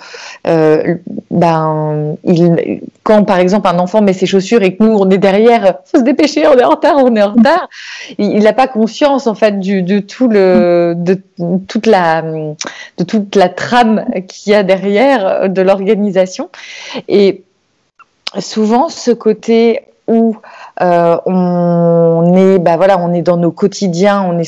euh, 0.47 0.95
ben, 1.31 2.15
il, 2.23 2.81
quand 3.03 3.23
par 3.23 3.39
exemple 3.39 3.67
un 3.67 3.79
enfant 3.79 4.01
met 4.01 4.13
ses 4.13 4.25
chaussures 4.25 4.61
et 4.63 4.75
que 4.75 4.83
nous 4.83 4.97
on 4.97 5.09
est 5.09 5.17
derrière, 5.17 5.79
faut 5.85 5.99
se 5.99 6.03
dépêcher, 6.03 6.47
on 6.47 6.57
est 6.57 6.63
en 6.63 6.71
retard, 6.71 6.97
on 6.97 7.15
est 7.15 7.21
en 7.21 7.33
retard. 7.33 7.69
Il 8.17 8.39
n'a 8.43 8.53
pas 8.53 8.67
conscience 8.67 9.27
en 9.27 9.35
fait 9.35 9.59
du, 9.59 9.81
de 9.81 9.99
tout 9.99 10.27
le, 10.27 10.93
de 10.95 11.21
toute 11.67 11.85
la, 11.85 12.21
de 12.21 13.03
toute 13.03 13.35
la 13.35 13.49
trame 13.49 14.05
qu'il 14.27 14.53
y 14.53 14.55
a 14.55 14.63
derrière 14.63 15.49
de 15.49 15.61
l'organisation. 15.61 16.49
Et 17.07 17.43
souvent, 18.39 18.89
ce 18.89 19.11
côté 19.11 19.81
où 20.07 20.37
euh, 20.81 21.17
on 21.25 22.35
est, 22.35 22.59
bah 22.59 22.77
voilà, 22.77 22.97
on 22.99 23.13
est 23.13 23.21
dans 23.21 23.37
nos 23.37 23.51
quotidiens, 23.51 24.23
on 24.23 24.37
est 24.39 24.45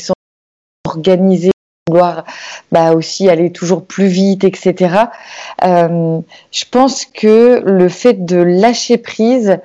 organiser 0.90 1.50
vouloir 1.90 2.24
bah, 2.72 2.92
aussi 2.92 3.28
aller 3.28 3.50
toujours 3.50 3.84
plus 3.84 4.06
vite, 4.06 4.44
etc. 4.44 4.94
Euh, 5.64 6.20
je 6.52 6.64
pense 6.70 7.04
que 7.04 7.62
le 7.64 7.88
fait 7.88 8.24
de 8.24 8.36
lâcher 8.36 8.96
prise 8.98 9.58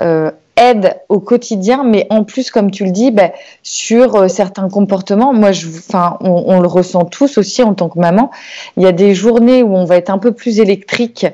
euh, 0.00 0.30
aide 0.56 0.96
au 1.08 1.20
quotidien, 1.20 1.84
mais 1.84 2.06
en 2.10 2.24
plus, 2.24 2.50
comme 2.50 2.70
tu 2.72 2.84
le 2.84 2.90
dis, 2.90 3.12
bah, 3.12 3.30
sur 3.62 4.16
euh, 4.16 4.28
certains 4.28 4.68
comportements, 4.68 5.32
moi, 5.32 5.52
je, 5.52 5.68
enfin, 5.68 6.16
on, 6.20 6.60
le 6.60 6.66
ressent 6.66 7.04
tous 7.04 7.38
aussi 7.38 7.62
en 7.62 7.74
tant 7.74 7.88
que 7.88 7.98
maman. 7.98 8.30
Il 8.76 8.82
y 8.82 8.86
a 8.86 8.92
des 8.92 9.14
journées 9.14 9.62
où 9.62 9.76
on 9.76 9.84
va 9.84 9.96
être 9.96 10.10
un 10.10 10.18
peu 10.18 10.32
plus 10.32 10.58
électrique, 10.58 11.26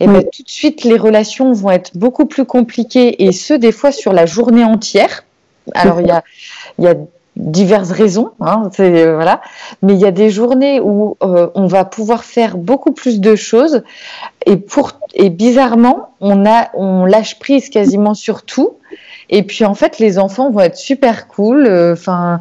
et 0.00 0.06
bah, 0.06 0.22
tout 0.22 0.42
de 0.42 0.50
suite, 0.50 0.84
les 0.84 0.98
relations 0.98 1.52
vont 1.52 1.70
être 1.70 1.96
beaucoup 1.96 2.26
plus 2.26 2.44
compliquées, 2.44 3.24
et 3.24 3.32
ce, 3.32 3.54
des 3.54 3.72
fois, 3.72 3.92
sur 3.92 4.12
la 4.12 4.26
journée 4.26 4.64
entière. 4.64 5.24
Alors, 5.74 6.00
il 6.00 6.06
y 6.06 6.10
a, 6.10 6.22
il 6.78 6.84
y 6.84 6.88
a 6.88 6.94
diverses 7.36 7.90
raisons, 7.90 8.30
hein, 8.40 8.70
euh, 8.80 9.14
voilà. 9.14 9.42
Mais 9.82 9.92
il 9.92 10.00
y 10.00 10.06
a 10.06 10.10
des 10.10 10.30
journées 10.30 10.80
où 10.80 11.16
euh, 11.22 11.48
on 11.54 11.66
va 11.66 11.84
pouvoir 11.84 12.24
faire 12.24 12.56
beaucoup 12.56 12.92
plus 12.92 13.20
de 13.20 13.36
choses 13.36 13.82
et 14.46 14.56
pour 14.56 14.92
et 15.14 15.28
bizarrement 15.28 16.10
on 16.20 16.46
a 16.46 16.70
on 16.74 17.04
lâche 17.04 17.38
prise 17.38 17.68
quasiment 17.68 18.14
sur 18.14 18.42
tout. 18.42 18.78
Et 19.28 19.42
puis 19.42 19.64
en 19.64 19.74
fait 19.74 19.98
les 19.98 20.18
enfants 20.18 20.50
vont 20.50 20.60
être 20.60 20.76
super 20.76 21.28
cool. 21.28 21.66
Euh, 21.66 21.92
enfin. 21.92 22.40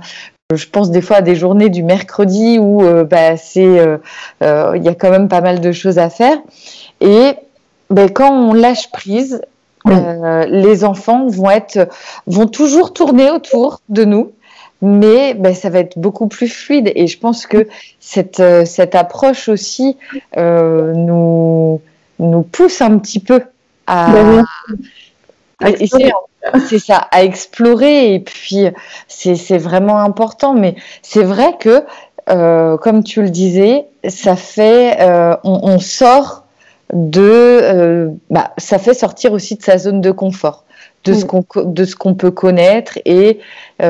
je 0.53 0.65
pense 0.67 0.91
des 0.91 1.01
fois 1.01 1.17
à 1.17 1.21
des 1.21 1.35
journées 1.35 1.69
du 1.69 1.83
mercredi 1.83 2.57
où 2.59 2.83
bah, 3.09 3.35
c'est, 3.35 3.63
il 3.63 4.83
y 4.83 4.87
a 4.87 4.95
quand 4.95 5.09
même 5.09 5.27
pas 5.27 5.41
mal 5.41 5.59
de 5.59 5.71
choses 5.71 5.97
à 5.97 6.09
faire. 6.09 6.37
Et 7.01 7.33
ben, 7.89 8.09
quand 8.09 8.31
on 8.31 8.53
lâche 8.53 8.91
prise, 8.91 9.41
les 9.85 10.85
enfants 10.85 11.27
vont 11.27 11.49
être, 11.49 11.89
vont 12.27 12.45
toujours 12.45 12.93
tourner 12.93 13.31
autour 13.31 13.81
de 13.89 14.05
nous 14.05 14.31
mais 14.81 15.33
ben, 15.33 15.53
ça 15.53 15.69
va 15.69 15.79
être 15.79 15.97
beaucoup 15.97 16.27
plus 16.27 16.49
fluide. 16.49 16.91
Et 16.95 17.07
je 17.07 17.17
pense 17.17 17.47
que 17.47 17.67
cette, 17.99 18.43
cette 18.65 18.95
approche 18.95 19.49
aussi 19.49 19.97
nous, 20.35 21.81
nous 22.19 22.41
pousse 22.43 22.81
un 22.81 22.97
petit 22.97 23.19
peu 23.19 23.41
à, 23.87 24.11
ben 24.11 24.45
c'est 26.67 26.79
ça, 26.79 26.97
à 27.11 27.23
explorer. 27.23 28.13
Et 28.13 28.19
puis, 28.19 28.67
c'est 29.07 29.57
vraiment 29.57 29.99
important. 29.99 30.53
Mais 30.53 30.75
c'est 31.01 31.23
vrai 31.23 31.53
que, 31.59 31.83
euh, 32.29 32.77
comme 32.77 33.03
tu 33.03 33.21
le 33.21 33.29
disais, 33.29 33.85
ça 34.07 34.35
fait, 34.35 34.97
euh, 35.01 35.35
on, 35.43 35.79
sort 35.79 36.45
de, 36.93 37.21
euh, 37.21 38.09
bah, 38.29 38.51
ça 38.57 38.77
fait 38.77 38.93
sortir 38.93 39.33
aussi 39.33 39.55
de 39.55 39.63
sa 39.63 39.77
zone 39.77 40.01
de 40.01 40.11
confort. 40.11 40.63
De 41.05 41.13
ce 41.13 41.25
qu'on 41.25 41.45
de 41.63 41.85
ce 41.85 41.95
qu'on 41.95 42.15
peut 42.15 42.31
connaître 42.31 42.97
et 43.05 43.39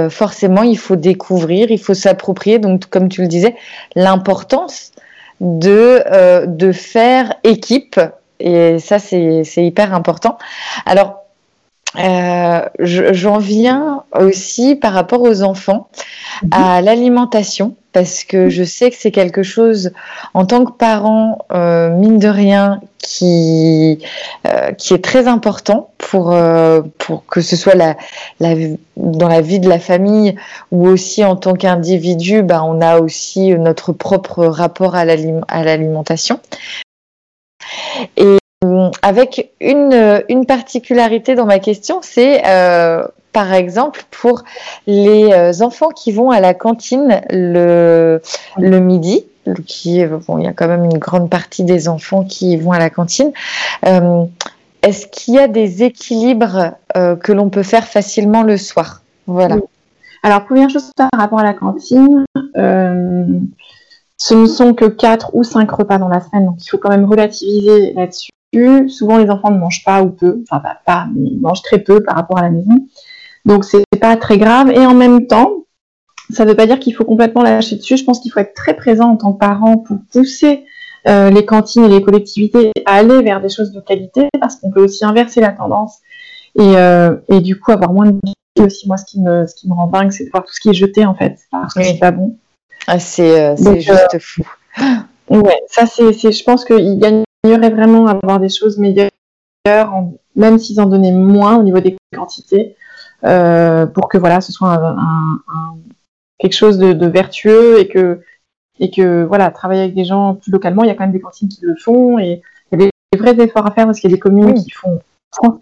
forcément 0.09 0.63
il 0.63 0.77
faut 0.77 0.97
découvrir 0.97 1.71
il 1.71 1.79
faut 1.79 1.93
s'approprier 1.93 2.59
donc 2.59 2.87
comme 2.87 3.07
tu 3.07 3.21
le 3.21 3.27
disais 3.27 3.55
l'importance 3.95 4.91
de 5.39 6.45
de 6.45 6.71
faire 6.71 7.33
équipe 7.43 7.99
et 8.39 8.79
ça 8.79 8.99
c'est 8.99 9.43
hyper 9.57 9.93
important. 9.93 10.37
Alors 10.85 11.25
euh, 11.97 12.61
j'en 12.79 13.37
viens 13.37 14.03
aussi 14.13 14.75
par 14.75 14.93
rapport 14.93 15.21
aux 15.21 15.43
enfants 15.43 15.87
à 16.51 16.79
mhm. 16.79 16.85
l'alimentation 16.85 17.75
parce 17.93 18.25
que 18.25 18.49
je 18.49 18.63
sais 18.63 18.89
que 18.89 18.97
c'est 18.99 19.11
quelque 19.11 19.43
chose 19.43 19.91
en 20.33 20.45
tant 20.45 20.65
que 20.65 20.73
parent 20.73 21.45
euh, 21.53 21.89
mine 21.91 22.19
de 22.19 22.27
rien 22.27 22.81
qui 23.05 24.03
euh, 24.47 24.71
qui 24.71 24.93
est 24.93 25.03
très 25.03 25.27
important 25.27 25.89
pour 25.97 26.35
pour 26.97 27.25
que 27.27 27.41
ce 27.41 27.55
soit 27.55 27.75
la, 27.75 27.95
la 28.39 28.55
dans 28.97 29.27
la 29.27 29.41
vie 29.41 29.59
de 29.59 29.69
la 29.69 29.79
famille 29.79 30.35
ou 30.71 30.87
aussi 30.87 31.23
en 31.23 31.35
tant 31.35 31.53
qu'individu 31.53 32.41
bah 32.41 32.63
on 32.63 32.81
a 32.81 32.99
aussi 32.99 33.49
notre 33.55 33.91
propre 33.93 34.45
rapport 34.45 34.95
à 34.95 35.05
l'alimentation. 35.05 36.39
Et 38.17 38.37
euh, 38.63 38.89
avec 39.01 39.51
une, 39.59 40.23
une, 40.29 40.45
particularité 40.45 41.35
dans 41.35 41.45
ma 41.45 41.59
question, 41.59 41.99
c'est 42.01 42.45
euh, 42.45 43.05
par 43.33 43.53
exemple 43.53 44.03
pour 44.11 44.43
les 44.87 45.31
euh, 45.33 45.61
enfants 45.61 45.89
qui 45.89 46.11
vont 46.11 46.31
à 46.31 46.39
la 46.39 46.53
cantine 46.53 47.21
le, 47.29 48.21
le 48.57 48.79
midi, 48.79 49.25
qui 49.65 50.05
bon, 50.05 50.37
il 50.37 50.45
y 50.45 50.47
a 50.47 50.53
quand 50.53 50.67
même 50.67 50.85
une 50.85 50.97
grande 50.97 51.29
partie 51.29 51.63
des 51.63 51.87
enfants 51.87 52.23
qui 52.23 52.57
vont 52.57 52.71
à 52.71 52.79
la 52.79 52.89
cantine. 52.89 53.31
Est-ce 53.83 55.07
qu'il 55.07 55.35
y 55.35 55.39
a 55.39 55.47
des 55.47 55.83
équilibres 55.83 56.73
que 56.93 57.31
l'on 57.31 57.49
peut 57.49 57.63
faire 57.63 57.85
facilement 57.85 58.43
le 58.43 58.57
soir? 58.57 59.01
Voilà. 59.27 59.57
Alors 60.23 60.45
première 60.45 60.69
chose 60.69 60.91
par 60.95 61.09
rapport 61.15 61.39
à 61.39 61.43
la 61.43 61.53
cantine, 61.53 62.25
ce 62.55 64.33
ne 64.33 64.45
sont 64.45 64.73
que 64.73 64.85
4 64.85 65.35
ou 65.35 65.43
5 65.43 65.69
repas 65.71 65.97
dans 65.97 66.07
la 66.07 66.21
semaine, 66.21 66.45
donc 66.45 66.63
il 66.65 66.69
faut 66.69 66.77
quand 66.77 66.89
même 66.89 67.05
relativiser 67.05 67.93
là-dessus. 67.93 68.29
Souvent, 68.87 69.17
les 69.17 69.29
enfants 69.29 69.51
ne 69.51 69.57
mangent 69.57 69.83
pas 69.83 70.01
ou 70.01 70.11
peu, 70.11 70.41
enfin 70.49 70.61
pas, 70.61 70.77
pas, 70.85 71.07
mais 71.13 71.27
ils 71.31 71.41
mangent 71.41 71.61
très 71.61 71.79
peu 71.79 72.01
par 72.01 72.15
rapport 72.15 72.37
à 72.37 72.41
la 72.41 72.49
maison. 72.51 72.87
Donc, 73.43 73.65
c'est 73.65 73.83
pas 73.99 74.15
très 74.15 74.37
grave. 74.37 74.71
Et 74.71 74.85
en 74.85 74.93
même 74.93 75.27
temps, 75.27 75.64
ça 76.31 76.43
ne 76.43 76.49
veut 76.49 76.55
pas 76.55 76.65
dire 76.65 76.79
qu'il 76.79 76.93
faut 76.93 77.05
complètement 77.05 77.43
lâcher 77.43 77.75
dessus. 77.75 77.97
Je 77.97 78.03
pense 78.03 78.19
qu'il 78.19 78.31
faut 78.31 78.39
être 78.39 78.53
très 78.53 78.75
présent 78.75 79.09
en 79.09 79.17
tant 79.17 79.33
que 79.33 79.39
parent 79.39 79.77
pour 79.77 79.97
pousser 80.11 80.65
euh, 81.07 81.29
les 81.29 81.45
cantines 81.45 81.83
et 81.85 81.89
les 81.89 82.01
collectivités 82.01 82.71
à 82.85 82.95
aller 82.95 83.21
vers 83.21 83.41
des 83.41 83.49
choses 83.49 83.71
de 83.71 83.79
qualité, 83.79 84.27
parce 84.39 84.55
qu'on 84.55 84.71
peut 84.71 84.83
aussi 84.83 85.05
inverser 85.05 85.39
la 85.39 85.51
tendance 85.51 85.99
et, 86.57 86.77
euh, 86.77 87.15
et 87.29 87.41
du 87.41 87.59
coup 87.59 87.71
avoir 87.71 87.93
moins 87.93 88.07
de 88.07 88.19
aussi. 88.59 88.87
Moi, 88.87 88.97
ce 88.97 89.05
qui 89.05 89.21
me, 89.21 89.45
ce 89.45 89.53
qui 89.53 89.67
me 89.67 89.73
rend 89.73 89.87
dingue, 89.87 90.11
c'est 90.11 90.25
de 90.25 90.29
voir 90.31 90.43
tout 90.43 90.53
ce 90.53 90.59
qui 90.59 90.69
est 90.69 90.73
jeté 90.73 91.05
en 91.05 91.13
fait, 91.13 91.37
parce 91.51 91.73
que 91.73 91.83
c'est 91.83 91.99
pas 91.99 92.11
bon. 92.11 92.37
Ah, 92.87 92.99
c'est 92.99 93.39
euh, 93.39 93.55
juste 93.75 94.17
fou. 94.19 94.43
Ouais, 95.29 95.61
ça 95.67 95.85
c'est, 95.85 96.11
je 96.13 96.43
pense 96.43 96.65
qu'il 96.65 96.97
gagne 96.99 97.23
aurait 97.45 97.69
vraiment 97.69 98.07
à 98.07 98.11
avoir 98.11 98.39
des 98.39 98.49
choses 98.49 98.77
meilleures, 98.79 99.11
même 100.35 100.57
s'ils 100.57 100.81
en 100.81 100.87
donnaient 100.87 101.11
moins 101.11 101.57
au 101.57 101.63
niveau 101.63 101.79
des 101.79 101.97
quantités, 102.15 102.75
pour 103.21 104.09
que 104.09 104.17
voilà, 104.17 104.41
ce 104.41 104.51
soit 104.51 104.73
un, 104.73 105.41
quelque 106.39 106.53
chose 106.53 106.77
de, 106.77 107.07
vertueux 107.07 107.79
et 107.79 107.87
que 107.87 108.21
et 108.79 108.91
que 108.91 109.23
voilà, 109.23 109.51
travailler 109.51 109.83
avec 109.83 109.95
des 109.95 110.03
gens 110.03 110.35
plus 110.35 110.51
localement, 110.51 110.83
il 110.83 110.87
y 110.87 110.89
a 110.89 110.95
quand 110.95 111.05
même 111.05 111.13
des 111.13 111.21
cantines 111.21 111.47
qui 111.47 111.61
le 111.63 111.75
font 111.75 112.19
et 112.19 112.41
il 112.71 112.79
y 112.79 112.83
a 112.83 112.85
des, 112.85 113.17
vrais 113.17 113.41
efforts 113.41 113.65
à 113.65 113.71
faire 113.71 113.85
parce 113.85 114.01
qu'il 114.01 114.09
y 114.09 114.13
a 114.13 114.15
des 114.15 114.19
communes 114.19 114.55
qui 114.55 114.71
font 114.71 114.99
franchement 115.31 115.59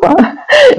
quoi. 0.00 0.16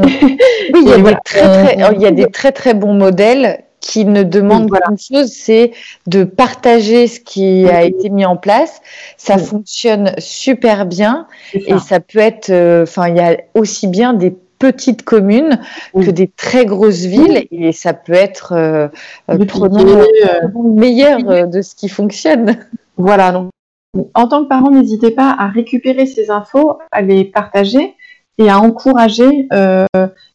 oui, 0.03 0.37
il 0.75 0.87
y, 0.87 0.93
a 0.93 0.97
des 0.97 1.15
très, 1.25 1.41
très, 1.41 1.93
il 1.95 2.01
y 2.01 2.05
a 2.05 2.11
des 2.11 2.27
très 2.27 2.51
très 2.51 2.75
bons 2.75 2.93
modèles 2.93 3.63
qui 3.79 4.05
ne 4.05 4.23
demande 4.23 4.69
qu'une 4.69 4.97
chose, 4.97 5.31
c'est 5.31 5.71
de 6.07 6.23
partager 6.23 7.07
ce 7.07 7.19
qui 7.19 7.67
a 7.69 7.83
été 7.83 8.09
mis 8.09 8.25
en 8.25 8.35
place. 8.35 8.81
Ça 9.15 9.37
fonctionne 9.37 10.11
super 10.17 10.85
bien 10.85 11.27
et 11.53 11.77
ça 11.79 11.99
peut 11.99 12.19
être, 12.19 12.49
euh, 12.49 12.83
enfin, 12.83 13.07
il 13.07 13.15
y 13.15 13.21
a 13.21 13.37
aussi 13.53 13.87
bien 13.87 14.13
des 14.13 14.35
petites 14.59 15.03
communes 15.03 15.59
que 15.93 16.11
des 16.11 16.27
très 16.27 16.65
grosses 16.65 17.05
villes 17.05 17.47
et 17.51 17.71
ça 17.71 17.93
peut 17.93 18.13
être 18.13 18.53
euh, 18.53 18.87
euh, 19.29 19.37
le 19.37 20.73
meilleur 20.73 21.47
de 21.47 21.61
ce 21.61 21.75
qui 21.75 21.89
fonctionne. 21.89 22.57
Voilà, 22.97 23.31
donc 23.31 23.49
en 24.13 24.27
tant 24.27 24.43
que 24.43 24.49
parent, 24.49 24.71
n'hésitez 24.71 25.11
pas 25.11 25.35
à 25.37 25.47
récupérer 25.47 26.05
ces 26.05 26.29
infos, 26.29 26.77
à 26.91 27.01
les 27.01 27.25
partager 27.25 27.95
et 28.37 28.49
à 28.49 28.59
encourager 28.59 29.47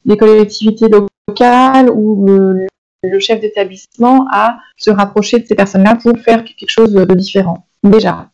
les 0.05 0.17
collectivités 0.17 0.87
locales 0.89 1.91
ou 1.91 2.27
le, 2.27 2.67
le 3.03 3.19
chef 3.21 3.41
d'établissement 3.41 4.27
à 4.31 4.59
se 4.77 4.91
rapprocher 4.91 5.39
de 5.39 5.47
ces 5.47 5.55
personnes-là 5.55 5.97
pour 6.03 6.19
faire 6.19 6.45
quelque 6.45 6.71
chose 6.71 6.93
de 6.93 7.15
différent. 7.15 7.67
Déjà. 7.83 8.29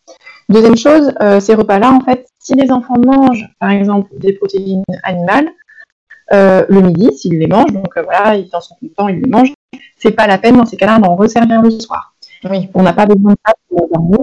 Deuxième 0.51 0.77
chose, 0.77 1.13
euh, 1.21 1.41
ces 1.41 1.55
repas-là, 1.55 1.93
en 1.93 2.01
fait, 2.01 2.27
si 2.39 2.55
les 2.55 2.71
enfants 2.71 2.99
mangent, 2.99 3.49
par 3.61 3.71
exemple, 3.71 4.09
des 4.17 4.33
protéines 4.33 4.83
animales, 5.03 5.49
euh, 6.33 6.65
le 6.69 6.83
midi, 6.83 7.11
s'ils 7.17 7.39
les 7.39 7.47
mangent, 7.47 7.73
donc 7.73 7.97
euh, 7.97 8.03
voilà, 8.03 8.37
ils 8.37 8.49
en 8.53 8.61
sont 8.61 8.75
contents, 8.81 9.09
ils 9.09 9.21
les 9.21 9.31
mangent, 9.31 9.53
c'est 9.97 10.13
pas 10.13 10.27
la 10.27 10.39
peine 10.39 10.57
dans 10.57 10.67
ces 10.67 10.77
cas-là 10.77 10.99
d'en 10.99 11.17
resservir 11.17 11.63
le 11.63 11.71
soir. 11.71 12.15
Oui. 12.49 12.69
On 12.75 12.83
n'a 12.83 12.93
pas 12.93 13.07
besoin 13.07 13.33
de 13.33 13.39
ça 13.47 13.55
pour 13.69 13.89
dormir. 13.89 14.19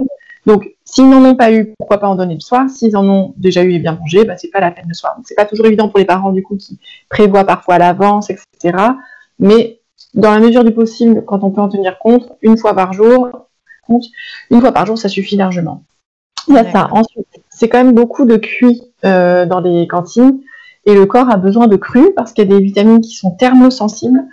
Donc, 0.46 0.70
s'ils 0.84 1.08
n'en 1.08 1.24
ont 1.24 1.34
pas 1.34 1.52
eu, 1.52 1.74
pourquoi 1.76 1.98
pas 1.98 2.06
en 2.06 2.14
donner 2.14 2.34
le 2.34 2.40
soir? 2.40 2.70
S'ils 2.70 2.96
en 2.96 3.06
ont 3.08 3.34
déjà 3.36 3.64
eu 3.64 3.72
et 3.72 3.78
bien 3.80 3.98
mangé, 4.00 4.24
bah, 4.24 4.36
c'est 4.36 4.50
pas 4.50 4.60
la 4.60 4.70
peine 4.70 4.86
le 4.88 4.94
soir. 4.94 5.14
Donc, 5.16 5.26
c'est 5.26 5.34
pas 5.34 5.44
toujours 5.44 5.66
évident 5.66 5.88
pour 5.88 5.98
les 5.98 6.04
parents, 6.04 6.30
du 6.30 6.42
coup, 6.42 6.56
qui 6.56 6.78
prévoient 7.08 7.44
parfois 7.44 7.74
à 7.74 7.78
l'avance, 7.78 8.30
etc. 8.30 8.78
Mais 9.40 9.80
dans 10.14 10.30
la 10.30 10.38
mesure 10.38 10.62
du 10.62 10.72
possible, 10.72 11.24
quand 11.24 11.42
on 11.42 11.50
peut 11.50 11.60
en 11.60 11.68
tenir 11.68 11.98
compte, 11.98 12.32
une 12.42 12.56
fois 12.56 12.74
par 12.74 12.92
jour, 12.92 13.28
une 14.50 14.60
fois 14.60 14.72
par 14.72 14.86
jour, 14.86 14.96
ça 14.96 15.08
suffit 15.08 15.36
largement. 15.36 15.82
Il 16.48 16.54
y 16.54 16.58
a 16.58 16.70
ça. 16.70 16.88
Ensuite, 16.92 17.26
c'est 17.50 17.68
quand 17.68 17.82
même 17.82 17.94
beaucoup 17.94 18.24
de 18.24 18.36
cuit 18.36 18.82
euh, 19.04 19.46
dans 19.46 19.60
les 19.60 19.88
cantines 19.88 20.40
et 20.86 20.94
le 20.94 21.04
corps 21.04 21.28
a 21.28 21.36
besoin 21.36 21.66
de 21.66 21.76
cru 21.76 22.12
parce 22.14 22.32
qu'il 22.32 22.48
y 22.48 22.54
a 22.54 22.56
des 22.56 22.64
vitamines 22.64 23.00
qui 23.00 23.14
sont 23.14 23.32
thermosensibles. 23.32 24.24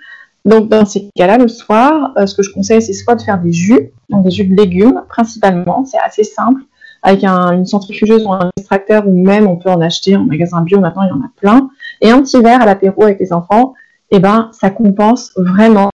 Donc 0.46 0.70
dans 0.70 0.86
ces 0.86 1.10
cas-là, 1.16 1.38
le 1.38 1.48
soir, 1.48 2.14
euh, 2.18 2.26
ce 2.26 2.36
que 2.36 2.44
je 2.44 2.52
conseille, 2.54 2.82
c'est 2.82 2.94
soit 2.94 3.16
de 3.16 3.22
faire 3.22 3.40
des 3.42 3.52
jus, 3.52 3.92
donc 4.10 4.24
des 4.24 4.32
jus 4.32 4.46
de 4.46 4.56
légumes 4.56 5.02
principalement, 5.10 5.84
c'est 5.86 6.00
assez 6.00 6.24
simple, 6.24 6.62
avec 7.02 7.24
une 7.24 7.66
centrifugeuse 7.66 8.26
ou 8.26 8.34
un 8.34 8.50
extracteur, 8.58 9.08
ou 9.08 9.26
même 9.26 9.48
on 9.48 9.56
peut 9.56 9.70
en 9.70 9.82
acheter 9.82 10.16
en 10.16 10.26
magasin 10.26 10.62
bio, 10.62 10.80
maintenant 10.80 11.04
il 11.04 11.10
y 11.10 11.12
en 11.12 11.22
a 11.22 11.30
plein, 11.38 11.70
et 12.02 12.12
un 12.12 12.22
petit 12.22 12.40
verre 12.42 12.62
à 12.62 12.66
l'apéro 12.66 13.04
avec 13.04 13.20
les 13.20 13.34
enfants, 13.34 13.74
eh 14.12 14.20
ben, 14.20 14.50
ça 14.52 14.70
compense 14.70 15.32
vraiment 15.38 15.90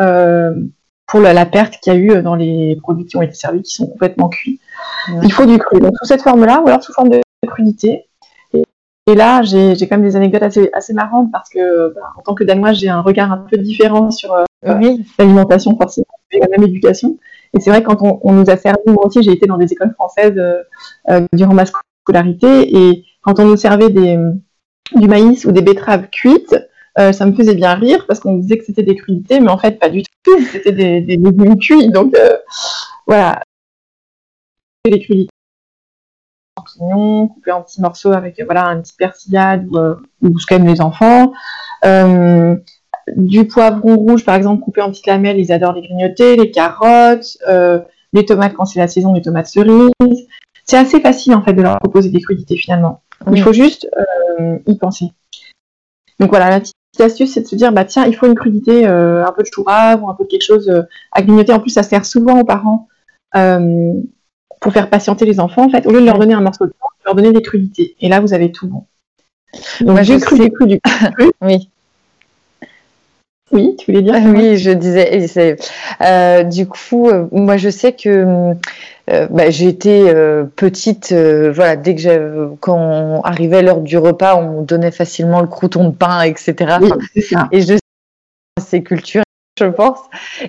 euh, 0.00 0.54
pour 1.06 1.20
la, 1.20 1.44
perte 1.44 1.74
qu'il 1.82 1.92
y 1.92 1.96
a 1.96 1.98
eu 1.98 2.22
dans 2.22 2.34
les 2.34 2.76
produits 2.82 3.04
qui 3.04 3.16
ont 3.16 3.22
été 3.22 3.34
servis, 3.34 3.62
qui 3.62 3.74
sont 3.74 3.86
complètement 3.86 4.30
cuits. 4.30 4.60
Il 5.22 5.32
faut 5.32 5.44
du 5.44 5.58
cru. 5.58 5.78
Donc, 5.78 5.92
sous 6.00 6.06
cette 6.06 6.22
forme-là, 6.22 6.62
ou 6.62 6.68
alors 6.68 6.82
sous 6.82 6.94
forme 6.94 7.10
de 7.10 7.20
crudité. 7.46 8.06
Et, 9.08 9.14
là, 9.14 9.42
j'ai 9.42 9.76
quand 9.88 9.96
même 9.96 10.06
des 10.06 10.16
anecdotes 10.16 10.42
assez, 10.42 10.70
assez 10.72 10.92
marrantes 10.92 11.30
parce 11.32 11.48
que, 11.48 11.92
bah, 11.94 12.12
en 12.16 12.22
tant 12.22 12.34
que 12.34 12.44
Danois, 12.44 12.72
j'ai 12.72 12.88
un 12.88 13.00
regard 13.00 13.32
un 13.32 13.38
peu 13.38 13.58
différent 13.58 14.10
sur 14.10 14.34
euh, 14.34 14.44
l'alimentation, 15.18 15.76
forcément, 15.76 16.06
et 16.30 16.38
la 16.38 16.48
même 16.48 16.62
éducation. 16.62 17.18
Et 17.54 17.60
c'est 17.60 17.70
vrai, 17.70 17.82
quand 17.82 17.98
on, 18.00 18.32
nous 18.32 18.48
a 18.48 18.56
servi, 18.56 18.80
moi 18.86 19.06
aussi, 19.06 19.22
j'ai 19.22 19.32
été 19.32 19.46
dans 19.46 19.58
des 19.58 19.72
écoles 19.72 19.92
françaises 19.94 20.40
euh, 21.10 21.26
durant 21.32 21.54
ma 21.54 21.64
scolarité, 21.66 22.76
et 22.76 23.04
quand 23.22 23.40
on 23.40 23.44
nous 23.44 23.56
servait 23.56 23.90
des, 23.90 24.18
du 24.94 25.08
maïs 25.08 25.44
ou 25.44 25.52
des 25.52 25.62
betteraves 25.62 26.08
cuites, 26.10 26.56
euh, 26.98 27.12
ça 27.12 27.24
me 27.24 27.32
faisait 27.32 27.54
bien 27.54 27.74
rire 27.74 28.04
parce 28.06 28.20
qu'on 28.20 28.36
disait 28.36 28.58
que 28.58 28.64
c'était 28.64 28.82
des 28.82 28.96
crudités, 28.96 29.40
mais 29.40 29.50
en 29.50 29.56
fait 29.56 29.78
pas 29.78 29.88
du 29.88 30.02
tout, 30.02 30.40
c'était 30.52 30.72
des, 30.72 31.00
légumes 31.00 31.58
cuits. 31.58 31.88
Donc 31.88 32.14
euh, 32.14 32.36
voilà, 33.06 33.42
des 34.84 35.00
crudités, 35.00 35.31
champignons 36.72 37.28
coupés 37.28 37.52
en 37.52 37.62
petits 37.62 37.80
morceaux 37.80 38.12
avec 38.12 38.42
voilà 38.44 38.66
un 38.66 38.80
petit 38.80 38.94
persillade 38.94 39.66
ou, 39.70 39.78
euh, 39.78 39.94
ou 40.22 40.38
ce 40.38 40.46
qu'aiment 40.46 40.66
les 40.66 40.80
enfants. 40.80 41.32
du 43.16 43.46
poivron 43.46 43.96
rouge 43.96 44.24
par 44.24 44.34
exemple 44.36 44.62
coupé 44.62 44.80
en 44.82 44.90
petites 44.90 45.06
lamelles, 45.06 45.38
ils 45.38 45.52
adorent 45.52 45.74
les 45.74 45.82
grignoter, 45.82 46.36
les 46.36 46.50
carottes, 46.50 47.38
les 48.12 48.24
tomates 48.24 48.54
quand 48.54 48.64
c'est 48.64 48.80
la 48.80 48.88
saison, 48.88 49.12
les 49.14 49.22
tomates 49.22 49.46
cerises. 49.46 50.26
C'est 50.64 50.78
assez 50.78 51.00
facile 51.00 51.34
en 51.34 51.42
fait 51.42 51.52
de 51.52 51.62
leur 51.62 51.78
proposer 51.78 52.10
des 52.10 52.20
crudités 52.20 52.56
finalement. 52.56 53.02
Il 53.32 53.42
faut 53.42 53.52
juste 53.52 53.88
y 54.66 54.78
penser. 54.78 55.12
Donc 56.20 56.30
voilà, 56.30 56.50
la 56.50 56.60
astuce, 57.00 57.32
c'est 57.32 57.40
de 57.40 57.46
se 57.46 57.56
dire, 57.56 57.72
bah 57.72 57.84
tiens, 57.84 58.04
il 58.06 58.14
faut 58.14 58.26
une 58.26 58.34
crudité, 58.34 58.86
euh, 58.86 59.24
un 59.24 59.32
peu 59.32 59.42
de 59.42 59.48
choura 59.52 59.96
ou 59.96 60.08
un 60.08 60.14
peu 60.14 60.24
de 60.24 60.28
quelque 60.28 60.44
chose 60.44 60.68
euh, 60.68 60.82
à 61.10 61.22
grignoter. 61.22 61.52
En 61.52 61.60
plus, 61.60 61.70
ça 61.70 61.82
sert 61.82 62.04
souvent 62.04 62.40
aux 62.40 62.44
parents 62.44 62.88
euh, 63.34 63.94
pour 64.62 64.72
faire 64.72 64.88
patienter 64.88 65.26
les 65.26 65.40
enfants. 65.40 65.66
En 65.66 65.68
fait, 65.68 65.86
au 65.86 65.90
lieu 65.90 66.00
de 66.00 66.06
leur 66.06 66.18
donner 66.18 66.32
un 66.32 66.40
morceau 66.40 66.64
de 66.64 66.70
pain, 66.70 66.86
leur 67.04 67.14
donner 67.14 67.32
des 67.32 67.42
crudités. 67.42 67.96
Et 68.00 68.08
là, 68.08 68.20
vous 68.20 68.32
avez 68.32 68.50
tout 68.50 68.68
bon. 68.68 68.86
Donc, 69.80 70.00
j'ai 70.02 70.18
cru, 70.18 70.38
du 70.38 70.50
cru, 70.50 70.66
du 70.66 70.80
cru. 70.80 71.30
oui. 71.42 71.68
Oui, 73.50 73.76
tu 73.78 73.92
voulais 73.92 74.00
dire 74.00 74.14
Oui, 74.24 74.56
je 74.56 74.70
disais. 74.70 75.56
Euh, 76.00 76.42
du 76.42 76.66
coup, 76.66 77.10
euh, 77.10 77.26
moi, 77.32 77.58
je 77.58 77.68
sais 77.68 77.92
que 77.92 78.54
euh, 79.10 79.26
bah, 79.28 79.50
j'ai 79.50 79.68
été 79.68 80.10
petite. 80.56 81.12
voilà, 81.12 81.76
dès 81.76 81.94
que 81.94 82.54
quand 82.60 83.20
arrivait 83.24 83.62
l'heure 83.62 83.80
du 83.80 83.98
repas, 83.98 84.36
on 84.36 84.62
donnait 84.62 84.90
facilement 84.90 85.42
le 85.42 85.48
crouton 85.48 85.90
de 85.90 85.94
pain, 85.94 86.22
etc. 86.22 86.78
et 87.50 87.60
je 87.60 87.74
ces 88.60 88.82
cultures 88.82 89.22
je 89.60 89.66
pense. 89.66 89.98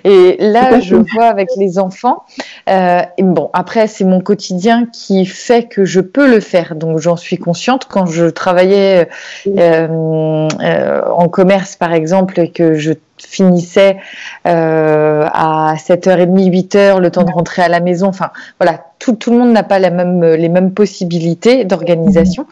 Et 0.04 0.36
là, 0.40 0.80
je 0.80 0.96
vois 0.96 1.26
avec 1.26 1.48
les 1.58 1.78
enfants. 1.78 2.24
Euh, 2.70 3.02
bon, 3.18 3.50
après, 3.52 3.86
c'est 3.86 4.04
mon 4.04 4.20
quotidien 4.20 4.86
qui 4.86 5.26
fait 5.26 5.64
que 5.64 5.84
je 5.84 6.00
peux 6.00 6.28
le 6.28 6.40
faire. 6.40 6.74
Donc, 6.74 6.98
j'en 6.98 7.16
suis 7.16 7.36
consciente. 7.36 7.86
Quand 7.86 8.06
je 8.06 8.24
travaillais 8.24 9.08
euh, 9.46 10.48
euh, 10.62 11.02
en 11.06 11.28
commerce, 11.28 11.76
par 11.76 11.92
exemple, 11.92 12.40
et 12.40 12.50
que 12.50 12.74
je 12.74 12.92
finissais 13.18 13.98
euh, 14.46 15.26
à 15.30 15.74
7h30, 15.76 16.50
8h, 16.50 16.98
le 16.98 17.10
temps 17.10 17.24
de 17.24 17.32
rentrer 17.32 17.60
à 17.60 17.68
la 17.68 17.80
maison. 17.80 18.06
Enfin, 18.06 18.30
voilà, 18.58 18.86
tout, 18.98 19.16
tout 19.16 19.30
le 19.32 19.38
monde 19.38 19.52
n'a 19.52 19.64
pas 19.64 19.78
la 19.78 19.90
même, 19.90 20.24
les 20.24 20.48
mêmes 20.48 20.72
possibilités 20.72 21.66
d'organisation. 21.66 22.46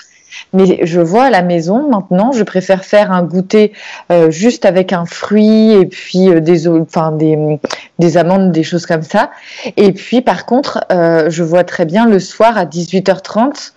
Mais 0.53 0.81
je 0.85 1.01
vois 1.01 1.25
à 1.25 1.31
la 1.31 1.43
maison 1.43 1.89
maintenant, 1.89 2.33
je 2.33 2.43
préfère 2.43 2.85
faire 2.85 3.13
un 3.13 3.23
goûter 3.23 3.73
euh, 4.11 4.31
juste 4.31 4.65
avec 4.65 4.93
un 4.93 5.05
fruit 5.05 5.73
et 5.73 5.87
puis 5.87 6.29
euh, 6.29 6.41
des, 6.41 6.69
enfin 6.69 7.13
des, 7.13 7.59
des 7.99 8.17
amandes, 8.17 8.53
des 8.53 8.63
choses 8.63 8.87
comme 8.87 9.03
ça. 9.03 9.31
Et 9.77 9.93
puis 9.93 10.21
par 10.23 10.47
contre, 10.47 10.85
euh, 10.91 11.31
je 11.31 11.43
vois 11.43 11.65
très 11.65 11.85
bien 11.85 12.07
le 12.07 12.19
soir 12.19 12.57
à 12.57 12.65
18h30 12.65 13.73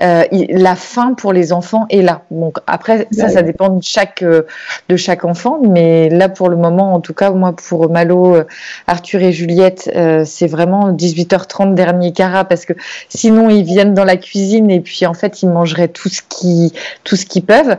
euh, 0.00 0.24
la 0.48 0.74
faim 0.74 1.14
pour 1.14 1.32
les 1.32 1.52
enfants 1.52 1.86
est 1.90 2.00
là. 2.00 2.22
Donc 2.30 2.56
après, 2.66 3.08
ça, 3.12 3.28
ça 3.28 3.42
dépend 3.42 3.68
de 3.68 3.82
chaque 3.82 4.22
euh, 4.22 4.42
de 4.88 4.96
chaque 4.96 5.24
enfant, 5.24 5.60
mais 5.62 6.08
là 6.08 6.30
pour 6.30 6.48
le 6.48 6.56
moment, 6.56 6.94
en 6.94 7.00
tout 7.00 7.12
cas, 7.12 7.30
moi 7.30 7.54
pour 7.54 7.90
Malo, 7.90 8.36
euh, 8.36 8.44
Arthur 8.86 9.22
et 9.22 9.32
Juliette, 9.32 9.90
c'est 10.24 10.46
vraiment 10.46 10.92
18h30 10.92 11.74
dernier 11.74 12.12
carat 12.12 12.44
parce 12.44 12.64
que 12.64 12.72
sinon 13.08 13.50
ils 13.50 13.64
viennent 13.64 13.94
dans 13.94 14.04
la 14.04 14.16
cuisine 14.16 14.70
et 14.70 14.80
puis 14.80 15.04
en 15.04 15.14
fait 15.14 15.42
ils 15.42 15.48
mangeraient 15.48 15.88
tout 15.88 16.08
ce 16.08 16.22
qui 16.28 16.72
tout 17.04 17.16
ce 17.16 17.26
qu'ils 17.26 17.44
peuvent. 17.44 17.76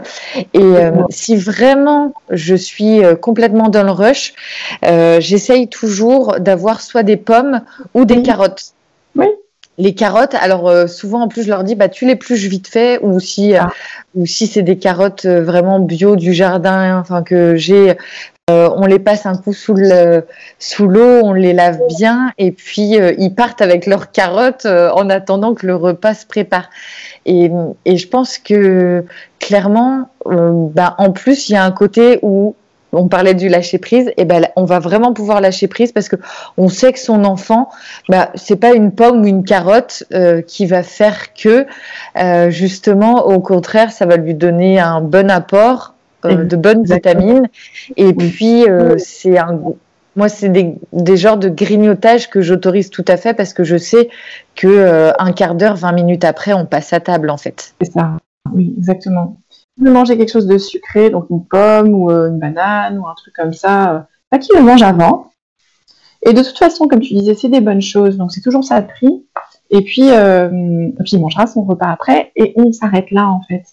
Et 0.54 0.74
si 1.10 1.36
vraiment 1.36 2.14
je 2.30 2.56
suis 2.56 3.02
complètement 3.22 3.70
dans 3.70 3.84
le 3.84 3.92
rush, 3.92 4.34
j'essaye 5.20 5.68
toujours 5.68 6.40
d'avoir 6.40 6.82
soit 6.82 7.04
des 7.04 7.18
pommes 7.18 7.62
ou 7.94 8.06
des 8.06 8.22
carottes. 8.22 8.74
Les 9.80 9.96
carottes, 9.96 10.36
alors 10.36 10.70
euh, 10.70 10.86
souvent 10.86 11.22
en 11.22 11.28
plus 11.28 11.44
je 11.44 11.50
leur 11.50 11.64
dis 11.64 11.74
bah 11.74 11.90
tu 11.90 12.06
l'épluches 12.06 12.46
vite 12.46 12.68
fait 12.68 13.00
ou 13.02 13.20
si 13.20 13.56
euh, 13.56 13.62
ah. 13.62 13.72
ou 14.14 14.28
si 14.28 14.46
c'est 14.46 14.62
des 14.62 14.78
carottes 14.78 15.26
euh, 15.26 15.44
vraiment 15.44 15.80
bio 15.80 16.16
du 16.16 16.32
jardin, 16.32 17.00
enfin 17.00 17.24
que 17.24 17.56
j'ai, 17.56 17.98
on 18.50 18.86
les 18.86 19.00
passe 19.00 19.26
un 19.26 19.36
coup 19.36 19.54
sous 19.54 19.74
le 19.74 20.26
sous 20.60 20.88
l'eau, 20.88 21.22
on 21.24 21.34
les 21.34 21.54
lave 21.54 21.80
bien 21.98 22.34
et 22.38 22.52
puis 22.52 22.98
ils 23.18 23.34
partent 23.34 23.62
avec 23.62 23.88
leurs 23.88 24.12
carottes 24.12 24.66
en 24.68 25.10
attendant 25.10 25.56
que 25.56 25.66
le 25.66 25.76
repas 25.76 26.14
se 26.14 26.26
prépare. 26.28 26.70
Et, 27.26 27.50
et 27.86 27.98
je 27.98 28.08
pense 28.08 28.38
que 28.38 29.06
clairement, 29.40 30.10
bah 30.26 30.94
en 30.98 31.12
plus 31.12 31.50
il 31.50 31.54
y 31.54 31.56
a 31.56 31.64
un 31.64 31.72
côté 31.72 32.20
où 32.22 32.56
on 32.94 33.08
parlait 33.08 33.34
du 33.34 33.50
lâcher 33.50 33.78
prise, 33.78 34.12
et 34.18 34.26
ben 34.26 34.48
on 34.56 34.66
va 34.66 34.80
vraiment 34.80 35.14
pouvoir 35.14 35.42
lâcher 35.42 35.68
prise 35.68 35.92
parce 35.92 36.10
que 36.10 36.16
on 36.58 36.70
sait 36.70 36.94
que 36.94 37.00
son 37.00 37.26
enfant, 37.26 37.70
bah 38.10 38.30
c'est 38.36 38.56
pas 38.56 38.74
une 38.74 38.92
pomme 38.92 39.22
ou 39.22 39.26
une 39.26 39.44
carotte 39.44 40.04
euh, 40.14 40.42
qui 40.42 40.66
va 40.66 40.84
faire 40.84 41.34
que 41.34 41.66
euh, 42.18 42.50
justement, 42.50 43.28
au 43.28 43.40
contraire, 43.40 43.92
ça 43.92 44.06
va 44.06 44.18
lui 44.18 44.34
donner 44.34 44.80
un 44.80 45.02
bon 45.02 45.30
apport 45.30 45.96
euh, 46.26 46.44
de 46.44 46.56
bonnes 46.56 46.84
vitamines. 46.84 47.50
Et 47.98 48.14
puis 48.14 48.66
c'est 48.98 49.38
un 49.38 49.60
moi, 50.16 50.30
c'est 50.30 50.50
des, 50.50 50.76
des, 50.92 51.18
genres 51.18 51.38
de 51.38 51.50
grignotage 51.50 52.30
que 52.30 52.40
j'autorise 52.40 52.92
tout 52.92 53.06
à 53.08 53.18
fait 53.18 53.34
parce 53.34 53.52
que 53.52 53.64
je 53.64 53.78
sais 53.78 54.10
que 54.54 55.12
un 55.18 55.32
quart 55.32 55.56
d'heure, 55.56 55.76
20 55.76 55.92
minutes 55.94 56.24
après, 56.24 56.54
on 56.54 56.68
passe 56.68 56.94
à 56.94 57.00
table 57.00 57.32
en 57.32 57.38
fait. 57.38 57.74
C'est 57.82 57.94
ça, 57.94 58.12
oui, 58.54 58.76
exactement 58.78 59.38
veut 59.78 59.92
manger 59.92 60.18
quelque 60.18 60.32
chose 60.32 60.48
de 60.48 60.58
sucré, 60.58 61.10
donc 61.10 61.26
une 61.30 61.46
pomme 61.46 61.94
ou 61.94 62.12
euh, 62.12 62.30
une 62.30 62.40
banane 62.40 62.98
ou 62.98 63.08
un 63.08 63.14
truc 63.16 63.34
comme 63.36 63.54
ça, 63.54 63.94
euh, 63.94 64.00
pas 64.30 64.40
qu'il 64.40 64.56
le 64.56 64.64
mange 64.64 64.84
avant. 64.84 65.32
Et 66.26 66.34
de 66.34 66.42
toute 66.42 66.58
façon, 66.58 66.88
comme 66.88 67.02
tu 67.02 67.14
disais, 67.14 67.36
c'est 67.36 67.50
des 67.50 67.62
bonnes 67.62 67.82
choses, 67.82 68.18
donc 68.18 68.32
c'est 68.32 68.42
toujours 68.42 68.64
ça 68.64 68.82
de 68.82 68.88
prix. 68.88 69.26
Et 69.70 69.82
puis, 69.82 70.12
euh, 70.12 70.50
puis 71.00 71.14
il 71.14 71.20
mangera 71.20 71.48
son 71.48 71.64
repas 71.64 71.90
après 71.90 72.32
et 72.36 72.54
on 72.56 72.72
s'arrête 72.72 73.12
là 73.12 73.28
en 73.28 73.42
fait. 73.42 73.64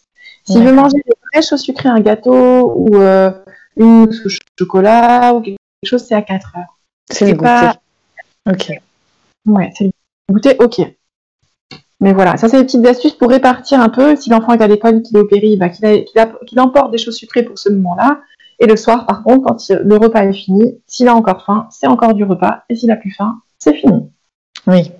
S'il 0.44 0.64
veut 0.64 0.72
manger 0.72 0.96
des 0.96 1.12
vraies 1.32 1.46
choses 1.46 1.61
sucrées, 1.61 1.90
un 1.90 2.01
gâteau 2.01 2.72
ou 2.74 2.96
une 2.96 4.07
mousse 4.07 4.24
au 4.24 4.28
chocolat 4.59 5.34
ou 5.34 5.42
quelque 5.42 5.59
chose, 5.84 6.03
c'est 6.03 6.14
à 6.14 6.22
4 6.22 6.57
heures. 6.57 6.78
C'est 7.11 7.30
le 7.30 7.36
goûter. 7.36 7.70
Ok. 8.48 8.72
Ouais, 9.46 9.70
c'est 9.76 9.84
le 9.84 9.92
goûter, 10.32 10.57
ok. 10.59 10.80
Mais 12.01 12.12
voilà, 12.14 12.36
ça 12.36 12.48
c'est 12.48 12.57
des 12.57 12.64
petites 12.64 12.86
astuces 12.86 13.12
pour 13.12 13.28
répartir 13.28 13.80
un 13.80 13.90
peu. 13.90 14.16
Si 14.16 14.30
l'enfant 14.30 14.55
est 14.55 14.62
à 14.62 14.66
l'école, 14.66 15.03
qu'il 15.03 15.16
est 15.16 15.20
au 15.20 15.26
péri, 15.26 15.57
bah, 15.57 15.68
qu'il 15.68 16.61
emporte 16.61 16.90
des 16.90 16.98
choses 16.98 17.16
sucrées 17.16 17.42
pour 17.42 17.59
ce 17.59 17.68
moment-là. 17.70 18.20
Et 18.59 18.66
le 18.66 18.76
soir, 18.76 19.07
par 19.07 19.22
contre, 19.22 19.46
quand 19.46 19.70
le 19.70 19.96
repas 19.96 20.24
est 20.24 20.32
fini, 20.32 20.78
s'il 20.86 21.09
a 21.09 21.14
encore 21.14 21.44
faim, 21.44 21.66
c'est 21.70 21.86
encore 21.86 22.14
du 22.14 22.24
repas. 22.24 22.62
Et 22.68 22.76
s'il 22.76 22.90
a 22.90 22.96
plus 22.96 23.11
faim, 23.11 23.36
c'est 23.59 23.74
fini. 23.74 24.11
Oui. 24.66 24.92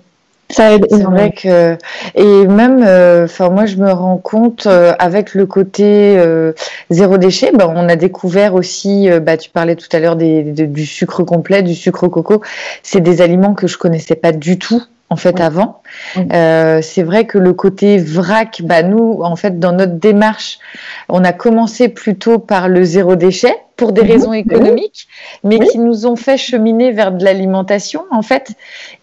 Ça 0.51 0.73
aide. 0.73 0.85
C'est 0.89 1.03
vrai 1.03 1.31
que 1.31 1.77
et 2.15 2.47
même, 2.47 2.83
euh, 2.85 3.27
moi 3.39 3.65
je 3.65 3.77
me 3.77 3.91
rends 3.91 4.17
compte 4.17 4.67
euh, 4.67 4.93
avec 4.99 5.33
le 5.33 5.45
côté 5.45 6.17
euh, 6.17 6.51
zéro 6.89 7.17
déchet, 7.17 7.51
bah, 7.53 7.71
on 7.73 7.87
a 7.87 7.95
découvert 7.95 8.53
aussi, 8.53 9.09
bah, 9.21 9.37
tu 9.37 9.49
parlais 9.49 9.75
tout 9.75 9.87
à 9.93 9.99
l'heure 9.99 10.15
du 10.17 10.85
sucre 10.85 11.23
complet, 11.23 11.63
du 11.63 11.73
sucre 11.73 12.07
coco, 12.09 12.41
c'est 12.83 12.99
des 13.01 13.21
aliments 13.21 13.53
que 13.53 13.67
je 13.67 13.77
connaissais 13.77 14.15
pas 14.15 14.33
du 14.33 14.59
tout 14.59 14.83
en 15.11 15.17
fait 15.17 15.41
avant. 15.41 15.81
Euh, 16.31 16.79
c'est 16.81 17.03
vrai 17.03 17.25
que 17.25 17.37
le 17.37 17.51
côté 17.51 17.97
vrac, 17.97 18.61
bah 18.63 18.81
nous 18.81 19.19
en 19.21 19.35
fait 19.35 19.59
dans 19.59 19.73
notre 19.73 19.95
démarche, 19.95 20.57
on 21.09 21.23
a 21.25 21.33
commencé 21.33 21.89
plutôt 21.89 22.39
par 22.39 22.69
le 22.69 22.85
zéro 22.85 23.17
déchet 23.17 23.53
pour 23.75 23.91
des 23.91 24.03
mhm. 24.03 24.11
raisons 24.11 24.33
économiques, 24.33 25.07
mais 25.43 25.59
qui 25.59 25.79
nous 25.79 26.05
ont 26.05 26.15
fait 26.15 26.37
cheminer 26.37 26.91
vers 26.91 27.11
de 27.11 27.25
l'alimentation 27.25 28.05
en 28.09 28.21
fait. 28.21 28.53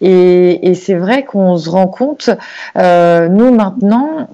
Et, 0.01 0.73
c'est 0.75 0.95
vrai 0.95 1.25
qu'on 1.25 1.59
se 1.59 1.69
rend 1.69 1.89
compte, 1.89 2.31
euh, 2.79 3.29
nous 3.29 3.53
maintenant, 3.53 4.29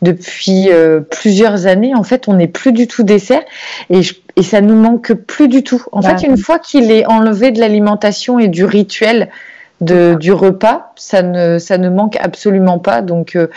depuis 0.00 0.70
euh, 0.70 1.00
plusieurs 1.00 1.66
années, 1.66 1.94
en 1.94 2.02
fait, 2.02 2.28
on 2.28 2.34
n'est 2.34 2.48
plus 2.48 2.72
du 2.72 2.86
tout 2.86 3.02
dessert 3.02 3.42
et, 3.90 4.00
et 4.36 4.42
ça 4.42 4.62
nous 4.62 4.76
manque 4.76 5.12
plus 5.12 5.48
du 5.48 5.62
tout. 5.62 5.82
En 5.92 6.00
fait, 6.00 6.22
une 6.22 6.38
fois 6.38 6.58
qu'il 6.58 6.90
est 6.90 7.04
enlevé 7.04 7.50
de 7.50 7.60
l'alimentation 7.60 8.38
et 8.38 8.48
du 8.48 8.64
rituel 8.64 9.28
de, 9.80 10.16
du 10.18 10.32
repas, 10.32 10.92
ça 10.96 11.22
ne, 11.22 11.58
ça 11.58 11.78
ne 11.78 11.88
manque 11.88 12.16
absolument 12.16 12.78
pas. 12.78 13.02
Donc, 13.02 13.36
euh, 13.36 13.48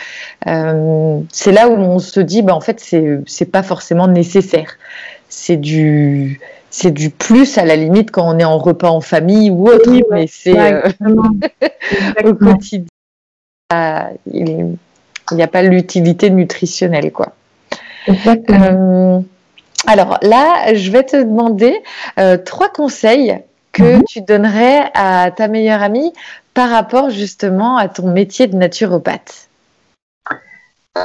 euh, 0.46 1.20
c'est 1.32 1.52
là 1.52 1.68
où 1.68 1.72
on 1.72 1.98
se 1.98 2.20
dit, 2.20 2.42
bah, 2.42 2.54
en 2.54 2.60
fait, 2.60 2.80
c'est, 2.80 3.20
c'est 3.26 3.50
pas 3.50 3.62
forcément 3.62 4.06
nécessaire. 4.06 4.76
C'est 5.28 5.56
du, 5.56 6.40
c'est 6.70 6.90
du 6.90 7.10
plus 7.10 7.56
à 7.58 7.64
la 7.64 7.76
limite 7.76 8.10
quand 8.10 8.28
on 8.28 8.38
est 8.38 8.44
en 8.44 8.58
repas 8.58 8.90
en 8.90 9.00
famille 9.00 9.50
ou 9.50 9.68
autre, 9.68 9.90
mais 10.10 10.26
c'est 10.26 10.58
euh, 10.58 10.82
au 12.24 12.34
quotidien. 12.34 12.86
il 14.26 14.76
n'y 15.32 15.42
a 15.42 15.48
pas 15.48 15.62
l'utilité 15.62 16.30
nutritionnelle, 16.30 17.12
quoi. 17.12 17.32
alors 19.86 20.18
là, 20.22 20.74
je 20.74 20.90
vais 20.90 21.04
te 21.04 21.16
demander 21.16 21.82
trois 22.44 22.68
conseils 22.68 23.40
que 23.72 23.96
mhm. 23.96 24.04
tu 24.04 24.20
donnerais 24.22 24.90
à 24.94 25.30
ta 25.30 25.48
meilleure 25.48 25.82
amie 25.82 26.12
par 26.54 26.70
rapport 26.70 27.10
justement 27.10 27.76
à 27.76 27.88
ton 27.88 28.10
métier 28.12 28.46
de 28.46 28.56
naturopathe 28.56 29.48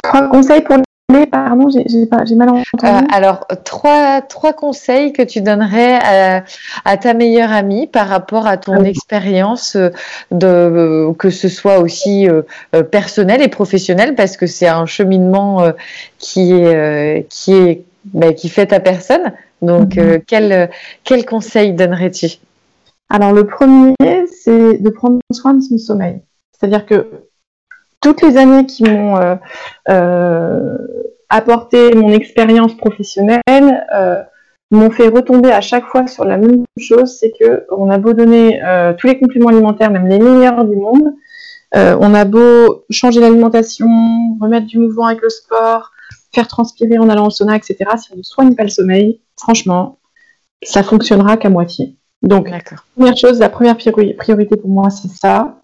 Trois 0.02 0.28
conseils 0.28 0.62
pour 0.62 0.76
les, 0.76 1.26
pardon, 1.26 1.68
j'ai 1.70 2.34
mal 2.34 2.48
entendu. 2.48 2.64
Euh, 2.82 3.00
alors, 3.12 3.46
trois, 3.64 4.20
trois 4.22 4.52
conseils 4.52 5.12
que 5.12 5.22
tu 5.22 5.40
donnerais 5.40 6.42
à, 6.84 6.96
ta 6.96 7.14
meilleure 7.14 7.52
amie 7.52 7.86
par 7.86 8.08
rapport 8.08 8.46
à 8.48 8.56
ton 8.56 8.82
expérience, 8.82 9.76
euh, 9.76 9.90
de, 10.32 11.12
que 11.16 11.30
ce 11.30 11.48
soit 11.48 11.78
aussi 11.78 12.28
euh, 12.28 12.42
personnel 12.90 13.40
et 13.40 13.48
professionnel, 13.48 14.16
parce 14.16 14.36
que 14.36 14.46
c'est 14.46 14.66
un 14.66 14.86
cheminement 14.86 15.70
qui 16.18 16.52
est, 16.52 17.26
qui 17.30 17.52
est 17.52 17.84
bah, 18.12 18.32
qui 18.32 18.48
fait 18.48 18.66
ta 18.66 18.80
personne. 18.80 19.32
Donc, 19.62 19.96
mhm. 19.96 20.22
quel, 20.26 20.70
quel 21.04 21.24
conseil 21.24 21.72
donnerais-tu? 21.72 22.38
Alors 23.08 23.32
le 23.32 23.46
premier, 23.46 23.94
c'est 24.26 24.78
de 24.78 24.90
prendre 24.90 25.20
soin 25.32 25.54
de 25.54 25.60
son 25.60 25.78
sommeil. 25.78 26.22
C'est-à-dire 26.52 26.86
que 26.86 27.26
toutes 28.00 28.22
les 28.22 28.36
années 28.36 28.66
qui 28.66 28.84
m'ont 28.84 29.16
euh, 29.16 29.34
euh, 29.88 30.78
apporté 31.28 31.94
mon 31.94 32.10
expérience 32.10 32.76
professionnelle, 32.76 33.86
euh, 33.94 34.22
m'ont 34.72 34.90
fait 34.90 35.08
retomber 35.08 35.52
à 35.52 35.60
chaque 35.60 35.86
fois 35.86 36.08
sur 36.08 36.24
la 36.24 36.38
même 36.38 36.64
chose, 36.76 37.16
c'est 37.20 37.32
que 37.38 37.64
on 37.70 37.88
a 37.88 37.98
beau 37.98 38.14
donner 38.14 38.60
tous 38.98 39.06
les 39.06 39.16
compléments 39.16 39.50
alimentaires, 39.50 39.92
même 39.92 40.08
les 40.08 40.18
meilleurs 40.18 40.64
du 40.64 40.74
monde, 40.74 41.14
on 41.72 42.14
a 42.14 42.24
beau 42.24 42.84
changer 42.90 43.20
l'alimentation, 43.20 43.86
remettre 44.40 44.66
du 44.66 44.80
mouvement 44.80 45.06
avec 45.06 45.22
le 45.22 45.28
sport, 45.28 45.92
faire 46.34 46.48
transpirer 46.48 46.98
en 46.98 47.08
allant 47.08 47.28
au 47.28 47.30
sauna, 47.30 47.54
etc. 47.54 47.76
Si 47.96 48.12
on 48.12 48.16
ne 48.16 48.22
soigne 48.24 48.56
pas 48.56 48.64
le 48.64 48.68
sommeil, 48.68 49.20
franchement, 49.36 50.00
ça 50.64 50.82
fonctionnera 50.82 51.36
qu'à 51.36 51.48
moitié. 51.48 51.96
Donc, 52.22 52.50
première 52.96 53.16
chose, 53.16 53.38
la 53.38 53.48
première 53.48 53.76
priorité 53.76 54.56
pour 54.56 54.70
moi, 54.70 54.90
c'est 54.90 55.08
ça. 55.08 55.60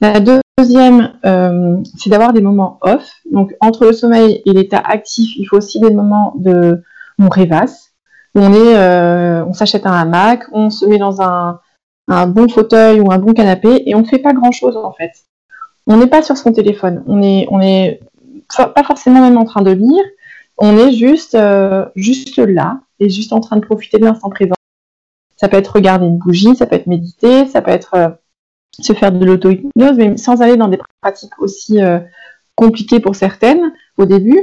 La 0.00 0.20
deuxième, 0.20 1.12
euh, 1.24 1.76
c'est 1.98 2.10
d'avoir 2.10 2.32
des 2.32 2.40
moments 2.40 2.78
off. 2.82 3.08
Donc, 3.30 3.54
entre 3.60 3.86
le 3.86 3.92
sommeil 3.92 4.42
et 4.46 4.52
l'état 4.52 4.80
actif, 4.80 5.36
il 5.36 5.44
faut 5.44 5.56
aussi 5.56 5.80
des 5.80 5.90
moments 5.90 6.34
de 6.36 6.82
on 7.18 7.28
rêvasse, 7.28 7.92
on 8.34 8.52
est, 8.52 8.76
euh, 8.76 9.44
on 9.44 9.52
s'achète 9.52 9.86
un 9.86 9.92
hamac, 9.92 10.44
on 10.52 10.70
se 10.70 10.86
met 10.86 10.98
dans 10.98 11.20
un, 11.20 11.60
un, 12.08 12.26
bon 12.26 12.48
fauteuil 12.48 13.00
ou 13.00 13.12
un 13.12 13.18
bon 13.18 13.32
canapé 13.32 13.82
et 13.86 13.94
on 13.94 14.00
ne 14.00 14.06
fait 14.06 14.18
pas 14.18 14.32
grand 14.32 14.50
chose 14.50 14.76
en 14.76 14.92
fait. 14.92 15.12
On 15.86 15.96
n'est 15.96 16.06
pas 16.06 16.22
sur 16.22 16.36
son 16.36 16.52
téléphone, 16.52 17.04
on 17.06 17.22
est, 17.22 17.46
on 17.50 17.60
est 17.60 18.00
pas 18.56 18.84
forcément 18.84 19.20
même 19.20 19.36
en 19.36 19.44
train 19.44 19.62
de 19.62 19.70
lire, 19.70 20.04
on 20.58 20.76
est 20.76 20.92
juste, 20.92 21.34
euh, 21.34 21.86
juste 21.94 22.38
là 22.38 22.80
et 22.98 23.08
juste 23.08 23.32
en 23.32 23.40
train 23.40 23.56
de 23.56 23.64
profiter 23.64 23.98
de 23.98 24.04
l'instant 24.04 24.30
présent. 24.30 24.54
Ça 25.42 25.48
peut 25.48 25.56
être 25.56 25.74
regarder 25.74 26.06
une 26.06 26.18
bougie, 26.18 26.54
ça 26.54 26.66
peut 26.66 26.76
être 26.76 26.86
méditer, 26.86 27.46
ça 27.46 27.60
peut 27.62 27.72
être 27.72 27.94
euh, 27.94 28.08
se 28.78 28.92
faire 28.92 29.10
de 29.10 29.24
l'auto-hypnose, 29.24 29.96
mais 29.96 30.16
sans 30.16 30.40
aller 30.40 30.56
dans 30.56 30.68
des 30.68 30.78
pratiques 31.00 31.36
aussi 31.38 31.82
euh, 31.82 31.98
compliquées 32.54 33.00
pour 33.00 33.16
certaines 33.16 33.72
au 33.98 34.06
début, 34.06 34.40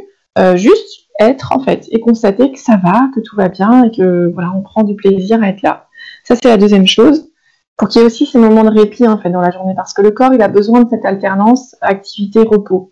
juste 0.56 1.08
être 1.20 1.52
en 1.52 1.60
fait 1.60 1.86
et 1.92 2.00
constater 2.00 2.52
que 2.52 2.60
ça 2.60 2.78
va, 2.78 3.10
que 3.14 3.20
tout 3.20 3.36
va 3.36 3.50
bien 3.50 3.86
et 3.86 3.92
que 3.92 4.32
voilà, 4.34 4.52
on 4.56 4.62
prend 4.62 4.84
du 4.84 4.96
plaisir 4.96 5.42
à 5.44 5.50
être 5.50 5.62
là. 5.62 5.88
Ça 6.24 6.36
c'est 6.36 6.48
la 6.48 6.58
deuxième 6.58 6.88
chose. 6.88 7.30
Pour 7.78 7.88
qu'il 7.88 8.02
y 8.02 8.04
ait 8.04 8.08
aussi 8.08 8.26
ces 8.26 8.38
moments 8.38 8.64
de 8.64 8.70
répit 8.70 9.08
en 9.08 9.18
fait 9.18 9.30
dans 9.30 9.42
la 9.42 9.52
journée, 9.52 9.74
parce 9.76 9.94
que 9.94 10.02
le 10.02 10.12
corps 10.12 10.34
il 10.34 10.42
a 10.42 10.48
besoin 10.48 10.84
de 10.84 10.90
cette 10.90 11.06
alternance 11.06 11.76
activité-repos. 11.82 12.92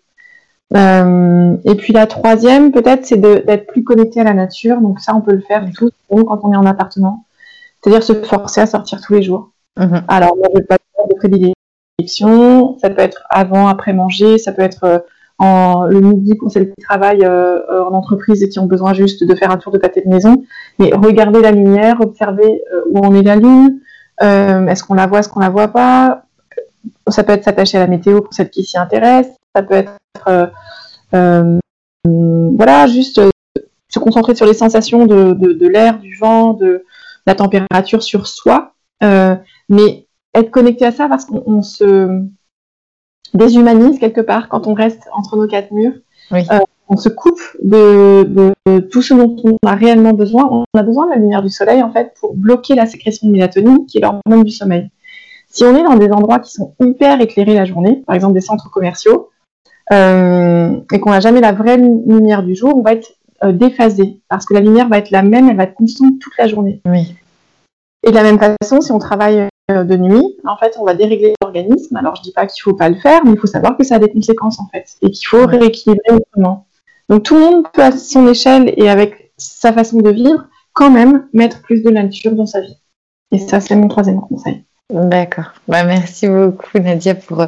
Euh, 0.76 1.56
et 1.64 1.74
puis 1.76 1.92
la 1.92 2.06
troisième, 2.06 2.72
peut-être, 2.72 3.06
c'est 3.06 3.16
d'être 3.16 3.66
plus 3.66 3.84
connecté 3.84 4.20
à 4.20 4.24
la 4.24 4.34
nature. 4.34 4.80
Donc 4.80 5.00
ça, 5.00 5.14
on 5.14 5.20
peut 5.20 5.32
le 5.32 5.40
faire 5.40 5.64
tous 5.74 5.90
quand 6.10 6.40
on 6.42 6.52
est 6.52 6.56
en 6.56 6.66
appartement. 6.66 7.24
C'est-à-dire 7.82 8.02
se 8.02 8.12
forcer 8.12 8.60
à 8.60 8.66
sortir 8.66 9.00
tous 9.00 9.14
les 9.14 9.22
jours. 9.22 9.50
Mhm. 9.78 10.02
Alors, 10.08 10.36
moi, 10.36 10.48
je 10.54 10.60
pas 10.62 10.76
de 10.76 11.14
prédilection. 11.16 12.78
Ça 12.78 12.90
peut 12.90 13.02
être 13.02 13.22
avant, 13.30 13.68
après 13.68 13.92
manger. 13.92 14.38
Ça 14.38 14.52
peut 14.52 14.62
être 14.62 14.84
euh, 14.84 14.98
en, 15.38 15.84
le 15.84 16.00
midi 16.00 16.34
pour 16.34 16.50
celles 16.50 16.70
qui 16.70 16.82
travaillent 16.82 17.24
euh, 17.24 17.84
en 17.84 17.94
entreprise 17.94 18.42
et 18.42 18.48
qui 18.48 18.58
ont 18.58 18.66
besoin 18.66 18.92
juste 18.94 19.24
de 19.24 19.34
faire 19.34 19.50
un 19.50 19.56
tour 19.56 19.72
de 19.72 19.78
pâté 19.78 20.02
de 20.04 20.08
maison. 20.08 20.44
Mais 20.78 20.90
regarder 20.92 21.40
la 21.40 21.52
lumière, 21.52 22.00
observer 22.00 22.62
où 22.90 22.98
on 23.04 23.14
est 23.14 23.22
la 23.22 23.36
lune. 23.36 23.80
est-ce 24.20 24.82
qu'on 24.82 24.94
la 24.94 25.06
voit, 25.06 25.20
est-ce 25.20 25.28
qu'on 25.28 25.40
la 25.40 25.50
voit 25.50 25.68
pas? 25.68 26.24
Ça 27.08 27.22
peut 27.22 27.32
être 27.32 27.44
s'attacher 27.44 27.78
à 27.78 27.80
la 27.80 27.86
météo 27.86 28.20
pour 28.20 28.34
celles 28.34 28.50
qui 28.50 28.64
s'y 28.64 28.76
intéressent 28.76 29.38
ça 29.54 29.62
peut 29.62 29.74
être 29.74 29.96
euh, 30.28 30.46
euh, 31.14 31.58
voilà, 32.56 32.86
juste 32.86 33.18
euh, 33.18 33.30
se 33.88 33.98
concentrer 33.98 34.34
sur 34.34 34.46
les 34.46 34.54
sensations 34.54 35.06
de, 35.06 35.66
l'air, 35.66 35.98
du 35.98 36.16
vent, 36.16 36.52
de 36.52 36.84
la 37.28 37.34
température 37.34 38.02
sur 38.02 38.26
soi, 38.26 38.72
mais 39.02 40.08
être 40.34 40.50
connecté 40.50 40.84
à 40.84 40.92
ça 40.92 41.08
parce 41.08 41.24
qu'on 41.24 41.62
se 41.62 42.24
déshumanise 43.34 43.98
quelque 43.98 44.20
part 44.20 44.48
quand 44.48 44.66
on 44.66 44.74
reste 44.74 45.02
entre 45.12 45.36
nos 45.36 45.46
quatre 45.46 45.70
murs. 45.72 45.92
on 46.88 46.96
se 46.96 47.10
coupe 47.10 47.40
de, 47.62 48.54
tout 48.90 49.02
ce 49.02 49.14
dont 49.14 49.36
on 49.44 49.56
a 49.66 49.74
réellement 49.74 50.12
besoin. 50.12 50.48
On 50.50 50.78
a 50.78 50.82
besoin 50.82 51.06
de 51.06 51.10
la 51.10 51.16
lumière 51.16 51.42
du 51.42 51.50
soleil 51.50 51.82
en 51.82 51.92
fait 51.92 52.14
pour 52.18 52.34
bloquer 52.34 52.74
la 52.74 52.86
sécrétion 52.86 53.28
de 53.28 53.32
mélatonine 53.32 53.86
qui 53.86 53.98
est 53.98 54.00
l'hormone 54.00 54.42
du 54.42 54.50
sommeil. 54.50 54.90
Si 55.50 55.64
on 55.64 55.76
est 55.76 55.82
dans 55.82 55.96
des 55.96 56.10
endroits 56.10 56.38
qui 56.38 56.52
sont 56.52 56.74
hyper 56.80 57.20
éclairés 57.20 57.54
la 57.54 57.64
journée, 57.64 58.02
par 58.06 58.14
exemple 58.14 58.34
des 58.34 58.40
centres 58.40 58.70
commerciaux, 58.70 59.30
euh, 59.92 60.78
et 60.92 61.00
qu'on 61.00 61.10
n'a 61.10 61.20
jamais 61.20 61.40
la 61.40 61.52
vraie 61.52 61.78
lumière 61.78 62.42
du 62.42 62.54
jour, 62.54 62.74
on 62.76 62.82
va 62.82 62.92
être 62.92 63.08
euh, 63.44 63.52
déphasé 63.52 64.20
parce 64.28 64.46
que 64.46 64.54
la 64.54 64.60
lumière 64.60 64.88
va 64.88 64.98
être 64.98 65.10
la 65.10 65.22
même, 65.22 65.48
elle 65.48 65.56
va 65.56 65.64
être 65.64 65.74
constante 65.74 66.18
toute 66.20 66.36
la 66.38 66.46
journée. 66.46 66.80
Oui. 66.86 67.14
Et 68.06 68.10
de 68.10 68.14
la 68.14 68.22
même 68.22 68.38
façon, 68.38 68.80
si 68.80 68.92
on 68.92 68.98
travaille 68.98 69.48
euh, 69.70 69.84
de 69.84 69.96
nuit, 69.96 70.36
en 70.44 70.56
fait, 70.56 70.76
on 70.78 70.84
va 70.84 70.94
dérégler 70.94 71.34
l'organisme. 71.42 71.96
Alors, 71.96 72.16
je 72.16 72.22
dis 72.22 72.32
pas 72.32 72.46
qu'il 72.46 72.62
faut 72.62 72.74
pas 72.74 72.88
le 72.88 72.96
faire, 72.96 73.24
mais 73.24 73.32
il 73.32 73.38
faut 73.38 73.46
savoir 73.46 73.76
que 73.76 73.84
ça 73.84 73.96
a 73.96 73.98
des 73.98 74.10
conséquences 74.10 74.60
en 74.60 74.68
fait 74.68 74.96
et 75.02 75.10
qu'il 75.10 75.26
faut 75.26 75.46
rééquilibrer 75.46 76.12
autrement. 76.12 76.66
Donc, 77.08 77.22
tout 77.22 77.34
le 77.34 77.40
monde 77.40 77.64
peut 77.72 77.82
à 77.82 77.92
son 77.92 78.26
échelle 78.28 78.72
et 78.76 78.88
avec 78.88 79.32
sa 79.36 79.72
façon 79.72 79.98
de 79.98 80.10
vivre, 80.10 80.46
quand 80.72 80.90
même 80.90 81.28
mettre 81.32 81.62
plus 81.62 81.82
de 81.82 81.90
nature 81.90 82.32
dans 82.32 82.46
sa 82.46 82.60
vie. 82.60 82.76
Et 83.32 83.38
ça, 83.38 83.60
c'est 83.60 83.76
mon 83.76 83.88
troisième 83.88 84.20
conseil. 84.20 84.64
D'accord. 84.90 85.52
Bah, 85.68 85.84
merci 85.84 86.26
beaucoup 86.28 86.78
Nadia 86.78 87.14
pour 87.14 87.46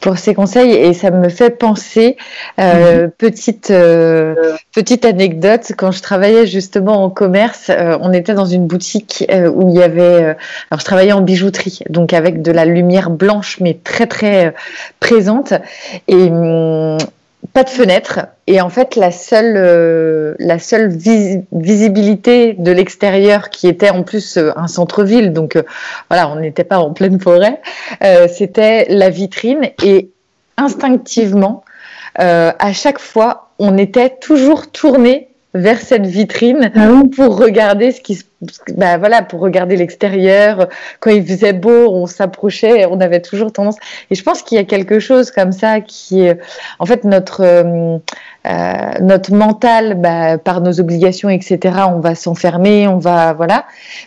pour 0.00 0.16
ces 0.16 0.34
conseils 0.34 0.70
et 0.70 0.94
ça 0.94 1.10
me 1.10 1.28
fait 1.28 1.50
penser 1.50 2.16
euh, 2.58 3.02
mhm. 3.02 3.10
petite 3.10 3.70
euh, 3.70 4.56
petite 4.74 5.04
anecdote 5.04 5.72
quand 5.76 5.90
je 5.90 6.00
travaillais 6.00 6.46
justement 6.46 7.04
en 7.04 7.10
commerce, 7.10 7.68
euh, 7.68 7.98
on 8.00 8.14
était 8.14 8.32
dans 8.32 8.46
une 8.46 8.66
boutique 8.66 9.26
où 9.28 9.68
il 9.68 9.74
y 9.74 9.82
avait 9.82 10.34
alors 10.70 10.80
je 10.80 10.84
travaillais 10.86 11.12
en 11.12 11.20
bijouterie 11.20 11.80
donc 11.90 12.14
avec 12.14 12.40
de 12.40 12.52
la 12.52 12.64
lumière 12.64 13.10
blanche 13.10 13.60
mais 13.60 13.74
très 13.74 14.06
très 14.06 14.54
présente 14.98 15.52
et 16.08 16.14
hum, 16.14 16.96
pas 17.52 17.64
de 17.64 17.70
fenêtre. 17.70 18.20
Et 18.46 18.60
en 18.60 18.68
fait 18.68 18.96
la 18.96 19.10
seule 19.10 19.54
euh, 19.56 20.34
la 20.38 20.58
seule 20.58 20.88
visibilité 21.52 22.54
de 22.54 22.72
l'extérieur 22.72 23.50
qui 23.50 23.68
était 23.68 23.90
en 23.90 24.02
plus 24.02 24.36
euh, 24.36 24.52
un 24.56 24.66
centre-ville 24.66 25.32
donc 25.32 25.56
euh, 25.56 25.62
voilà 26.10 26.28
on 26.28 26.36
n'était 26.36 26.64
pas 26.64 26.78
en 26.78 26.92
pleine 26.92 27.20
forêt 27.20 27.60
c'était 28.28 28.86
la 28.88 29.10
vitrine. 29.10 29.70
Et 29.84 30.10
instinctivement 30.56 31.64
à 32.14 32.72
chaque 32.72 32.98
fois 32.98 33.50
on 33.58 33.76
était 33.78 34.10
toujours 34.10 34.70
tourné 34.70 35.27
vers 35.54 35.80
cette 35.80 36.06
vitrine 36.06 36.70
ah 36.74 37.02
pour 37.16 37.38
regarder 37.38 37.92
ce 37.92 38.00
qui 38.00 38.16
se 38.16 38.24
bah 38.76 38.98
voilà 38.98 39.22
pour 39.22 39.40
regarder 39.40 39.76
l'extérieur 39.76 40.68
quand 41.00 41.10
il 41.10 41.26
faisait 41.26 41.52
beau 41.52 41.90
on 41.92 42.06
s'approchait 42.06 42.86
on 42.86 43.00
avait 43.00 43.20
toujours 43.20 43.52
tendance. 43.52 43.76
Et 44.10 44.14
je 44.14 44.22
pense 44.22 44.42
qu'il 44.42 44.56
y 44.56 44.60
a 44.60 44.64
quelque 44.64 45.00
chose 45.00 45.32
comme 45.32 45.50
ça 45.50 45.80
qui 45.80 46.20
est 46.22 46.38
en 46.78 46.86
fait 46.86 47.02
notre 47.02 47.42
euh, 47.42 47.98
euh, 48.46 48.76
notre 49.00 49.34
mental 49.34 49.94
bah, 49.94 50.38
par 50.38 50.60
nos 50.60 50.78
obligations 50.78 51.30
etc 51.30 51.78
on 51.88 51.98
va 51.98 52.14
s'enfermer 52.14 52.86
on 52.86 52.98
va 52.98 53.32
voilà. 53.32 53.64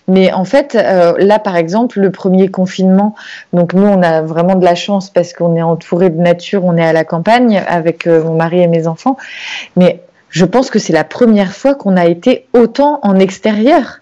Mais 0.08 0.32
en 0.32 0.46
fait 0.46 0.76
euh, 0.76 1.14
là 1.18 1.38
par 1.38 1.58
exemple 1.58 2.00
le 2.00 2.12
premier 2.12 2.48
confinement 2.48 3.16
donc 3.52 3.74
nous 3.74 3.86
on 3.86 4.02
a 4.02 4.22
vraiment 4.22 4.56
de 4.56 4.64
la 4.64 4.76
chance 4.76 5.10
parce 5.10 5.34
qu'on 5.34 5.58
est 5.58 5.62
entouré 5.62 6.10
de 6.10 6.22
nature 6.22 6.64
on 6.64 6.78
est 6.78 6.86
à 6.86 6.94
la 6.94 7.04
campagne 7.04 7.62
avec 7.68 8.06
mon 8.06 8.36
mari 8.36 8.62
et 8.62 8.68
mes 8.68 8.88
enfants. 8.88 9.18
Mais 9.76 10.00
je 10.32 10.46
pense 10.46 10.70
que 10.70 10.80
c'est 10.80 10.94
la 10.94 11.04
première 11.04 11.54
fois 11.54 11.76
qu'on 11.76 11.98
a 11.98 12.06
été 12.06 12.48
autant 12.54 13.00
en 13.04 13.20
extérieur. 13.20 14.00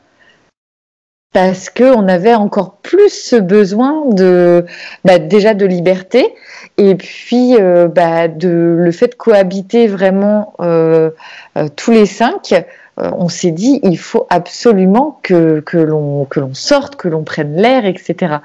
Parce 1.32 1.70
qu'on 1.70 2.08
avait 2.08 2.34
encore 2.34 2.78
plus 2.78 3.10
ce 3.10 3.36
besoin 3.36 4.06
de 4.08 4.66
bah, 5.06 5.20
déjà 5.20 5.54
de 5.54 5.66
liberté 5.66 6.34
et 6.78 6.96
puis 6.96 7.56
euh, 7.60 7.88
bah, 7.88 8.28
de 8.28 8.76
le 8.80 8.92
fait 8.92 9.10
de 9.10 9.16
cohabiter 9.16 9.86
vraiment 9.88 10.54
euh, 10.60 11.12
euh, 11.56 11.68
tous 11.76 11.92
les 11.92 12.08
cinq 12.08 12.66
on 12.98 13.30
s'est 13.30 13.52
dit 13.52 13.80
il 13.84 13.98
faut 13.98 14.26
absolument 14.30 15.20
que, 15.24 15.62
que 15.62 15.78
l'on 15.78 16.26
que 16.26 16.40
l'on 16.40 16.54
sorte 16.54 16.96
que 16.96 17.08
l'on 17.08 17.24
prenne 17.24 17.56
l'air 17.56 17.86
etc 17.86 18.38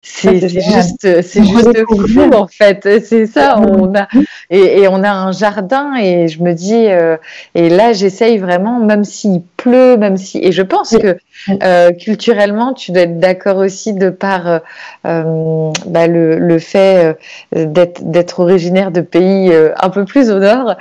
c'est 0.00 0.48
juste, 0.48 1.22
c'est 1.22 1.44
juste 1.44 1.84
fou 1.86 2.30
en 2.32 2.46
fait. 2.46 3.04
C'est 3.04 3.26
ça. 3.26 3.58
On 3.58 3.94
a 3.94 4.06
et, 4.50 4.82
et, 4.82 4.88
on 4.88 5.02
a 5.02 5.10
un 5.10 5.32
jardin 5.32 5.96
et 5.96 6.28
je 6.28 6.42
me 6.42 6.52
dis 6.52 6.86
euh, 6.86 7.16
et 7.54 7.68
là 7.68 7.92
j'essaye 7.92 8.38
vraiment, 8.38 8.78
même 8.78 9.04
s'il 9.04 9.42
pleut, 9.56 9.96
même 9.96 10.16
si 10.16 10.38
et 10.38 10.52
je 10.52 10.62
pense 10.62 10.96
que 10.96 11.18
euh, 11.62 11.90
culturellement 11.92 12.74
tu 12.74 12.92
dois 12.92 13.02
être 13.02 13.18
d'accord 13.18 13.56
aussi 13.56 13.92
de 13.92 14.10
par 14.10 14.60
euh, 15.04 15.72
bah, 15.86 16.06
le, 16.06 16.38
le, 16.38 16.58
fait 16.58 17.18
d'être 17.52 18.02
d'être 18.04 18.40
originaire 18.40 18.90
de 18.92 19.00
pays 19.00 19.52
un 19.52 19.90
peu 19.90 20.04
plus 20.04 20.30
au 20.30 20.38
nord. 20.38 20.76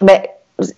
Bah, 0.00 0.22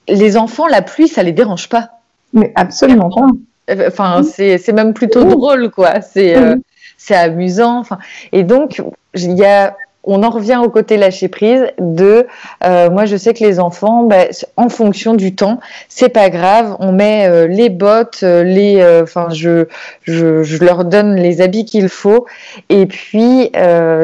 les 0.08 0.36
enfants, 0.36 0.66
la 0.66 0.82
pluie, 0.82 1.08
ça 1.08 1.22
les 1.22 1.32
dérange 1.32 1.68
pas. 1.68 1.90
Mais 2.32 2.52
absolument 2.54 3.10
pas. 3.10 3.26
Enfin, 3.68 4.22
c'est, 4.22 4.58
c'est 4.58 4.72
même 4.72 4.94
plutôt 4.94 5.24
drôle, 5.24 5.70
quoi. 5.70 6.00
C'est, 6.00 6.36
euh, 6.36 6.56
c'est 6.96 7.16
amusant. 7.16 7.78
Enfin, 7.78 7.98
et 8.32 8.44
donc, 8.44 8.82
il 9.14 9.32
y 9.32 9.44
a, 9.44 9.76
on 10.06 10.22
en 10.22 10.30
revient 10.30 10.60
au 10.62 10.70
côté 10.70 10.96
lâcher 10.96 11.28
prise 11.28 11.66
de 11.78 12.26
euh, 12.64 12.90
moi 12.90 13.04
je 13.04 13.16
sais 13.16 13.34
que 13.34 13.44
les 13.44 13.58
enfants 13.58 14.04
bah, 14.04 14.26
en 14.56 14.68
fonction 14.68 15.14
du 15.14 15.34
temps 15.34 15.60
c'est 15.88 16.08
pas 16.08 16.30
grave 16.30 16.76
on 16.78 16.92
met 16.92 17.26
euh, 17.28 17.46
les 17.46 17.68
bottes 17.68 18.20
euh, 18.22 18.42
les 18.44 18.84
enfin 19.02 19.28
je, 19.32 19.66
je, 20.02 20.42
je 20.44 20.64
leur 20.64 20.84
donne 20.84 21.16
les 21.16 21.40
habits 21.40 21.64
qu'il 21.64 21.88
faut. 21.88 22.26
Et 22.68 22.86
puis 22.86 23.50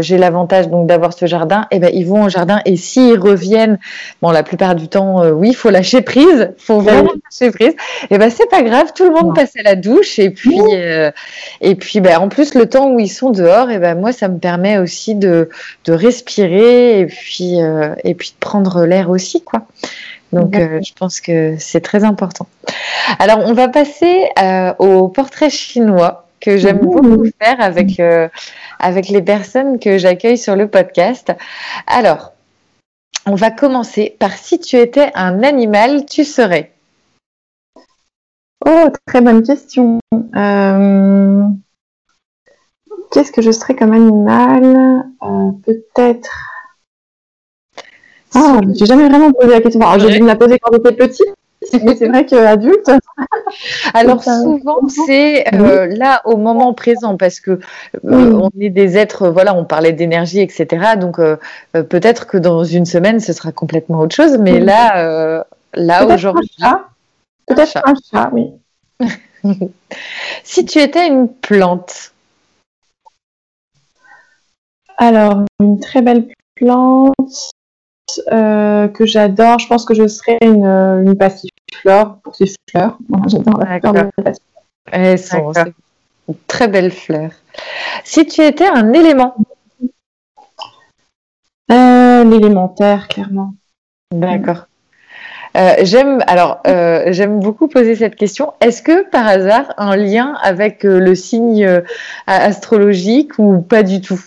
j'ai 0.01 0.19
l'avantage 0.19 0.69
donc 0.69 0.87
d'avoir 0.87 1.13
ce 1.13 1.27
jardin. 1.27 1.67
Et 1.71 1.79
ben 1.79 1.91
ils 1.93 2.07
vont 2.07 2.25
au 2.25 2.29
jardin. 2.29 2.61
Et 2.65 2.77
s'ils 2.77 3.19
reviennent 3.19 3.79
bon 4.21 4.31
la 4.31 4.43
plupart 4.43 4.75
du 4.75 4.89
temps 4.89 5.25
oui 5.31 5.51
il 5.51 5.55
faut 5.55 5.71
lâcher 5.71 6.03
prise 6.03 6.51
faut 6.59 6.81
vraiment 6.81 7.13
lâcher 7.31 7.53
prise. 7.53 7.75
Et 8.11 8.19
ben 8.19 8.31
c'est 8.31 8.49
pas 8.49 8.63
grave 8.63 8.93
tout 8.95 9.05
le 9.05 9.11
monde 9.11 9.35
passe 9.35 9.53
à 9.57 9.63
la 9.63 9.77
douche. 9.77 10.19
Et 10.19 10.31
puis 10.31 10.61
et 11.61 11.75
puis 11.77 12.01
ben 12.01 12.19
en 12.19 12.29
plus 12.29 12.55
le 12.55 12.67
temps 12.67 12.91
où 12.91 12.99
ils 12.99 13.09
sont 13.09 13.31
dehors 13.31 13.71
et 13.71 13.79
ben 13.79 13.95
moi 13.95 14.13
ça 14.13 14.29
me 14.29 14.39
permet 14.39 14.79
aussi 14.79 15.15
de, 15.15 15.49
de 15.85 15.92
respirer 15.95 17.01
et 17.01 17.07
puis, 17.07 17.61
euh, 17.61 17.95
et 18.05 18.15
puis 18.15 18.31
de 18.31 18.39
prendre 18.39 18.85
l'air 18.85 19.11
aussi, 19.11 19.43
quoi. 19.43 19.67
Donc, 20.33 20.57
euh, 20.57 20.81
je 20.83 20.93
pense 20.95 21.21
que 21.21 21.57
c'est 21.59 21.83
très 21.83 22.05
important. 22.05 22.47
Alors, 23.19 23.41
on 23.41 23.53
va 23.53 23.69
passer 23.69 24.31
euh, 24.39 24.73
au 24.79 25.09
portrait 25.09 25.51
chinois 25.51 26.27
que 26.41 26.57
j'aime 26.57 26.79
beaucoup 26.79 27.25
faire 27.41 27.61
avec, 27.61 28.01
avec 28.81 29.09
les 29.09 29.23
personnes 29.23 29.79
que 29.79 29.99
j'accueille 29.99 30.39
sur 30.39 30.57
le 30.57 30.67
podcast. 30.67 31.33
Alors, 31.87 32.33
on 33.27 33.37
va 33.37 33.51
commencer 33.51 34.17
par 34.19 34.33
si 34.33 34.59
tu 34.59 34.77
étais 34.77 35.13
un 35.15 35.45
animal, 35.45 36.07
tu 36.07 36.25
serais? 36.25 36.73
Oh, 38.67 38.89
très 39.07 39.21
bonne 39.21 39.43
question. 39.43 40.01
Qu'est-ce 43.13 43.31
que 43.31 43.43
je 43.43 43.51
serais 43.51 43.75
comme 43.75 43.93
animal 43.93 45.05
Peut-être? 45.65 46.31
Ah, 48.35 48.61
j'ai 48.75 48.87
jamais 48.87 49.09
vraiment 49.09 49.31
posé 49.33 49.51
la 49.51 49.61
question. 49.61 49.81
j'ai 49.99 50.11
dû 50.11 50.23
me 50.23 50.27
la 50.27 50.37
poser 50.37 50.59
quand 50.59 50.73
j'étais 50.73 50.93
petite, 50.93 51.35
mais 51.83 51.95
c'est 51.97 52.09
vrai 52.09 52.25
qu'adulte. 52.25 52.91
Alors 53.95 54.25
souvent 54.25 54.81
c'est 54.89 55.55
euh, 55.55 55.87
là 55.87 56.23
au 56.25 56.37
moment 56.37 56.73
présent 56.73 57.17
parce 57.19 57.41
que 57.41 57.51
euh, 57.51 58.33
on 58.33 58.51
est 58.59 58.71
des 58.71 58.97
êtres, 58.97 59.29
voilà, 59.29 59.55
on 59.55 59.65
parlait 59.65 59.93
d'énergie, 59.93 60.41
etc. 60.41 60.97
Donc 60.99 61.19
euh, 61.19 61.37
peut-être 61.73 62.27
que 62.27 62.39
dans 62.39 62.65
une 62.65 62.87
semaine 62.87 63.21
ce 63.21 63.33
sera 63.33 63.53
complètement 63.53 64.01
autre 64.01 64.15
chose, 64.15 64.39
mais 64.39 64.61
là, 64.61 65.45
là 65.75 66.07
aujourd'hui, 66.07 66.51
peut-être 67.47 67.79
un 67.85 67.95
chat, 68.11 68.31
oui. 68.33 68.53
si 70.45 70.65
tu 70.65 70.79
étais 70.79 71.07
une 71.07 71.29
plante. 71.29 72.12
Alors 75.03 75.45
une 75.59 75.81
très 75.81 76.01
belle 76.01 76.29
plante. 76.55 77.51
Euh, 78.31 78.89
que 78.89 79.05
j'adore. 79.05 79.59
Je 79.59 79.67
pense 79.67 79.85
que 79.85 79.95
je 79.95 80.07
serais 80.07 80.39
une, 80.43 80.65
euh, 80.65 81.03
une 81.03 81.17
passiflore 81.17 82.19
pour 82.23 82.37
ces 82.37 82.53
fleurs. 82.71 82.99
j'adore 83.27 83.59
la 83.59 83.81
fleur 83.81 84.11
Elles 84.93 85.19
sont 85.19 85.53
très 86.47 86.69
belles 86.69 86.93
fleurs. 86.93 87.33
Si 88.05 88.27
tu 88.27 88.43
étais 88.43 88.69
un 88.69 88.93
élément 88.93 89.35
euh, 91.73 92.25
L'élémentaire, 92.25 93.09
clairement. 93.09 93.55
D'accord. 94.15 94.67
j'aime 95.83 96.23
alors 96.27 96.61
j'aime 96.65 97.41
beaucoup 97.41 97.67
poser 97.67 97.97
cette 97.97 98.15
question. 98.15 98.53
Est-ce 98.61 98.83
que 98.83 99.09
par 99.09 99.27
hasard 99.27 99.75
un 99.79 99.97
lien 99.97 100.35
avec 100.43 100.85
le 100.85 101.15
signe 101.15 101.83
astrologique 102.27 103.39
ou 103.39 103.63
pas 103.63 103.83
du 103.83 104.01
tout? 104.01 104.21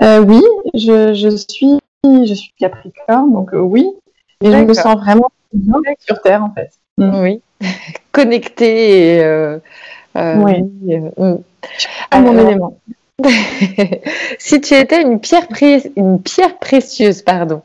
Oui, 0.00 0.42
je, 0.74 1.14
je, 1.14 1.36
suis 1.36 1.78
je 2.26 2.34
suis 2.34 2.52
Capricorne, 2.58 3.32
donc 3.32 3.52
euh, 3.54 3.60
oui. 3.60 3.88
Et 4.42 4.50
je 4.50 4.56
me 4.56 4.74
sens 4.74 4.96
vraiment 4.96 5.30
bien 5.52 5.94
sur 5.98 6.20
Terre, 6.20 6.44
en 6.44 6.52
fait. 6.52 6.70
Mm. 6.98 7.22
Oui. 7.22 7.42
Connectée 8.12 9.16
et. 9.16 9.24
Euh, 9.24 9.58
euh, 10.16 10.36
oui. 10.36 10.62
Mm. 11.16 11.36
À 12.10 12.20
mon 12.20 12.38
élément. 12.38 12.78
si 14.38 14.60
tu 14.60 14.74
étais 14.74 15.02
une 15.02 15.20
pierre, 15.20 15.46
une 15.96 16.20
pierre 16.20 16.58
précieuse, 16.58 17.22
pardon. 17.22 17.62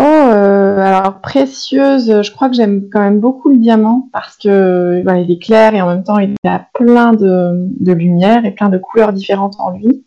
Oh, 0.00 0.02
alors 0.02 1.20
précieuse, 1.20 2.22
je 2.22 2.30
crois 2.30 2.48
que 2.48 2.54
j'aime 2.54 2.88
quand 2.92 3.00
même 3.00 3.18
beaucoup 3.18 3.48
le 3.48 3.56
diamant 3.56 4.08
parce 4.12 4.36
que 4.36 5.02
il 5.04 5.30
est 5.32 5.42
clair 5.42 5.74
et 5.74 5.82
en 5.82 5.88
même 5.88 6.04
temps 6.04 6.18
il 6.18 6.36
a 6.44 6.68
plein 6.72 7.14
de, 7.14 7.66
de 7.80 7.92
lumière 7.92 8.44
et 8.44 8.52
plein 8.52 8.68
de 8.68 8.78
couleurs 8.78 9.12
différentes 9.12 9.56
en 9.58 9.70
lui. 9.70 10.04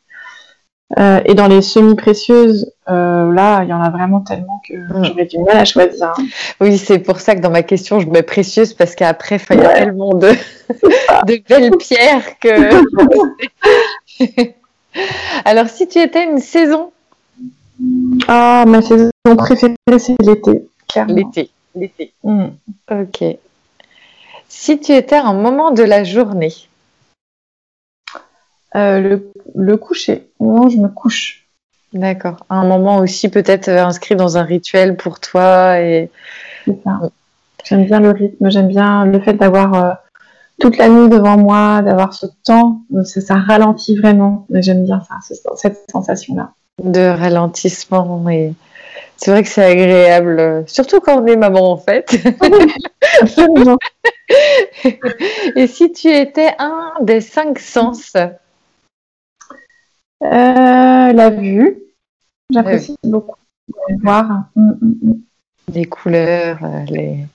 Euh, 1.00 1.22
et 1.26 1.36
dans 1.36 1.48
les 1.48 1.62
semi-précieuses, 1.62 2.72
euh, 2.90 3.32
là, 3.32 3.64
il 3.64 3.70
y 3.70 3.74
en 3.74 3.82
a 3.82 3.90
vraiment 3.90 4.20
tellement 4.20 4.62
que 4.68 4.74
mm. 4.74 5.06
j'aurais 5.06 5.26
du 5.26 5.40
mal 5.40 5.58
à 5.58 5.66
choisir. 5.66 6.14
Oui, 6.60 6.78
c'est 6.78 7.00
pour 7.00 7.20
ça 7.20 7.36
que 7.36 7.42
dans 7.42 7.50
ma 7.50 7.64
question, 7.64 8.00
je 8.00 8.08
mets 8.08 8.24
précieuse 8.24 8.74
parce 8.74 8.96
qu'après, 8.96 9.40
il 9.52 9.58
y 9.58 9.62
a 9.62 9.74
tellement 9.74 10.14
de, 10.14 10.30
de 11.28 11.42
belles 11.48 11.78
pierres 11.78 12.40
que. 12.40 12.72
Alors, 15.46 15.70
si 15.70 15.88
tu 15.88 16.00
étais 16.00 16.26
une 16.26 16.40
saison 16.40 16.92
Ah, 18.28 18.66
ma 18.68 18.82
saison 18.82 19.10
préférée, 19.38 19.76
c'est 19.98 20.16
l'été, 20.22 20.66
L'été, 21.08 21.50
l'été. 21.74 22.12
Mm. 22.24 22.48
Ok. 22.92 23.24
Si 24.50 24.80
tu 24.80 24.92
étais 24.92 25.16
un 25.16 25.34
moment 25.34 25.72
de 25.72 25.84
la 25.84 26.04
journée 26.04 26.54
euh, 28.76 29.20
le, 29.56 29.78
coucher. 29.78 30.30
Non, 30.40 30.70
je 30.70 30.78
me 30.78 30.88
couche. 30.88 31.46
D'accord. 31.94 32.46
Un 32.50 32.66
moment 32.66 32.98
aussi 32.98 33.30
peut-être 33.30 33.68
euh, 33.68 33.84
inscrit 33.84 34.16
dans 34.16 34.38
un 34.38 34.44
rituel 34.44 34.96
pour 34.96 35.20
toi 35.20 35.80
et. 35.80 36.10
J'aime 37.64 37.86
bien 37.86 38.00
le 38.00 38.12
rythme, 38.12 38.50
j'aime 38.50 38.68
bien 38.68 39.06
le 39.06 39.20
fait 39.20 39.34
d'avoir 39.34 39.74
euh, 39.74 39.94
toute 40.60 40.78
la 40.78 40.90
nuit 40.90 41.10
devant 41.10 41.38
moi, 41.38 41.82
d'avoir 41.82 42.14
ce 42.14 42.26
temps. 42.44 42.82
Ça, 43.04 43.22
ça 43.22 43.36
ralentit 43.36 43.98
vraiment. 43.98 44.48
J'aime 44.52 44.84
bien 44.84 45.02
ça, 45.02 45.36
cette 45.56 45.92
sensation-là. 45.92 46.52
De 46.84 47.08
ralentissement 47.08 48.28
et. 48.30 48.54
C'est 49.18 49.30
vrai 49.30 49.44
que 49.44 49.50
c'est 49.50 49.64
agréable, 49.64 50.64
surtout 50.66 51.00
quand 51.00 51.22
on 51.22 51.28
est 51.28 51.36
maman 51.36 51.72
en 51.72 51.78
fait. 51.78 52.18
Absolument. 53.22 53.78
Et 55.56 55.68
si 55.68 55.92
tu 55.92 56.10
étais 56.10 56.50
un 56.58 56.94
des 57.02 57.22
cinq 57.22 57.60
sens, 57.60 58.16
la 60.22 61.30
vue. 61.30 61.80
J'apprécie 62.52 62.96
beaucoup 63.04 63.36
voir. 64.02 64.46
Mm, 64.56 64.72
mm, 64.82 64.96
mm. 65.04 65.22
Les 65.74 65.86
couleurs, 65.86 66.60
euh, 66.64 66.84
les. 66.90 67.26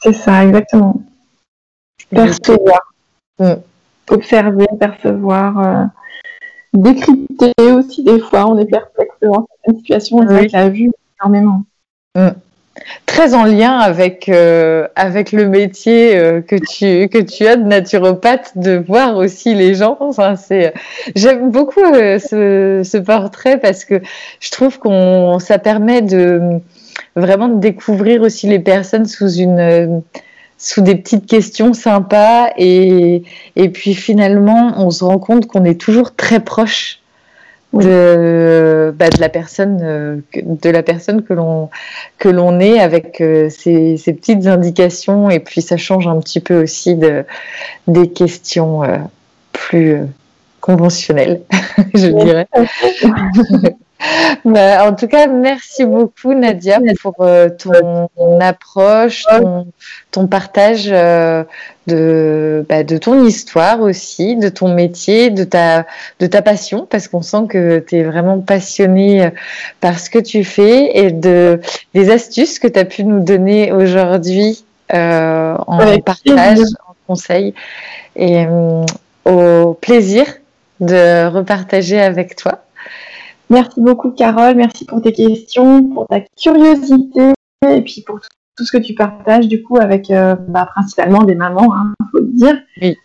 C'est 0.00 0.12
ça, 0.12 0.44
exactement. 0.44 1.02
Percevoir. 2.10 2.92
Observer, 4.10 4.66
percevoir. 4.78 5.58
Euh, 5.58 5.84
décrypter 6.72 7.52
aussi 7.72 8.02
des 8.02 8.18
fois. 8.20 8.46
On 8.48 8.58
est 8.58 8.66
perplexe 8.66 9.14
devant 9.20 9.46
certaines 9.48 9.80
situations. 9.80 10.18
Oui. 10.18 10.48
la 10.48 10.68
vue 10.68 10.90
énormément 11.20 11.64
très 13.06 13.34
en 13.34 13.44
lien 13.44 13.78
avec 13.78 14.28
euh, 14.28 14.88
avec 14.96 15.32
le 15.32 15.46
métier 15.46 16.16
euh, 16.16 16.40
que 16.40 16.56
tu 16.56 17.08
que 17.08 17.22
tu 17.22 17.46
as 17.46 17.56
de 17.56 17.64
naturopathe 17.64 18.52
de 18.56 18.82
voir 18.86 19.16
aussi 19.16 19.54
les 19.54 19.74
gens. 19.74 19.98
C'est 20.36 20.72
j'aime 21.14 21.50
beaucoup 21.50 21.82
euh, 21.82 22.18
ce, 22.18 22.82
ce, 22.84 22.96
portrait 22.98 23.58
parce 23.58 23.84
que 23.84 24.00
je 24.40 24.50
trouve 24.50 24.78
qu'on 24.78 25.38
ça 25.38 25.58
permet 25.58 26.02
de 26.02 26.60
vraiment 27.16 27.48
de 27.48 27.60
découvrir 27.60 28.22
aussi 28.22 28.46
les 28.46 28.60
personnes 28.60 29.06
sous 29.06 29.32
une 29.34 30.02
sous 30.56 30.80
des 30.80 30.94
petites 30.94 31.26
questions 31.26 31.74
sympas 31.74 32.50
et 32.56 33.24
et 33.56 33.68
puis 33.68 33.94
finalement 33.94 34.72
on 34.76 34.90
se 34.90 35.04
rend 35.04 35.18
compte 35.18 35.46
qu'on 35.46 35.64
est 35.64 35.80
toujours 35.80 36.14
très 36.14 36.40
proche 36.40 37.01
de, 37.72 38.94
bah, 38.96 39.08
de 39.08 39.20
la 39.20 39.28
personne 39.28 39.80
euh, 39.82 40.16
de 40.34 40.70
la 40.70 40.82
personne 40.82 41.22
que 41.22 41.32
l'on 41.32 41.70
que 42.18 42.28
l'on 42.28 42.60
est 42.60 42.78
avec 42.78 43.20
euh, 43.20 43.48
ces, 43.50 43.96
ces, 43.96 44.12
petites 44.12 44.46
indications. 44.46 45.30
Et 45.30 45.40
puis 45.40 45.62
ça 45.62 45.76
change 45.76 46.06
un 46.06 46.18
petit 46.20 46.40
peu 46.40 46.62
aussi 46.62 46.94
de 46.94 47.24
des 47.88 48.10
questions 48.10 48.84
euh, 48.84 48.98
plus 49.52 49.98
conventionnelles 50.60 51.42
je 51.94 52.08
dirais 52.08 52.46
Bah, 54.44 54.86
en 54.86 54.94
tout 54.94 55.06
cas, 55.06 55.26
merci 55.26 55.84
beaucoup 55.84 56.34
Nadia 56.34 56.80
pour 57.00 57.14
euh, 57.20 57.48
ton, 57.48 58.08
approche, 58.40 59.24
ton, 60.10 60.26
partage 60.26 60.88
euh, 60.90 61.44
de, 61.86 62.66
bah, 62.68 62.82
de 62.82 62.96
ton 62.96 63.24
histoire 63.24 63.80
aussi, 63.80 64.36
de 64.36 64.48
ton 64.48 64.74
métier, 64.74 65.30
de 65.30 65.44
ta, 65.44 65.86
de 66.18 66.26
ta 66.26 66.42
passion, 66.42 66.86
parce 66.88 67.08
qu'on 67.08 67.22
sent 67.22 67.46
que 67.48 67.78
tu 67.78 67.96
es 67.96 68.02
vraiment 68.02 68.40
passionné 68.40 69.26
euh, 69.26 69.30
par 69.80 69.98
ce 69.98 70.10
que 70.10 70.18
tu 70.18 70.44
fais 70.44 70.98
et 70.98 71.12
de, 71.12 71.60
des 71.94 72.10
astuces 72.10 72.58
que 72.58 72.68
tu 72.68 72.78
as 72.78 72.84
pu 72.84 73.04
nous 73.04 73.20
donner 73.20 73.72
aujourd'hui 73.72 74.64
en 74.92 76.00
partage, 76.04 76.58
en 76.86 76.94
conseil. 77.06 77.54
Et 78.16 78.46
au 79.24 79.74
plaisir 79.74 80.26
de 80.80 81.26
repartager 81.28 82.00
avec 82.00 82.36
toi. 82.36 82.62
Merci 83.52 83.82
beaucoup, 83.82 84.12
Carole. 84.12 84.56
Merci 84.56 84.86
pour 84.86 85.02
tes 85.02 85.12
questions, 85.12 85.86
pour 85.88 86.06
ta 86.06 86.20
curiosité 86.20 87.32
et 87.68 87.82
puis 87.82 88.00
pour 88.00 88.18
tout 88.56 88.64
ce 88.64 88.72
que 88.72 88.78
tu 88.78 88.94
partages 88.94 89.46
du 89.46 89.62
coup 89.62 89.76
avec 89.76 90.10
euh, 90.10 90.34
bah, 90.34 90.66
principalement 90.66 91.22
des 91.22 91.34
mamans, 91.34 91.66
il 91.66 91.78
hein, 91.78 91.94
faut 92.10 92.18
le 92.18 92.32
dire, 92.32 92.58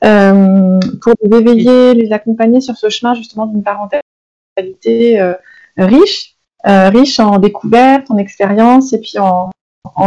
euh, 0.06 0.80
pour 1.02 1.14
les 1.22 1.38
éveiller, 1.38 1.94
les 1.96 2.14
accompagner 2.14 2.62
sur 2.62 2.78
ce 2.78 2.88
chemin 2.88 3.14
justement 3.14 3.46
d'une 3.46 3.62
parentalité 3.62 5.20
euh, 5.20 5.34
riche, 5.78 6.38
riche 6.64 7.20
en 7.20 7.40
découvertes, 7.40 8.10
en 8.10 8.18
expériences 8.18 8.94
et 8.94 9.02
puis 9.02 9.20
en, 9.20 9.50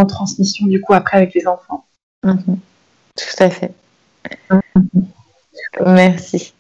transmission 0.07 0.67
du 0.67 0.81
coup 0.81 0.95
après 0.95 1.19
avec 1.19 1.35
les 1.35 1.47
enfants. 1.47 1.85
Mhm. 2.25 2.59
Tout 3.17 3.43
à 3.43 3.51
fait. 3.51 3.75
Mhm. 4.51 5.05
Merci. 5.85 6.55